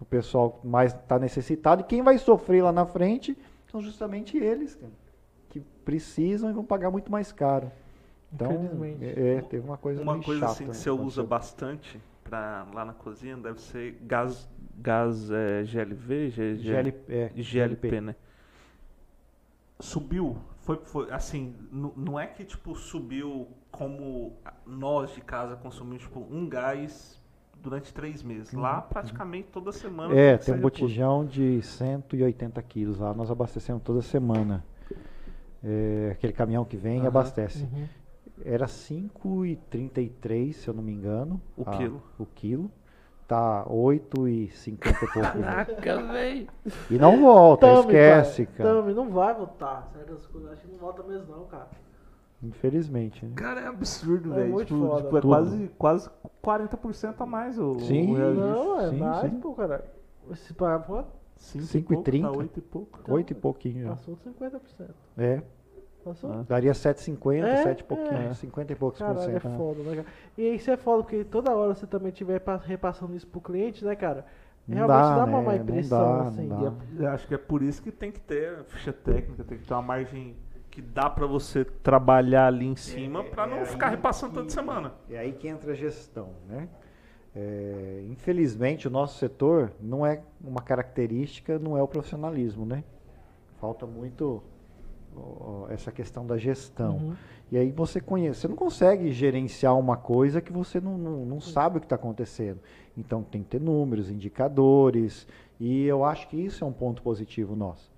[0.00, 3.36] o pessoal mais está necessitado, e quem vai sofrer lá na frente
[3.70, 4.92] são justamente eles, cara,
[5.50, 7.70] que precisam e vão pagar muito mais caro.
[8.32, 9.04] Então, Infelizmente.
[9.04, 12.66] é, é, teve uma coisa Uma coisa chata, assim que né, você usa bastante pra,
[12.74, 18.14] lá na cozinha deve ser gás, gás é, GLV, G, G- GL, é, GLP, né?
[19.80, 26.18] Subiu, foi, foi assim, não é que tipo subiu como nós de casa consumimos tipo
[26.18, 27.20] um gás
[27.62, 28.52] durante três meses.
[28.52, 30.14] Lá, praticamente toda semana.
[30.14, 34.64] É, tem um botijão de 180 quilos lá, nós abastecemos toda semana.
[35.62, 37.08] É, aquele caminhão que vem e Aham.
[37.08, 37.64] abastece.
[37.64, 37.86] Uhum.
[38.44, 41.40] Era 5,33, se eu não me engano.
[41.56, 42.02] O a- quilo.
[42.18, 42.70] O quilo.
[43.26, 45.20] Tá 8,50 e pouco.
[45.20, 46.48] Caraca, velho.
[46.90, 48.70] e não volta, Tame, esquece, cara.
[48.76, 49.90] Tame, não vai voltar.
[50.32, 51.68] Coisas, acho que não volta mesmo, não, cara.
[52.42, 53.32] Infelizmente, né?
[53.34, 54.52] Cara, é absurdo, É velho.
[54.52, 55.02] muito tipo, foda.
[55.02, 56.10] tipo, é quase, quase
[56.42, 58.12] 40% a mais o, Sim.
[58.12, 58.40] o reajuste.
[58.40, 59.40] Não, é sim, mais, sim.
[59.40, 59.84] pô, cara.
[60.30, 61.08] Esse pagar quanto?
[61.36, 62.28] Cinco Cinco e pouco, trinta.
[62.30, 63.00] Tá 8 e pouco.
[63.12, 63.90] 8 e pouquinho já.
[63.90, 64.60] Passou de 50%.
[65.16, 65.42] É,
[66.04, 66.32] Passou?
[66.32, 66.44] Ah.
[66.48, 68.34] daria 7,50, É, 7 e pouquinho, é.
[68.34, 69.48] 50 e poucos por Caralho, é cento.
[69.48, 69.56] né?
[69.56, 70.06] foda, né, cara?
[70.36, 73.84] E isso é foda, porque toda hora você também estiver pa- repassando isso pro cliente,
[73.84, 74.26] né, cara?
[74.66, 75.44] Realmente dá, dá, uma né?
[75.46, 76.48] má Não impressão, dá, não assim.
[76.48, 76.56] dá.
[76.60, 79.58] e é- Eu acho que é por isso que tem que ter ficha técnica, tem
[79.58, 80.36] que ter uma margem
[80.78, 84.92] que dá pra você trabalhar ali em cima pra não é ficar repassando toda semana.
[85.10, 86.68] É aí que entra a gestão, né?
[87.34, 92.84] É, infelizmente, o nosso setor não é uma característica, não é o profissionalismo, né?
[93.60, 94.40] Falta muito
[95.16, 96.96] ó, essa questão da gestão.
[96.98, 97.16] Uhum.
[97.50, 101.40] E aí você conhece, você não consegue gerenciar uma coisa que você não, não, não
[101.40, 102.60] sabe o que está acontecendo.
[102.96, 105.26] Então tem que ter números, indicadores,
[105.58, 107.97] e eu acho que isso é um ponto positivo nosso.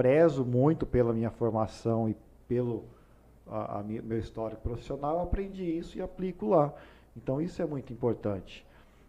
[0.00, 2.16] Prezo muito pela minha formação e
[2.48, 2.84] pelo
[3.46, 6.72] a, a mi- meu histórico profissional, aprendi isso e aplico lá.
[7.16, 8.64] Então isso é muito importante.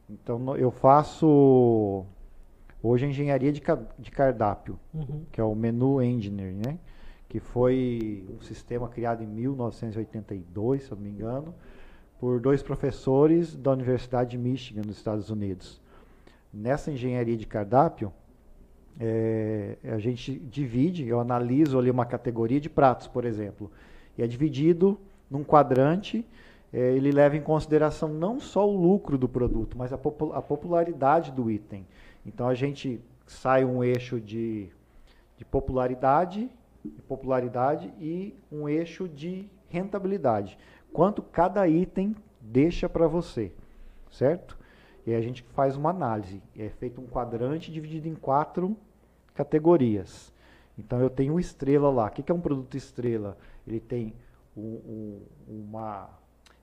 [0.10, 2.04] Então eu faço
[2.84, 3.62] hoje engenharia de,
[4.00, 5.24] de cardápio Uhum.
[5.32, 6.78] que é o Menu Engineering, né?
[7.30, 11.54] que foi um sistema criado em 1982, se eu não me engano,
[12.20, 15.80] por dois professores da Universidade de Michigan, nos Estados Unidos.
[16.54, 18.12] Nessa engenharia de cardápio,
[19.00, 23.72] eh, a gente divide, eu analiso ali uma categoria de pratos, por exemplo,
[24.18, 25.00] e é dividido
[25.30, 26.26] num quadrante,
[26.74, 30.42] eh, ele leva em consideração não só o lucro do produto, mas a, popu- a
[30.42, 31.86] popularidade do item.
[32.26, 34.68] Então a gente sai um eixo de,
[35.38, 36.50] de popularidade,
[37.08, 40.58] popularidade e um eixo de rentabilidade.
[40.92, 43.52] Quanto cada item deixa para você,
[44.12, 44.58] certo?
[45.06, 46.41] E aí a gente faz uma análise.
[46.57, 48.76] É feito um quadrante dividido em quatro
[49.34, 50.32] categorias.
[50.78, 52.06] Então eu tenho estrela lá.
[52.07, 53.38] O que que é um produto estrela?
[53.68, 54.14] Ele tem
[54.56, 56.10] um- um- uma.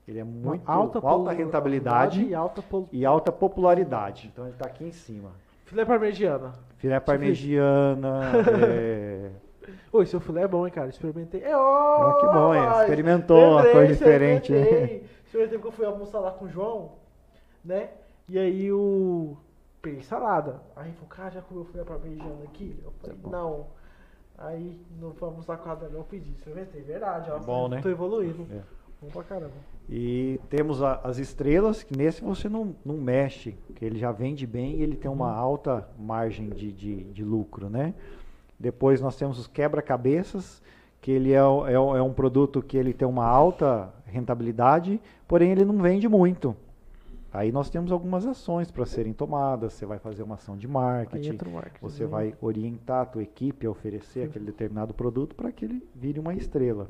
[0.07, 4.29] Ele é muito Uma alta, polu- rentabilidade e alta e alta popularidade.
[4.33, 5.31] Então ele está aqui em cima.
[5.65, 6.53] Filé parmegiana.
[6.77, 8.21] Filé parmegiana.
[8.65, 9.31] é...
[9.93, 10.89] Oi, seu filé é bom, hein, cara?
[10.89, 11.43] Experimentei.
[11.43, 12.61] É, oh, que bom, hein?
[12.81, 15.05] Experimentou uma coisa diferente, experimentei.
[15.25, 16.93] Experimentei porque eu fui almoçar lá com o João,
[17.63, 17.89] né?
[18.29, 19.35] E aí o.
[19.81, 20.61] Peguei salada.
[20.75, 22.77] Aí falou, cara, já comeu filé parmegiana aqui?
[22.83, 23.67] Eu falei, É não.
[24.37, 26.31] Aí não foi almoçar com a Adela, eu pedi.
[26.31, 27.29] Experimentei, verdade.
[27.31, 27.37] ó.
[27.37, 27.81] É bom, né?
[27.81, 28.45] Tô evoluindo.
[28.51, 28.61] É.
[29.01, 29.53] Bom pra caramba.
[29.89, 34.45] E temos a- as estrelas, que nesse você não, não mexe, que ele já vende
[34.45, 37.93] bem e ele tem uma alta margem de, de, de lucro, né?
[38.59, 40.61] Depois nós temos os quebra-cabeças,
[41.01, 45.63] que ele é, é, é um produto que ele tem uma alta rentabilidade, porém ele
[45.63, 46.55] não vende muito.
[47.31, 51.37] Aí nós temos algumas ações para serem tomadas, você vai fazer uma ação de marketing,
[51.51, 51.79] marketing.
[51.79, 56.19] você vai orientar a tua equipe a oferecer aquele determinado produto para que ele vire
[56.19, 56.87] uma estrela.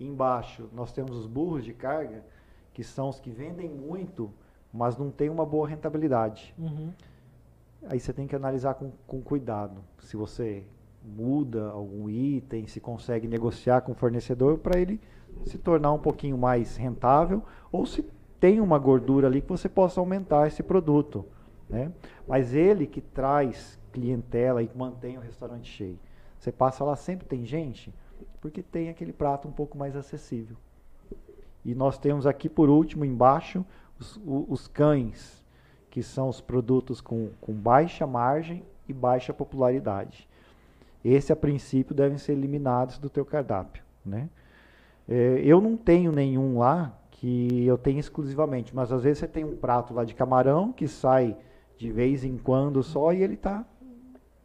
[0.00, 2.24] Embaixo nós temos os burros de carga,
[2.72, 4.32] que são os que vendem muito,
[4.72, 6.54] mas não tem uma boa rentabilidade.
[6.58, 6.90] Uhum.
[7.88, 9.82] Aí você tem que analisar com, com cuidado.
[10.00, 10.64] Se você
[11.04, 15.00] muda algum item, se consegue negociar com o fornecedor para ele
[15.46, 18.04] se tornar um pouquinho mais rentável, ou se
[18.42, 21.24] tem uma gordura ali que você possa aumentar esse produto.
[21.70, 21.92] Né?
[22.26, 25.96] Mas ele que traz clientela e mantém o restaurante cheio.
[26.40, 27.94] Você passa lá, sempre tem gente,
[28.40, 30.56] porque tem aquele prato um pouco mais acessível.
[31.64, 33.64] E nós temos aqui por último, embaixo,
[33.96, 35.40] os, os cães,
[35.88, 40.28] que são os produtos com, com baixa margem e baixa popularidade.
[41.04, 43.84] Esse, a princípio, devem ser eliminados do teu cardápio.
[44.04, 44.28] Né?
[45.08, 49.44] É, eu não tenho nenhum lá que eu tenho exclusivamente, mas às vezes você tem
[49.44, 51.36] um prato lá de camarão que sai
[51.76, 53.64] de vez em quando só e ele está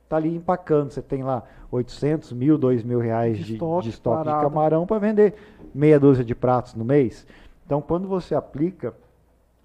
[0.08, 0.92] tá ali empacando.
[0.92, 1.42] Você tem lá
[1.72, 5.34] 800 mil, 2 mil reais De estoque de estoque de camarão para vender
[5.74, 7.26] meia dúzia de pratos no mês.
[7.66, 8.94] Então, quando você aplica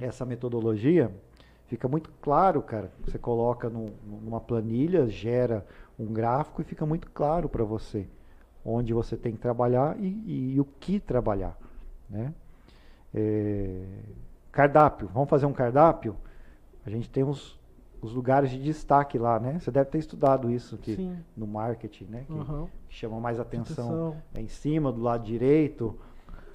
[0.00, 1.14] essa metodologia,
[1.66, 2.90] fica muito claro, cara.
[3.04, 3.92] Você coloca num-
[4.24, 5.66] numa planilha, gera
[5.98, 8.08] um gráfico e fica muito claro para você
[8.64, 11.58] onde você tem que trabalhar e, e o que trabalhar,
[12.08, 12.32] né?
[13.14, 13.82] É,
[14.50, 16.16] cardápio, vamos fazer um cardápio?
[16.84, 17.58] A gente tem os,
[18.00, 19.58] os lugares de destaque lá, né?
[19.60, 21.16] Você deve ter estudado isso Sim.
[21.36, 22.24] no marketing, né?
[22.26, 22.66] Que Aham.
[22.88, 24.16] chama mais atenção Atenção.
[24.34, 25.96] é em cima, do lado direito.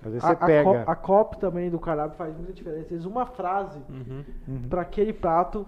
[0.03, 0.83] Às vezes A, você pega.
[0.83, 2.93] a copy também do cardápio faz muita diferença.
[2.93, 4.23] Às uma frase Uhum.
[4.47, 4.69] Uhum.
[4.69, 5.65] pra aquele prato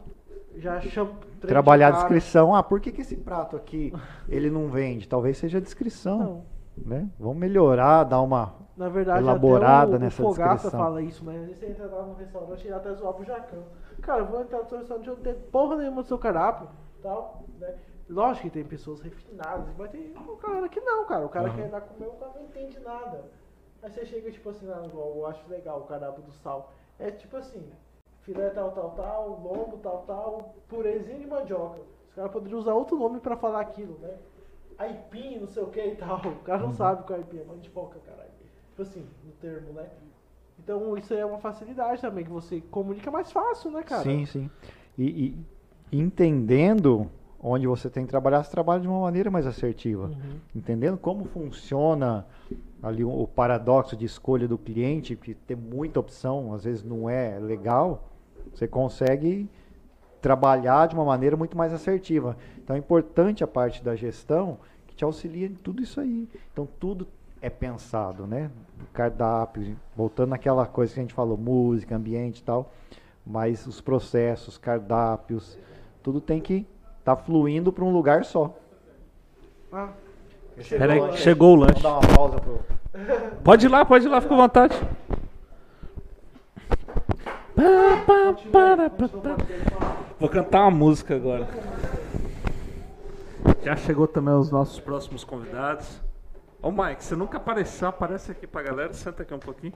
[0.58, 1.12] já chama.
[1.42, 2.54] Trabalhar a descrição.
[2.54, 3.94] Ah, por que, que esse prato aqui
[4.28, 5.08] ele não vende?
[5.08, 6.20] Talvez seja a descrição.
[6.20, 6.44] Não.
[6.86, 7.10] Né?
[7.20, 8.54] Vamos melhorar, dar uma.
[8.80, 10.80] Na verdade, elaborada até o, nessa o Fogaça descrição.
[10.80, 11.50] fala isso, né?
[11.54, 13.64] Você entra lá no restaurante e até zoar pro Jacão.
[14.02, 16.70] Cara, eu vou entrar no seu restaurante e não tem porra nenhuma do seu cardápio
[17.02, 17.76] tal, né?
[18.10, 21.26] Lógico que tem pessoas refinadas, mas tem um cara que não, cara.
[21.26, 23.26] O cara quer ir lá comer, o cara não entende nada.
[23.84, 26.72] Aí você chega, tipo assim, lá, igual eu acho legal o cardápio do sal.
[26.98, 27.70] É tipo assim,
[28.22, 31.82] filé tal, tal, tal, lombo tal, tal, purezinho de mandioca.
[32.08, 34.18] Os caras poderiam usar outro nome pra falar aquilo, né?
[34.78, 36.18] Aipim, não sei o que e tal.
[36.20, 38.29] O cara não sabe o que é aipim, é mandioca, caralho.
[38.80, 39.90] Tipo assim, no termo, né?
[40.58, 44.04] Então isso é uma facilidade também, que você comunica mais fácil, né, cara?
[44.04, 44.50] Sim, sim.
[44.98, 45.36] E,
[45.92, 47.12] e entendendo
[47.42, 50.06] onde você tem que trabalhar, você trabalha de uma maneira mais assertiva.
[50.06, 50.40] Uhum.
[50.56, 52.26] Entendendo como funciona
[52.82, 57.38] ali o, paradoxo de escolha do cliente, que ter muita opção às vezes não é
[57.38, 58.08] legal,
[58.54, 59.50] você consegue
[60.22, 62.38] trabalhar de uma maneira muito mais assertiva.
[62.58, 64.58] Então é importante a parte da gestão
[64.88, 66.30] que te auxilia em tudo isso aí.
[66.54, 67.06] Então tudo
[67.42, 68.50] é pensado, né?
[68.94, 72.72] Cardápio, voltando naquela coisa que a gente falou, música, ambiente e tal,
[73.26, 75.58] mas os processos, cardápios,
[76.02, 76.66] tudo tem que
[77.00, 78.58] estar fluindo para um lugar só.
[79.72, 79.90] Ah,
[80.70, 81.82] Peraí, que chegou o lanche.
[81.82, 82.60] Vamos dar uma pausa pro
[83.44, 84.82] Pode ir lá, pode ir lá, fica à vontade.
[90.20, 91.48] Vou cantar uma música agora.
[93.64, 96.02] Já chegou também os nossos próximos convidados.
[96.62, 99.74] Ô Mike, você nunca apareceu, aparece aqui pra galera, senta aqui um pouquinho.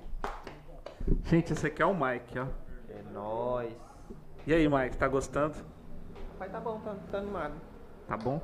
[1.25, 2.45] Gente, esse aqui é o Mike, ó.
[2.89, 3.73] É nóis.
[4.45, 5.55] E aí, Mike, tá gostando?
[6.37, 7.53] Mas tá bom, tá, tá animado.
[8.05, 8.41] Tá bom?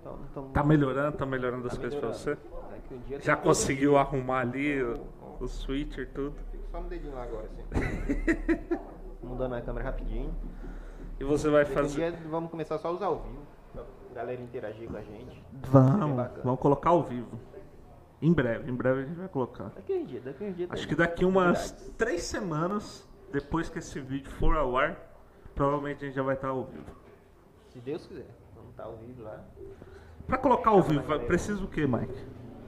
[0.00, 2.32] Então, então, Tá melhorando, tá melhorando as Tá coisas pra você?
[2.32, 5.06] Um Já tem conseguiu arrumar ali o,
[5.40, 6.32] o switcher, tudo?
[6.32, 6.44] tudo.
[6.50, 8.78] Fica só no dedinho lá agora, assim.
[9.22, 10.34] Mudando a câmera rapidinho.
[11.20, 12.12] E você vai fazer.
[12.12, 13.42] dia vamos começar só a usar ao vivo.
[13.72, 13.84] Pra
[14.14, 15.44] galera interagir com a gente.
[15.70, 17.38] Vamos, vamos colocar ao vivo.
[18.22, 19.70] Em breve, em breve a gente vai colocar.
[19.74, 20.66] Daqui um dia, daqui um dia.
[20.70, 24.96] Acho que daqui umas três semanas, depois que esse vídeo for ao ar,
[25.54, 26.84] provavelmente a gente já vai estar ao vivo.
[27.68, 28.26] Se Deus quiser.
[28.54, 29.44] Vamos estar ao vivo lá.
[30.26, 32.24] Pra colocar ao vivo, vai- precisa o que, Mike?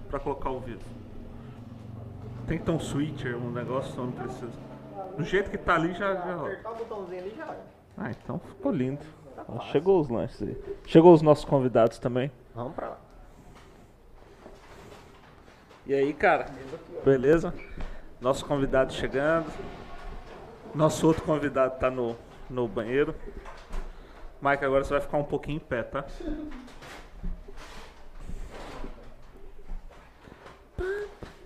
[0.09, 0.85] Pra colocar ao vivo.
[2.47, 4.53] Tem que ter um switcher, um negócio, não precisa.
[5.17, 6.15] Do jeito que tá ali já.
[6.15, 6.35] já...
[6.37, 7.57] Apertar o botãozinho ali já.
[7.97, 9.05] Ah, então ficou lindo.
[9.49, 10.57] Ó, Chegou os lanches aí.
[10.87, 12.31] Chegou os nossos convidados também.
[12.55, 12.99] Vamos pra lá.
[15.89, 16.45] E aí, cara?
[17.03, 17.55] Beleza?
[18.21, 19.51] Nosso convidado chegando.
[20.75, 22.15] Nosso outro convidado tá no,
[22.51, 23.15] no banheiro.
[24.43, 26.05] Mike, agora você vai ficar um pouquinho em pé, tá?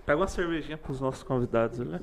[0.05, 2.01] Pega uma cervejinha pros nossos convidados ali.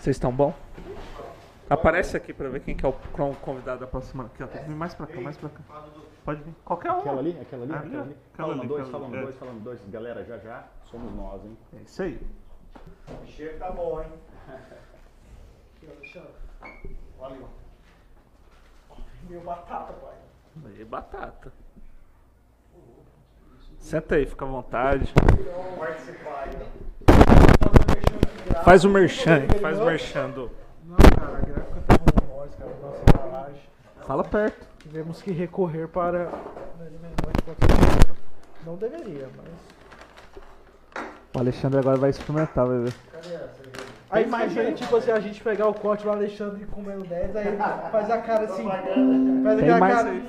[0.00, 0.54] Vocês estão bom?
[1.70, 4.26] Aparece aqui pra ver quem que é o con- convidado da próxima.
[4.26, 4.46] Aqui, ó.
[4.46, 5.60] Tem que vir mais pra cá, mais pra cá.
[6.24, 6.54] Pode vir.
[6.64, 6.98] Qualquer um.
[7.00, 9.80] Aquela ali, aquela ali, aquela ali, Falando ali, dois, falando dois, falando dois.
[9.88, 11.56] Galera, já já somos nós, hein?
[11.78, 12.20] É isso aí.
[13.22, 14.08] O cheiro tá bom, hein?
[17.18, 17.36] Olha
[19.28, 20.14] Meu batata, pai.
[20.78, 21.52] E batata.
[23.78, 25.12] Senta aí, fica à vontade.
[28.64, 30.50] Faz o merchan, faz o merchan do.
[30.92, 33.62] Não, cara, a gráfica tá com nós, cara, nossa embalagem.
[34.06, 34.66] Fala perto.
[34.80, 36.28] Tivemos que recorrer para.
[38.66, 41.06] Não deveria, mas.
[41.34, 42.94] O Alexandre agora vai experimentar, vai ver.
[44.10, 47.56] Aí imagina, tipo assim, a gente pegar o corte do Alexandre comendo 10, aí
[47.90, 48.68] faz a cara assim.
[49.42, 50.22] Faz aquela mais cara.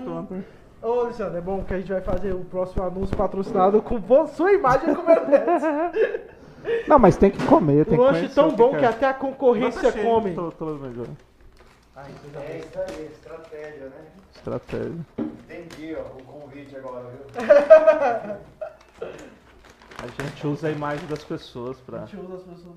[0.81, 4.53] Ô, Alexandre, é bom que a gente vai fazer o próximo anúncio patrocinado com sua
[4.53, 6.33] imagem comendo 10.
[6.87, 8.87] Não, mas tem que comer, tem Um que lanche tão bom que que é.
[8.87, 10.33] até a concorrência Tá come.
[10.33, 11.07] Tô, tô melhor.
[11.95, 14.05] É isso aí, estratégia, né?
[14.35, 15.05] Estratégia.
[15.19, 17.21] Entendi, ó, o convite agora, viu?
[19.99, 21.99] A gente usa a imagem das pessoas pra.
[22.03, 22.75] A gente usa as pessoas.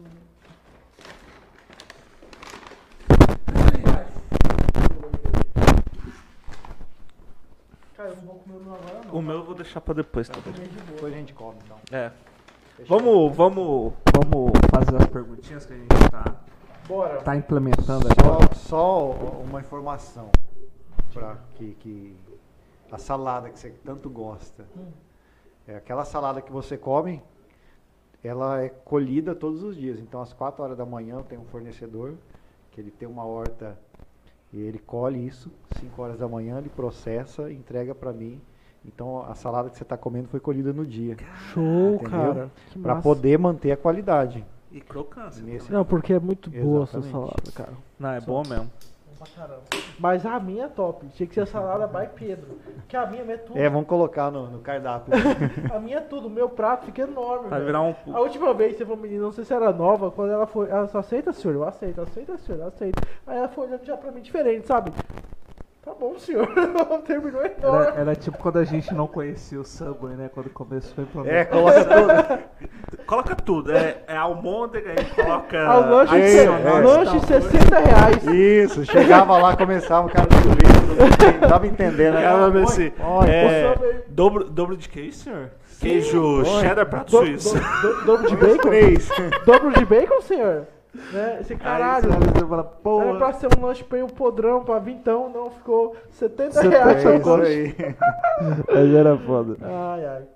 [7.96, 9.14] Cara, eu não vou comer o meu agora não.
[9.14, 10.38] O meu eu vou deixar pra depois, tá.
[10.90, 11.78] Depois a gente come, então.
[11.90, 12.10] É.
[12.84, 16.36] Vamos, vamos, vamos fazer as perguntinhas que a gente tá,
[16.86, 17.22] Bora.
[17.22, 18.54] tá implementando agora.
[18.54, 20.30] Só, só uma informação
[21.10, 22.14] para que, que
[22.92, 24.66] a salada que você tanto gosta,
[25.66, 27.22] é aquela salada que você come,
[28.22, 29.98] ela é colhida todos os dias.
[29.98, 32.12] Então, às 4 horas da manhã, tem um fornecedor
[32.70, 33.78] que ele tem uma horta
[34.52, 35.50] e ele colhe isso.
[35.80, 38.38] 5 horas da manhã, ele processa, entrega para mim
[38.86, 41.16] Então a salada que você está comendo foi colhida no dia,
[41.52, 42.10] Show, Entendeu?
[42.10, 42.50] cara.
[42.82, 44.44] Para poder manter a qualidade.
[44.70, 45.42] E crocância.
[45.42, 47.72] Nesse- Não, porque é muito boa essa salada, cara.
[47.98, 48.70] Não, é bom mesmo.
[49.98, 51.06] Mas a minha é top.
[51.08, 52.58] Tinha que ser a salada by Pedro.
[52.86, 53.58] Que a minha é tudo.
[53.58, 55.12] É, vamos colocar no, no cardápio.
[55.74, 56.28] A minha é tudo.
[56.28, 57.48] O meu prato fica enorme.
[57.48, 57.94] Vai virar um.
[58.12, 60.86] A última vez, você foi menina, não sei se era nova, quando ela foi, ela
[60.86, 63.02] só aceita, senhor, eu aceito, aceita, senhor, eu aceito.
[63.26, 64.92] Aí ela foi olhando já pra mim diferente, sabe?
[65.86, 66.48] Tá bom, senhor.
[67.06, 68.00] Terminou Era, enorme.
[68.00, 70.28] era tipo quando a gente não conhecia o Subway, né?
[70.34, 71.38] Quando começou a implementar.
[71.38, 72.66] é, coloca tudo.
[73.06, 73.70] Coloca tudo.
[73.72, 75.78] É, é almôndega aí, coloca.
[75.78, 76.48] O lanche, é, é.
[76.48, 78.24] lanche 60 reais.
[78.26, 82.14] Isso, chegava lá, começava o cara isso, não tava entendendo.
[82.14, 82.24] né?
[82.24, 85.50] Ela vai assim, Olha, é, dobro, dobro de queijo, senhor?
[85.78, 87.54] Queijo cheddar prato Do, suíço.
[87.54, 88.58] do, do, dobro de bacon?
[88.68, 89.08] três.
[89.46, 90.66] Dobro de bacon, senhor?
[91.12, 91.38] Né?
[91.40, 92.08] Esse Aí caralho.
[92.12, 95.96] você você fala, pô, Era pra ser um lanche meio podrão, pra vintão, não, ficou
[96.10, 97.04] 70 70 reais.
[97.04, 97.76] É o isso lanche.
[97.78, 97.96] aí.
[98.76, 99.56] aí era foda.
[99.62, 100.26] Ai, ai.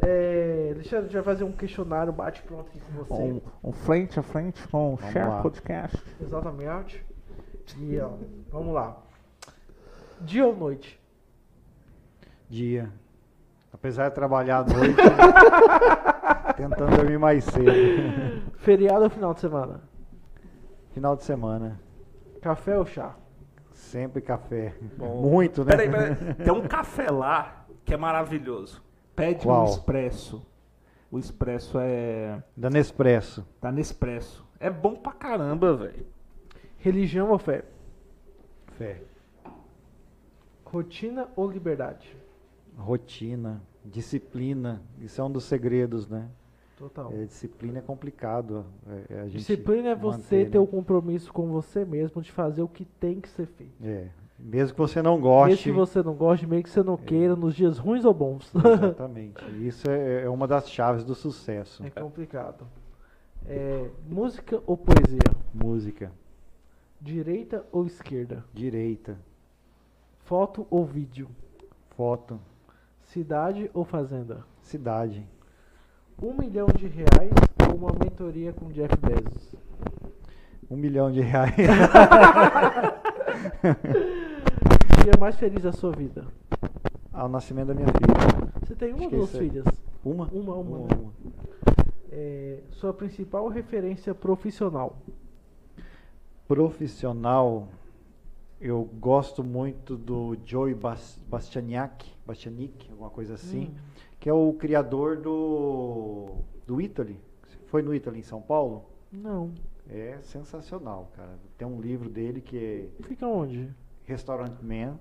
[0.00, 3.22] É, deixa eu já fazer um questionário bate-pronto aqui com você.
[3.22, 5.42] Um, um frente a frente com o Share lá.
[5.42, 6.02] Podcast.
[6.20, 7.04] Exatamente.
[7.78, 8.10] E ó,
[8.50, 8.96] vamos lá.
[10.20, 11.00] Dia ou noite?
[12.50, 12.90] Dia.
[13.82, 14.94] Apesar de trabalhar à noite,
[16.56, 18.52] tentando dormir mais cedo.
[18.58, 19.80] Feriado ou final de semana?
[20.92, 21.80] Final de semana,
[22.40, 23.16] Café ou chá?
[23.72, 24.72] sempre café.
[24.96, 25.20] Bom.
[25.22, 25.72] Muito, né?
[25.76, 26.34] Peraí, peraí.
[26.36, 28.80] Tem um café lá que é maravilhoso.
[29.16, 29.62] Pede Qual?
[29.62, 30.46] um expresso.
[31.10, 32.40] O expresso é.
[32.56, 33.44] Da Nespresso.
[33.60, 34.46] Tá Nespresso.
[34.60, 36.06] É bom pra caramba, velho.
[36.78, 37.64] Religião ou fé?
[38.78, 39.02] Fé.
[40.64, 42.16] Rotina ou liberdade?
[42.78, 44.82] Rotina, disciplina.
[45.00, 46.28] Isso é um dos segredos, né?
[46.76, 47.12] Total.
[47.12, 48.64] É, disciplina é complicado.
[49.08, 50.64] é, é Disciplina é você manter, ter né?
[50.64, 53.72] o compromisso com você mesmo de fazer o que tem que ser feito.
[53.84, 54.08] É.
[54.38, 55.62] Mesmo que você não Mesmo goste.
[55.62, 58.50] que você não goste, mesmo que você não queira, nos dias ruins ou bons.
[58.56, 59.44] Exatamente.
[59.64, 61.84] Isso é, é uma das chaves do sucesso.
[61.84, 62.66] é complicado.
[63.46, 65.20] É, música ou poesia?
[65.54, 66.10] Música,
[67.00, 68.44] Direita ou esquerda?
[68.52, 69.16] direita,
[70.24, 71.28] Foto ou vídeo?
[71.96, 72.40] foto,
[73.12, 74.42] Cidade ou fazenda?
[74.62, 75.22] cidade.
[76.22, 77.30] Um milhão de reais
[77.68, 79.54] ou uma mentoria com Jeff Bezos?
[80.70, 81.52] Um milhão de reais.
[85.04, 86.26] Dia mais feliz da sua vida?
[87.12, 88.50] Ao nascimento da minha filha.
[88.62, 89.66] Você tem uma ou duas é- filhas?
[90.02, 90.24] Uma?
[90.32, 90.94] Uma, uma, Uma, né?
[90.98, 91.12] uma.
[92.10, 94.96] É, sua principal referência profissional?
[96.48, 97.68] Profissional,
[98.62, 103.74] eu gosto muito do Joey Bas Bastianiak, Bastianic, alguma coisa assim, Hum,
[104.20, 106.36] que é o criador do,
[106.66, 107.18] do Italy.
[107.66, 108.84] Foi no Italy em São Paulo?
[109.10, 109.50] não.
[109.88, 111.36] É sensacional, cara.
[111.58, 113.68] Tem um livro dele que é Fica onde?
[114.04, 114.96] Restaurant Man,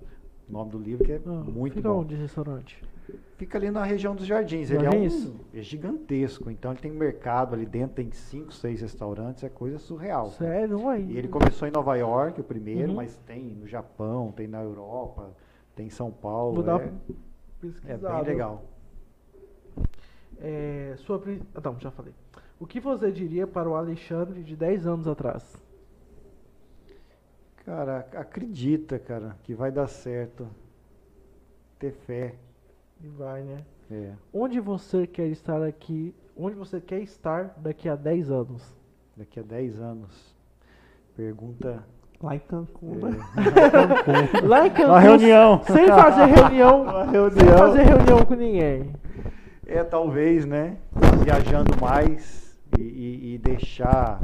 [0.50, 2.00] o nome do livro que é Ah, muito fica bom.
[2.00, 2.84] onde esse restaurante?
[3.38, 4.70] Fica ali na região dos Jardins.
[4.70, 5.26] Ele é, Jardins?
[5.26, 9.80] um, é gigantesco, então ele tem mercado ali dentro, tem cinco, seis restaurantes, é coisa
[9.80, 10.30] surreal.
[10.32, 10.80] Sério?
[10.80, 11.02] Uai.
[11.10, 12.96] E ele começou em Nova York, o primeiro, Uhum.
[12.98, 15.36] mas tem no Japão, tem na Europa,
[15.76, 16.56] tem em São Paulo.
[16.56, 16.94] Vou dar é,
[17.88, 18.64] é bem legal.
[20.40, 21.22] É, sua
[21.56, 22.14] ah, não, já falei.
[22.60, 25.56] O que você diria para o Alexandre de 10 anos atrás?
[27.66, 30.48] Cara, acredita, cara, que vai dar certo.
[31.80, 32.36] Ter fé.
[33.04, 33.58] E vai, né?
[33.92, 34.12] É.
[34.34, 36.14] Onde você quer estar aqui?
[36.38, 38.76] Onde você quer estar daqui a 10 anos?
[39.18, 40.36] Daqui a 10 anos.
[41.16, 41.84] Pergunta.
[42.22, 43.18] Lá em Cancún, é, né?
[44.46, 45.62] Lá em Cancún, Uma reunião.
[45.64, 47.58] sem fazer reunião, Uma sem reunião.
[47.58, 48.94] fazer reunião com ninguém.
[49.66, 50.78] É, talvez, né?
[51.24, 54.22] Viajando mais e, e- e deixar,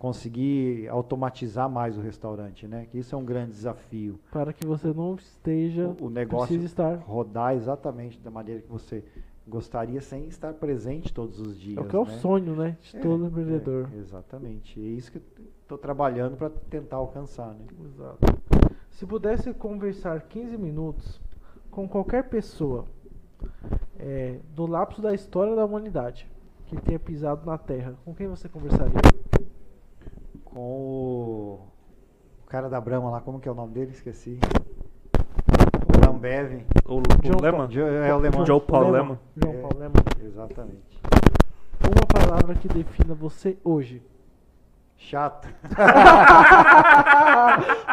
[0.00, 2.86] conseguir automatizar mais o restaurante, né?
[2.90, 4.18] Que isso é um grande desafio.
[4.32, 6.94] Para que você não esteja, O, o negócio estar.
[6.96, 9.04] rodar exatamente da maneira que você
[9.46, 11.76] gostaria sem estar presente todos os dias.
[11.76, 12.12] É o que é o né?
[12.18, 12.78] sonho, né?
[12.80, 13.90] De É, todo empreendedor.
[13.92, 14.80] é, exatamente.
[14.80, 15.22] É isso que eu
[15.62, 17.66] estou trabalhando para tentar alcançar, né?
[17.84, 18.18] Exato.
[18.92, 21.20] Se pudesse conversar 15 minutos
[21.70, 22.86] com qualquer pessoa
[23.98, 26.26] é, do lapso da história da humanidade
[26.66, 28.94] que tenha pisado na Terra, com quem você conversaria?
[30.52, 31.60] Com o,
[32.44, 33.92] o cara da Brahma lá, como que é o nome dele?
[33.92, 34.38] Esqueci.
[35.86, 36.64] O Lambev.
[36.86, 37.68] O, John o Lema?
[37.68, 38.46] Jo- É o alemão.
[38.46, 39.18] Joe Paul Lema.
[39.36, 39.60] João É.
[39.60, 39.94] Paulo Lema.
[40.24, 41.00] Exatamente.
[41.82, 44.02] Uma palavra que defina você hoje.
[45.02, 45.48] Chato.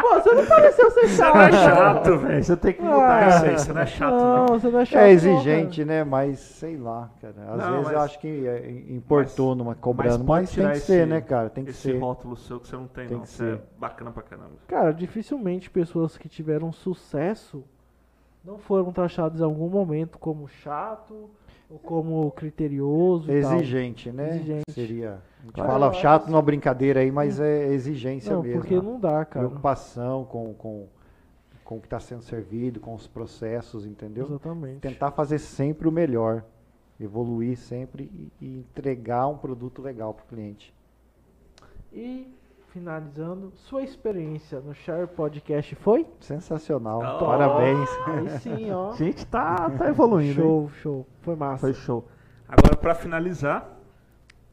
[0.02, 1.64] Pô, você não pareceu ser Você não é chato.
[2.06, 2.44] chato, velho.
[2.44, 4.48] Você tem que Ah, mudar isso isso aí, você não é chato, Não, não.
[4.48, 5.00] você não é chato.
[5.02, 6.04] É não, exigente, né?
[6.04, 7.34] Mas sei lá, cara.
[7.54, 10.80] Às Não, vezes eu mas- acho que é importuno, mas cobrando, pode mas, tem que
[10.80, 11.50] ser, esse- né, cara?
[11.50, 11.98] Tem que Esse ser.
[11.98, 13.24] rótulo seu que você não tem, Tem não.
[13.24, 13.62] que Você é ser.
[13.80, 14.52] bacana pra caramba.
[14.68, 17.64] Cara, dificilmente pessoas que tiveram sucesso
[18.44, 21.30] não foram taxados em algum momento como chato
[21.70, 23.54] ou como criterioso e tal.
[23.56, 24.30] Exigente, né?
[24.30, 24.72] Exigente.
[24.72, 25.20] Seria.
[25.48, 28.60] A gente Claro, fala chato numa brincadeira aí, mas é exigência Não, mesmo.
[28.62, 29.46] porque não dá, cara.
[29.46, 30.88] Preocupação com, com,
[31.64, 34.26] com o que está sendo servido, com os processos, entendeu?
[34.26, 34.80] Exatamente.
[34.80, 36.44] Tentar fazer sempre o melhor.
[37.00, 40.74] Evoluir sempre e, e entregar um produto legal para o cliente.
[41.94, 42.28] E
[42.70, 46.06] finalizando, sua experiência no Share Podcast foi?
[46.20, 47.00] Sensacional.
[47.00, 47.26] Oh.
[47.26, 47.90] Parabéns.
[48.06, 48.92] Aí sim, ó.
[48.92, 50.46] A gente tá, tá evoluindo, hein?
[50.48, 51.08] show, show.
[51.22, 51.62] Foi massa.
[51.62, 52.06] Foi show.
[52.48, 53.77] Agora, pra finalizar,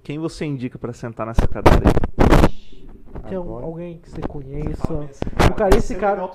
[0.04, 2.88] quem você indica pra sentar nessa cadeira aí?
[3.28, 4.92] Tem um- Agora- alguém que você conheça.
[5.50, 6.28] O cara, esse cara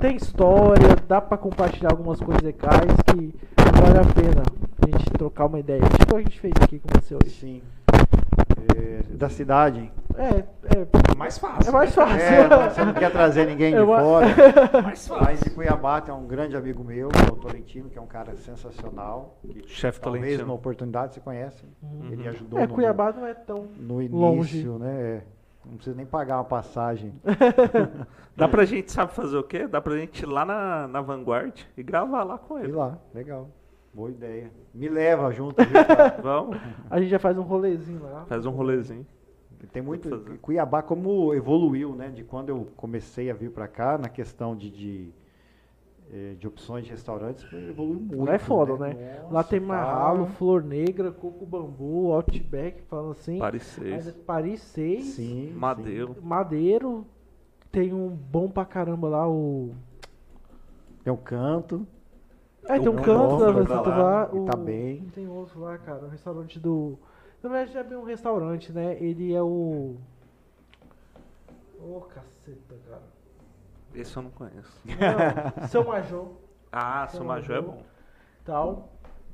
[0.00, 3.32] tem história, dá pra compartilhar algumas coisas legais que
[3.80, 4.42] vale a pena
[4.82, 5.82] a gente trocar uma ideia.
[6.00, 7.30] Tipo a gente fez aqui com você hoje.
[7.30, 7.62] Sim.
[8.76, 9.90] É, da cidade.
[10.18, 11.68] É, é, Mais fácil.
[11.68, 12.16] é mais fácil.
[12.20, 14.26] É, você não quer trazer ninguém de Eu a- fora.
[14.72, 15.44] Mais Mas fácil.
[15.44, 19.38] de Cuiabá tem um grande amigo meu, é o Tolentino, que é um cara sensacional.
[19.66, 20.46] Chefe talvez Tolentino.
[20.46, 21.64] numa oportunidade você conhece.
[22.10, 23.66] Ele ajudou É, no, Cuiabá não é tão.
[23.78, 24.68] no início, longe.
[24.68, 25.00] né?
[25.00, 25.22] É,
[25.64, 27.12] Não precisa nem pagar uma passagem.
[28.36, 29.66] Dá pra gente, sabe fazer o quê?
[29.66, 32.72] Dá pra gente ir lá na, na Vanguard e gravar lá com E ele.
[32.72, 33.48] lá, legal.
[33.94, 34.50] Boa ideia.
[34.74, 35.56] Me leva junto?
[36.22, 36.58] Vamos,
[36.90, 38.24] A gente já faz um rolezinho lá.
[38.28, 39.06] faz um rolezinho.
[39.72, 40.08] Tem muito.
[40.08, 40.38] fazer.
[40.38, 42.08] Cuiabá, como evoluiu, né?
[42.08, 45.10] De quando eu comecei a vir pra cá, na questão de, de,
[46.10, 48.24] eh, de opções de restaurantes, evoluiu muito.
[48.24, 49.18] Lá é foda, né?
[49.22, 50.32] Nossa, Lá tem Marralo, tá.
[50.32, 53.38] Flor Negra, Coco Bambu, Outback, fala assim.
[53.38, 54.24] Paris Mas é 6.
[54.24, 55.52] Paris 6, Sim.
[55.54, 56.16] Madeiro.
[56.22, 57.06] Madeiro.
[57.70, 59.70] Tem um bom pra caramba lá, o.
[59.72, 59.76] sim.
[61.04, 61.86] Tem um canto.
[62.68, 64.02] É, tem um O canto da pra lá.
[64.02, 64.42] lá, o...
[64.42, 65.04] e tá bem.
[65.14, 66.04] Tem outro lá, cara.
[66.06, 66.98] Um restaurante do.
[67.42, 68.96] Na verdade, já é bem um restaurante, né?
[69.00, 69.96] Ele é o.
[71.80, 73.02] Ô, caceta, cara.
[73.94, 74.80] Esse eu não conheço.
[74.84, 76.28] Não, São Major,
[76.72, 77.82] Ah, São Major é bom.
[78.44, 78.88] tal.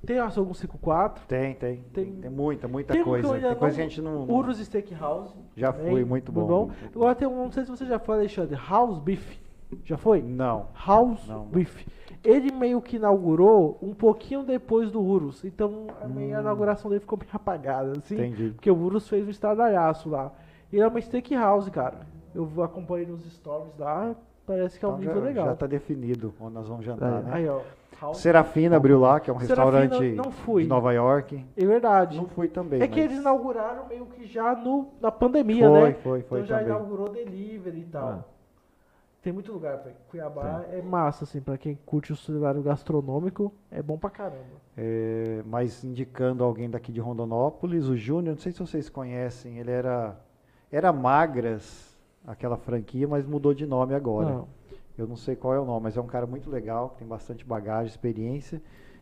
[0.05, 1.27] Tem a Açougue 154.
[1.27, 1.81] Tem, tem.
[1.93, 3.29] Tem- Tem, muita, muita Tem coisa.
[3.41, 4.27] Tem coisa que a gente não.
[4.27, 5.33] não- Urus Steakhouse.
[5.57, 6.67] Já fui, muito bom.
[6.67, 7.01] muito bom.
[7.01, 8.57] Agora tem um, não sei se você já foi, Alexandre.
[8.69, 9.39] House Beef.
[9.85, 10.23] Já foi?
[10.23, 10.67] Não.
[10.87, 11.45] House Não.
[11.47, 11.87] Beef.
[12.25, 15.45] Ele meio que inaugurou um pouquinho depois do Urus.
[15.45, 18.15] Então a meio a inauguração dele ficou bem apagada, assim.
[18.15, 18.19] Hum.
[18.25, 18.51] Entendi.
[18.51, 20.31] Porque o Urus fez um estardalhaço lá.
[20.73, 22.07] E é uma steakhouse, cara.
[22.35, 24.15] Eu acompanhei nos stories lá.
[24.47, 25.47] Parece que é um Então nível já, legal.
[25.47, 27.31] já tá definido onde nós vamos jantar, né?
[27.33, 27.61] Aí, ó.
[28.01, 31.45] House Serafina abriu lá, que é um Serafina, restaurante de Nova York.
[31.57, 32.17] É verdade.
[32.17, 32.83] Não fui também.
[32.83, 35.93] é que mas eles inauguraram meio que já no, na pandemia, Foi, né?
[36.03, 36.75] foi, foi então já também.
[36.75, 38.09] inaugurou delivery e tal.
[38.09, 38.25] Ah.
[39.23, 39.95] Tem muito lugar, velho.
[40.11, 44.61] Cuiabá é massa, assim, pra quem curte o cenário gastronômico, é bom pra caramba.
[44.77, 49.71] É, mas indicando alguém daqui de Rondonópolis, o Júnior, não sei se vocês conhecem, ele
[49.71, 50.19] era
[50.73, 51.97] era Magras,
[52.27, 54.31] aquela franquia, mas mudou de nome agora.
[54.31, 54.49] Não.
[54.97, 57.07] Eu não sei qual é o nome, mas é um cara muito legal, que tem
[57.07, 58.61] bastante bagagem, experiência.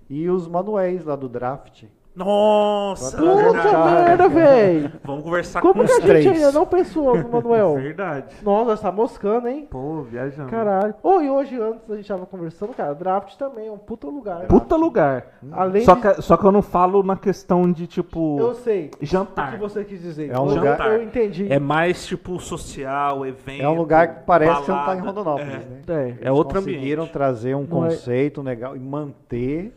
[0.08, 1.84] E os Manuéis lá do draft.
[2.14, 3.16] Nossa!
[3.16, 4.92] Puta merda, velho!
[5.04, 7.74] Vamos conversar Como com que a gente ainda não pensou no Manuel?
[7.76, 8.34] Verdade.
[8.42, 9.66] Nossa, tá moscando, hein?
[9.70, 10.50] Pô, viajando.
[10.50, 10.94] Caralho.
[11.02, 14.46] Ô, e hoje, antes a gente tava conversando, cara, draft também é um puta lugar.
[14.48, 15.26] Puta lugar.
[15.52, 16.00] Além Só de...
[16.02, 19.56] que, só que eu não falo na questão de, tipo, Eu sei o que jantar.
[19.58, 20.30] você quis dizer.
[20.30, 21.50] É um eu, lugar- eu entendi.
[21.50, 23.62] É mais tipo social, evento.
[23.62, 25.00] É um lugar que parece que você não está em.
[25.00, 25.56] Rondonópolis, É.
[25.58, 25.80] né?
[25.88, 26.08] É.
[26.08, 27.12] Eles É outro conseguiram ambiente.
[27.12, 29.76] trazer um Não é- conceito legal e manter.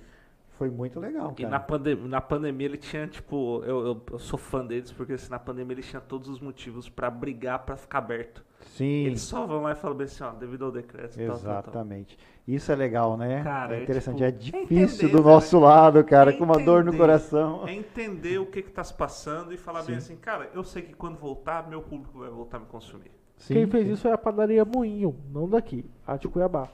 [0.63, 1.49] Foi muito legal, E cara.
[1.49, 5.29] na, pandem na pandemia ele tinha, tipo, eu, eu, eu sou fã deles, porque assim,
[5.29, 8.43] na pandemia ele tinha todos os motivos pra brigar pra ficar aberto.
[8.61, 11.37] Sim, Eles só vão lá e falam bem assim, ó, devido ao decreto e tal,
[11.39, 11.75] tal, tal.
[11.75, 12.17] exatamente.
[12.47, 13.43] Isso é legal, né?
[13.43, 14.17] Cara, é é interessante.
[14.17, 17.67] tipo, é é difícil entender, do nosso lado, cara, É com uma dor no coração.
[17.67, 20.81] É entender o que que tá se passando e falar bem assim, cara, eu sei
[20.81, 23.11] que quando voltar, meu público vai voltar a me consumir.
[23.37, 23.93] Sim, Quem fez sim.
[23.93, 26.69] isso foi a padaria Moinho, não daqui, a de Cuiabá.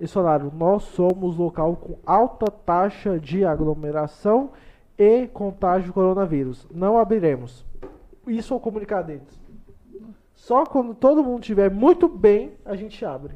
[0.00, 4.50] Eles falaram, nós somos local com alta taxa de aglomeração
[4.98, 6.66] e contágio de coronavírus.
[6.72, 7.64] Não abriremos.
[8.26, 9.38] Isso é o comunicado deles.
[10.34, 13.34] Só quando todo mundo estiver muito bem, a gente abre.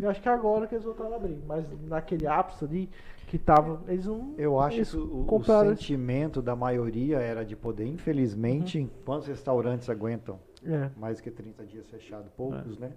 [0.00, 1.38] Eu acho que é agora que eles voltaram a abrir.
[1.46, 2.88] Mas naquele ápice ali
[3.26, 3.82] que tava.
[3.86, 4.32] Eles não.
[4.38, 7.84] Eu acho que o, o sentimento da maioria era de poder.
[7.86, 8.88] Infelizmente, Uhum.
[9.04, 12.30] quantos restaurantes aguentam É, mais que 30 dias fechado?
[12.36, 12.92] Poucos, né?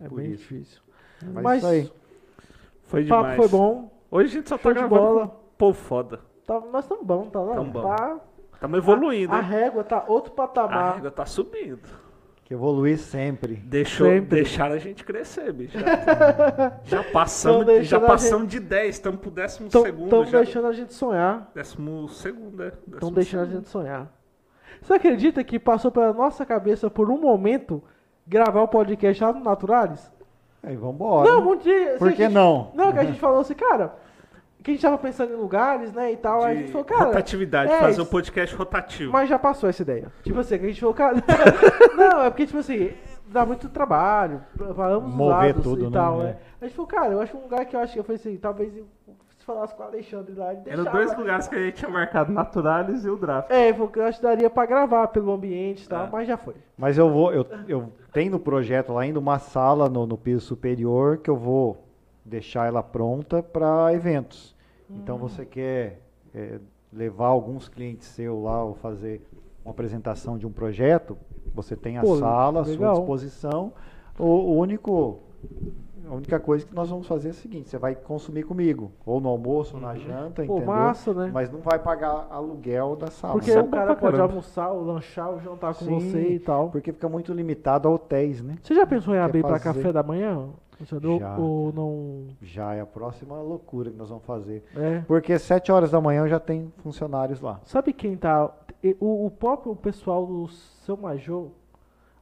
[0.00, 0.38] é por bem isso.
[0.42, 0.80] difícil.
[1.22, 1.92] Mas, Mas isso aí.
[2.84, 3.36] Foi o papo demais.
[3.36, 3.90] foi bom.
[4.10, 5.26] Hoje a gente só tá Show de gravando bola.
[5.28, 6.20] com povo foda.
[6.46, 7.54] Tá, nós estamos bom, tá lá?
[7.54, 7.82] Tamo bom.
[7.82, 8.18] Tá,
[8.54, 10.94] Estamos evoluindo, a, a régua tá outro A patamar.
[10.96, 11.80] régua tá subindo.
[12.44, 13.56] Que evoluir sempre.
[13.56, 14.36] Deixou, Sempre.
[14.36, 15.76] deixaram a gente crescer, bicho.
[16.84, 20.38] Já passamos, Tão já a passamos de 10, estamos pro décimo Estão segundo já.
[20.38, 21.50] deixando a gente sonhar.
[21.54, 22.72] Décimo segundo, é.
[22.94, 23.58] Estão deixando a segundo.
[23.60, 24.10] gente sonhar.
[24.80, 27.82] Você acredita que passou pela nossa cabeça por um momento
[28.26, 30.10] gravar o podcast lá no Naturalis?
[30.62, 31.30] Aí vambora.
[31.30, 31.90] Não, um dia.
[31.90, 32.70] assim, Por que gente- não?
[32.74, 33.94] Não, que a gente falou assim, cara,
[34.62, 36.42] que a gente tava pensando em lugares, né, e tal.
[36.44, 37.04] aí a gente falou, cara.
[37.04, 39.12] rotatividade, é, fazer um podcast rotativo.
[39.12, 40.12] Mas já passou essa ideia.
[40.22, 41.16] Tipo assim, que a gente falou, cara.
[41.96, 42.92] não, é porque, tipo assim,
[43.28, 45.90] dá muito trabalho pra ambos os Mover lados tudo, e né?
[45.92, 46.24] tal, É.
[46.24, 46.36] né?
[46.60, 48.36] A gente falou, cara, eu acho um lugar que eu acho que eu falei assim,
[48.36, 48.72] talvez
[49.48, 53.04] falasse com o Alexandre lá, ele Eram dois lugares que a gente tinha marcado, Naturalis
[53.04, 53.50] e o Draft.
[53.50, 56.10] É, porque eu acho que daria pra gravar pelo ambiente e tal, É.
[56.10, 56.54] mas já foi.
[56.76, 60.42] Mas eu vou, eu, eu tenho no projeto lá ainda uma sala no, no piso
[60.44, 61.78] superior que eu vou
[62.24, 64.54] deixar ela pronta para eventos.
[64.90, 65.20] Então Hum.
[65.20, 66.02] você quer
[66.34, 66.58] é,
[66.92, 69.26] levar alguns clientes seus lá ou fazer
[69.64, 71.16] uma apresentação de um projeto,
[71.54, 73.72] você tem a Pô, sala à sua disposição.
[74.18, 75.20] O, o único
[76.10, 79.20] a única coisa que nós vamos fazer é o seguinte, você vai consumir comigo, ou
[79.20, 80.66] no almoço, ou na janta, Pô, entendeu?
[80.66, 81.30] massa, né?
[81.32, 83.34] Mas não vai pagar aluguel da sala.
[83.34, 83.60] Porque né?
[83.60, 84.32] o cara pra pode caramba.
[84.32, 86.70] almoçar, ou lanchar, ou jantar com Sim, você e tal.
[86.70, 88.56] Porque fica muito limitado a hotéis, né?
[88.62, 89.64] Você já pensou em Quer abrir pra fazer?
[89.64, 90.36] café da manhã?
[90.38, 91.36] Ou- Já.
[91.36, 92.26] Ou não.
[92.40, 94.64] Já é a próxima loucura que nós vamos fazer.
[94.76, 95.00] É.
[95.08, 97.60] Porque sete horas da manhã já tem funcionários lá.
[97.64, 98.48] Sabe quem tá.
[98.82, 101.48] e- O, o próprio pessoal do Seu Major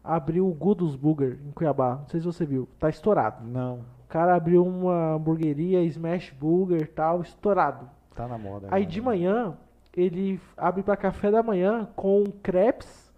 [0.06, 1.96] abriu o Goodus Burger em Cuiabá.
[1.96, 2.68] Não sei se você viu.
[2.78, 3.44] Tá estourado.
[3.46, 7.88] Não, O cara abriu uma hamburgueria, Smash Burger e tal, estourado.
[8.14, 8.68] tá na moda.
[8.70, 9.56] Aí de manhã,
[9.96, 13.12] ele abre pra café da manhã com crepes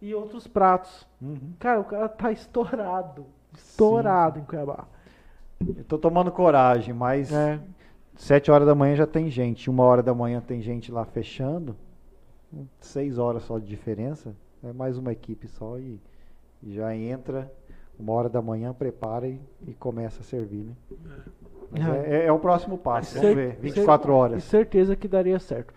[0.00, 1.06] e outros pratos.
[1.20, 1.52] Uhum.
[1.58, 3.26] Cara, o cara tá estourado.
[3.54, 4.84] Estourado em Cuiabá.
[5.60, 7.58] Eu tô tomando coragem, mas É.
[8.14, 9.70] sete horas da manhã já tem gente.
[9.70, 11.74] Uma hora da manhã tem gente lá fechando.
[12.80, 14.34] Seis horas só de diferença.
[14.62, 16.00] É mais uma equipe só e
[16.62, 17.50] já entra.
[17.98, 20.72] Uma hora da manhã, prepara e, e começa a servir, né?
[22.06, 23.12] É, é- é o próximo passo.
[23.14, 23.52] Cer- Vamos ver.
[23.54, 24.44] cer- 24 E horas.
[24.44, 25.72] certeza que daria certo.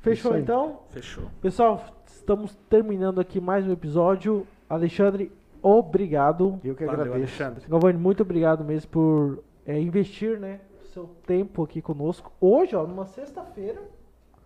[0.00, 0.80] Fechou então?
[0.90, 1.24] Fechou.
[1.40, 4.46] Pessoal, estamos terminando aqui mais um episódio.
[4.68, 5.32] Alexandre,
[5.62, 6.60] obrigado.
[6.62, 7.42] Eu que Valeu, agradeço.
[7.42, 7.68] Alexandre.
[7.68, 10.60] Galvani, muito obrigado mesmo por é, investir, né,
[10.92, 12.30] seu tempo aqui conosco.
[12.40, 13.80] Hoje, ó, numa sexta-feira,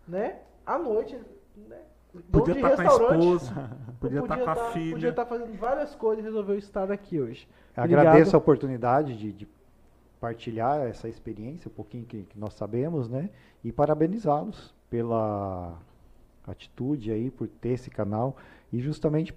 [0.06, 1.18] né, à noite,
[1.68, 1.78] né,
[2.30, 3.70] Podia estar com a esposa,
[4.00, 4.92] podia estar com a tá- filha.
[4.92, 7.48] Podia estar fazendo várias coisas e resolveu estar aqui hoje.
[7.76, 8.34] Agradeço Obrigado.
[8.34, 9.48] a oportunidade de, de
[10.20, 13.30] partilhar essa experiência, um pouquinho que, que nós sabemos, né?
[13.62, 15.78] E parabenizá-los pela
[16.46, 18.36] atitude aí, por ter esse canal
[18.72, 19.34] e justamente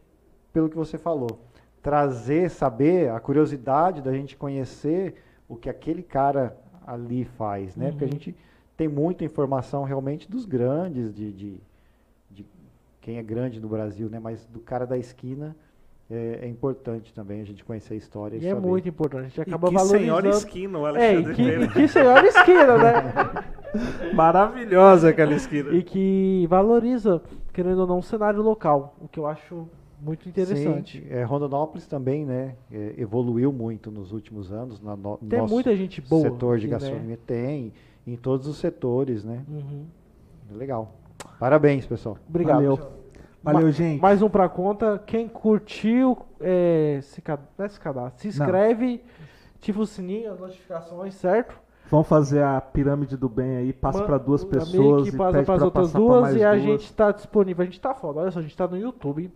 [0.54, 1.40] pelo que você falou.
[1.82, 5.16] Trazer, saber, a curiosidade da gente conhecer
[5.48, 7.90] o que aquele cara ali faz, né?
[7.92, 8.14] Porque a Uhum.
[8.14, 8.36] gente
[8.76, 11.69] tem muita informação realmente dos grandes, de, de, de
[13.10, 14.20] quem é grande no Brasil, né?
[14.20, 15.56] Mas do cara da esquina
[16.12, 18.68] é, é importante também a gente conhecer a história e, E é saber.
[18.68, 19.22] muito importante.
[19.22, 20.04] A gente E acaba que valorizando.
[20.04, 22.94] senhora esquina o É, Alexandre e que, e que senhora esquina, né?
[24.14, 25.72] Maravilhosa aquela esquina.
[25.72, 27.20] e que valoriza,
[27.52, 29.68] querendo ou não, o cenário local, o que eu acho
[30.00, 31.02] muito interessante.
[31.02, 34.80] Sim, é, Rondonópolis também, né, é, evoluiu muito nos últimos anos.
[34.80, 36.30] Na no, Tem nosso muita gente boa.
[36.30, 36.72] setor de né?
[36.74, 37.74] gastronomia tem,
[38.06, 39.44] em todos os setores, né?
[39.50, 39.86] Uhum.
[40.52, 40.94] Legal.
[41.40, 42.18] Parabéns, pessoal.
[42.28, 42.56] Obrigado.
[42.58, 42.99] Valeu.
[43.44, 44.02] Valeu, Ma- gente.
[44.02, 45.02] Mais um pra conta.
[45.06, 49.02] Quem curtiu, é, se, cad- é se cadastra, se inscreve,
[49.56, 51.58] ativa o sininho, as notificações, certo?
[51.90, 55.66] Vamos fazer a pirâmide do bem aí, passa para duas pessoas e passa pras pra
[55.66, 56.62] outras duas e a duas.
[56.62, 57.64] gente está disponível.
[57.64, 58.20] A gente tá foda.
[58.20, 59.32] Olha só, a gente tá no YouTube,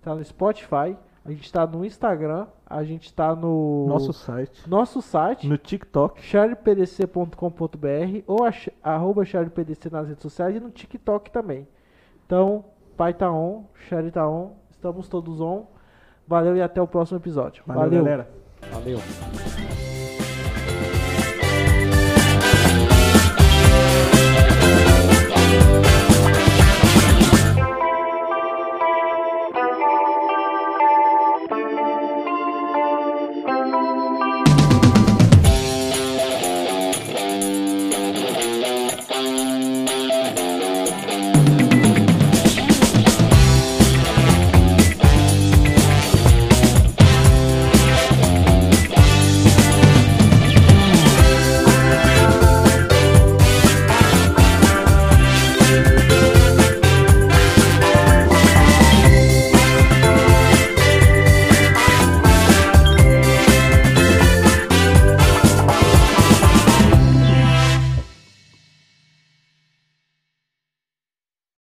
[0.00, 4.70] tá no Spotify, a gente tá no Instagram, a gente tá no Nosso site.
[4.70, 5.46] nosso site.
[5.46, 6.22] No TikTok.
[6.22, 8.52] charepdc.com.br ou a,
[8.82, 11.66] arroba charepdc nas redes sociais e no TikTok também.
[12.26, 12.64] Então,
[12.98, 15.66] pai tá on, Share tá on, estamos todos on.
[16.26, 17.62] Valeu e até o próximo episódio.
[17.64, 18.28] Valeu, galera.
[18.72, 18.98] Valeu.